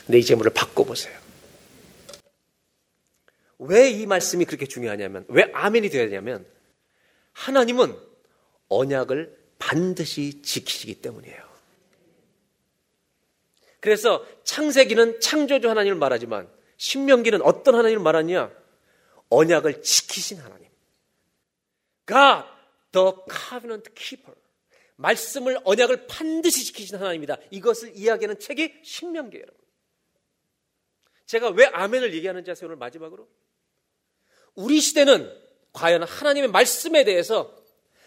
근데 0.06 0.18
이 0.18 0.24
재물을 0.24 0.52
바꿔보세요. 0.52 1.18
왜 3.58 3.90
이 3.90 4.04
말씀이 4.06 4.44
그렇게 4.44 4.66
중요하냐면, 4.66 5.24
왜 5.28 5.50
아멘이 5.54 5.88
되어야 5.88 6.08
되냐면, 6.08 6.44
하나님은 7.32 7.96
언약을 8.68 9.36
반드시 9.58 10.42
지키시기 10.42 10.96
때문이에요. 11.00 11.53
그래서 13.84 14.24
창세기는 14.44 15.20
창조주 15.20 15.68
하나님을 15.68 15.98
말하지만, 15.98 16.50
신명기는 16.78 17.42
어떤 17.42 17.74
하나님을 17.74 18.02
말하냐? 18.02 18.50
언약을 19.28 19.82
지키신 19.82 20.38
하나님. 20.38 20.70
God, 22.06 22.48
the 22.92 23.12
covenant 23.28 23.92
keeper. 23.94 24.34
말씀을 24.96 25.58
언약을 25.64 26.06
반드시 26.06 26.64
지키신 26.64 26.96
하나님이다. 26.96 27.36
이것을 27.50 27.94
이야기하는 27.94 28.38
책이 28.38 28.72
신명기예요. 28.82 29.44
제가 31.26 31.50
왜 31.50 31.66
아멘을 31.66 32.14
얘기하는지 32.14 32.50
아세요? 32.50 32.68
오늘 32.68 32.76
마지막으로. 32.76 33.28
우리 34.54 34.80
시대는 34.80 35.30
과연 35.74 36.04
하나님의 36.04 36.48
말씀에 36.48 37.04
대해서 37.04 37.54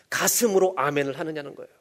가슴으로 0.10 0.74
아멘을 0.76 1.20
하느냐는 1.20 1.54
거예요. 1.54 1.77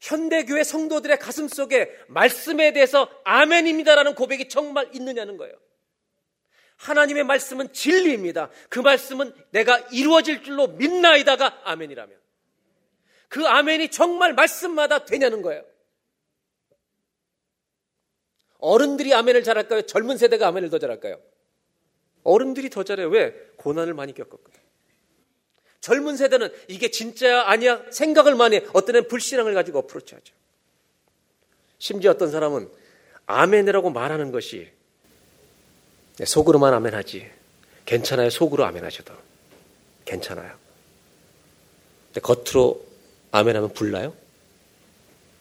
현대교회 0.00 0.64
성도들의 0.64 1.18
가슴 1.18 1.48
속에 1.48 1.90
말씀에 2.08 2.72
대해서 2.72 3.10
아멘입니다라는 3.24 4.14
고백이 4.14 4.48
정말 4.48 4.88
있느냐는 4.94 5.36
거예요. 5.36 5.54
하나님의 6.76 7.24
말씀은 7.24 7.72
진리입니다. 7.72 8.50
그 8.68 8.78
말씀은 8.78 9.32
내가 9.50 9.78
이루어질 9.90 10.44
줄로 10.44 10.68
믿나이다가 10.68 11.60
아멘이라면. 11.64 12.16
그 13.28 13.46
아멘이 13.46 13.90
정말 13.90 14.32
말씀마다 14.34 15.04
되냐는 15.04 15.42
거예요. 15.42 15.64
어른들이 18.58 19.14
아멘을 19.14 19.42
잘할까요? 19.42 19.82
젊은 19.82 20.16
세대가 20.16 20.48
아멘을 20.48 20.70
더 20.70 20.78
잘할까요? 20.78 21.20
어른들이 22.22 22.70
더 22.70 22.84
잘해요. 22.84 23.08
왜? 23.08 23.32
고난을 23.56 23.94
많이 23.94 24.14
겪었거든요. 24.14 24.67
젊은 25.80 26.16
세대는 26.16 26.52
이게 26.68 26.90
진짜야 26.90 27.42
아니야 27.42 27.82
생각을 27.90 28.34
많이 28.34 28.56
해. 28.56 28.66
어떤 28.72 28.96
애는 28.96 29.08
불신앙을 29.08 29.54
가지고 29.54 29.80
어프로치하죠. 29.80 30.34
심지어 31.78 32.10
어떤 32.10 32.30
사람은 32.30 32.68
아멘이라고 33.26 33.90
말하는 33.90 34.32
것이 34.32 34.70
네, 36.16 36.24
속으로만 36.24 36.74
아멘하지 36.74 37.30
괜찮아요 37.86 38.30
속으로 38.30 38.64
아멘하셔도 38.64 39.14
괜찮아요. 40.04 40.52
근데 42.08 42.20
겉으로 42.20 42.84
아멘하면 43.30 43.72
불나요? 43.72 44.14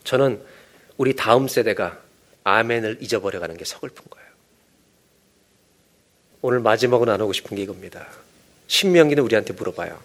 저는 0.03 0.41
우리 0.97 1.15
다음 1.15 1.47
세대가 1.47 2.01
아멘을 2.43 2.99
잊어버려가는 3.01 3.57
게 3.57 3.65
서글픈 3.65 4.05
거예요. 4.09 4.27
오늘 6.41 6.59
마지막으로 6.59 7.11
나누고 7.11 7.33
싶은 7.33 7.57
게 7.57 7.63
이겁니다. 7.63 8.07
신명기는 8.67 9.23
우리한테 9.23 9.53
물어봐요. 9.53 9.99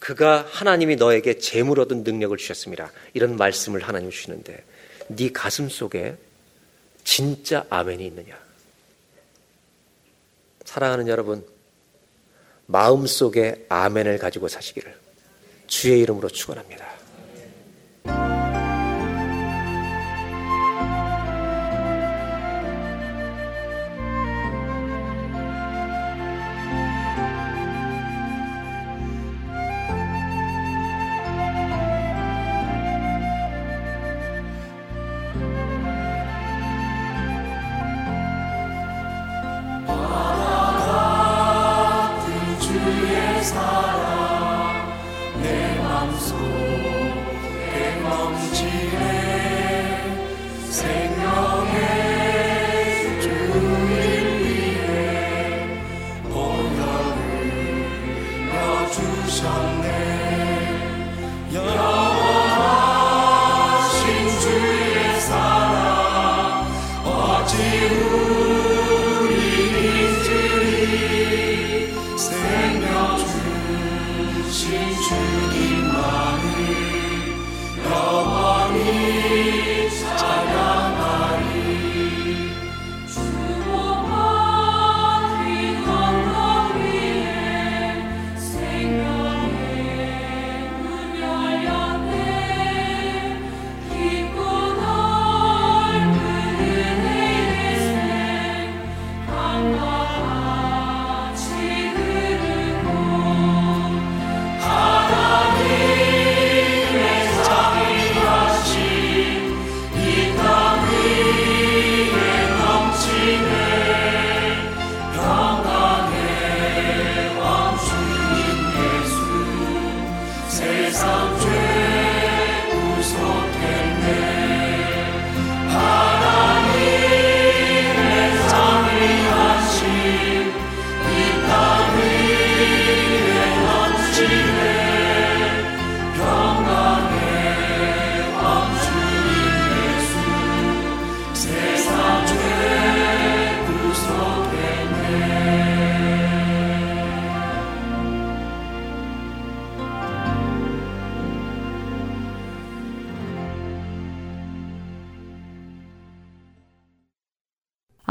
그가 0.00 0.46
하나님이 0.50 0.96
너에게 0.96 1.38
재물 1.38 1.78
얻은 1.78 2.02
능력을 2.02 2.36
주셨습니다. 2.36 2.90
이런 3.14 3.36
말씀을 3.36 3.82
하나님 3.82 4.10
주시는데 4.10 4.64
네 5.08 5.30
가슴 5.30 5.68
속에 5.68 6.16
진짜 7.04 7.64
아멘이 7.70 8.04
있느냐? 8.06 8.38
사랑하는 10.64 11.08
여러분, 11.08 11.46
마음 12.66 13.06
속에 13.06 13.66
아멘을 13.68 14.18
가지고 14.18 14.48
사시기를 14.48 14.96
주의 15.66 16.00
이름으로 16.00 16.28
축원합니다. 16.28 16.99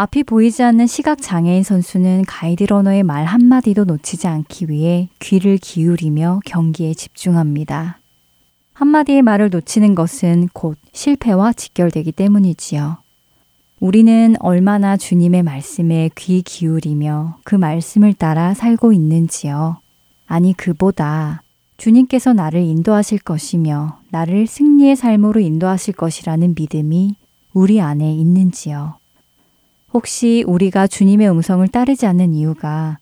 앞이 0.01 0.23
보이지 0.23 0.63
않는 0.63 0.87
시각 0.87 1.21
장애인 1.21 1.63
선수는 1.63 2.23
가이드 2.25 2.63
러너의 2.63 3.03
말 3.03 3.25
한마디도 3.25 3.83
놓치지 3.83 4.27
않기 4.27 4.69
위해 4.69 5.09
귀를 5.19 5.57
기울이며 5.57 6.39
경기에 6.45 6.93
집중합니다. 6.93 7.99
한마디의 8.71 9.23
말을 9.23 9.49
놓치는 9.49 9.95
것은 9.95 10.47
곧 10.53 10.77
실패와 10.93 11.51
직결되기 11.51 12.13
때문이지요. 12.13 12.99
우리는 13.81 14.35
얼마나 14.39 14.95
주님의 14.95 15.43
말씀에 15.43 16.11
귀 16.15 16.43
기울이며 16.43 17.39
그 17.43 17.55
말씀을 17.55 18.13
따라 18.13 18.53
살고 18.53 18.93
있는지요. 18.93 19.81
아니, 20.27 20.53
그보다 20.53 21.43
주님께서 21.75 22.31
나를 22.31 22.61
인도하실 22.61 23.19
것이며 23.19 23.99
나를 24.11 24.47
승리의 24.47 24.95
삶으로 24.95 25.41
인도하실 25.41 25.95
것이라는 25.95 26.55
믿음이 26.57 27.15
우리 27.53 27.81
안에 27.81 28.13
있는지요. 28.13 28.99
혹시 29.93 30.43
우리가 30.45 30.87
주님의 30.87 31.29
음성을 31.29 31.67
따르지 31.67 32.05
않는 32.05 32.33
이유가 32.33 32.99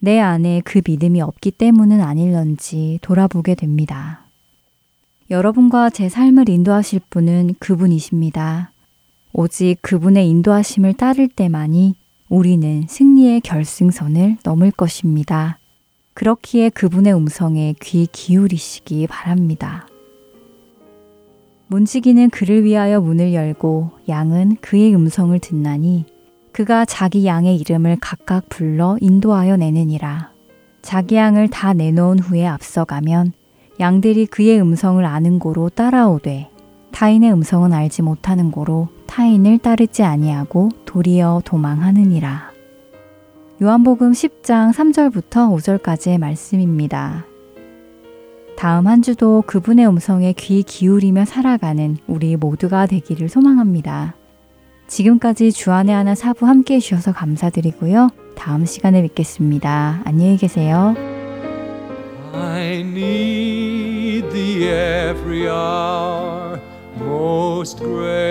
내 0.00 0.20
안에 0.20 0.62
그 0.64 0.80
믿음이 0.86 1.20
없기 1.20 1.50
때문은 1.52 2.00
아닐런지 2.00 2.98
돌아보게 3.02 3.54
됩니다. 3.54 4.26
여러분과 5.30 5.90
제 5.90 6.08
삶을 6.08 6.48
인도하실 6.48 7.00
분은 7.10 7.54
그분이십니다. 7.58 8.70
오직 9.32 9.76
그분의 9.82 10.28
인도하심을 10.28 10.94
따를 10.94 11.28
때만이 11.28 11.94
우리는 12.28 12.84
승리의 12.88 13.40
결승선을 13.40 14.38
넘을 14.44 14.70
것입니다. 14.70 15.58
그렇기에 16.14 16.68
그분의 16.70 17.14
음성에 17.14 17.74
귀 17.82 18.06
기울이시기 18.10 19.06
바랍니다. 19.08 19.88
문지기는 21.66 22.30
그를 22.30 22.64
위하여 22.64 23.00
문을 23.00 23.34
열고 23.34 23.90
양은 24.08 24.58
그의 24.60 24.94
음성을 24.94 25.36
듣나니 25.38 26.04
그가 26.54 26.84
자기 26.84 27.26
양의 27.26 27.56
이름을 27.56 27.96
각각 28.00 28.48
불러 28.48 28.96
인도하여 29.00 29.56
내느니라. 29.56 30.30
자기 30.82 31.16
양을 31.16 31.48
다 31.48 31.72
내놓은 31.74 32.20
후에 32.20 32.46
앞서가면 32.46 33.32
양들이 33.80 34.26
그의 34.26 34.60
음성을 34.60 35.04
아는 35.04 35.40
고로 35.40 35.68
따라오되 35.68 36.50
타인의 36.92 37.32
음성은 37.32 37.72
알지 37.72 38.02
못하는 38.02 38.52
고로 38.52 38.86
타인을 39.08 39.58
따르지 39.58 40.04
아니하고 40.04 40.68
도리어 40.84 41.42
도망하느니라. 41.44 42.52
요한복음 43.60 44.12
10장 44.12 44.72
3절부터 44.72 45.80
5절까지의 45.80 46.18
말씀입니다. 46.18 47.26
다음 48.56 48.86
한 48.86 49.02
주도 49.02 49.42
그분의 49.44 49.88
음성에 49.88 50.34
귀 50.34 50.62
기울이며 50.62 51.24
살아가는 51.24 51.96
우리 52.06 52.36
모두가 52.36 52.86
되기를 52.86 53.28
소망합니다. 53.28 54.14
지금까지 54.86 55.52
주안의 55.52 55.94
하나 55.94 56.14
사부 56.14 56.46
함께 56.46 56.74
해주셔서 56.74 57.12
감사드리고요. 57.12 58.10
다음 58.34 58.66
시간에 58.66 59.02
뵙겠습니다. 59.02 60.02
안녕히 60.04 60.36
계세요. 60.36 60.94
I 62.32 62.80
need 62.80 64.28
thee 64.30 64.64
every 64.64 65.46
hour, 65.46 66.58
most 66.98 67.78
gracious 67.78 68.23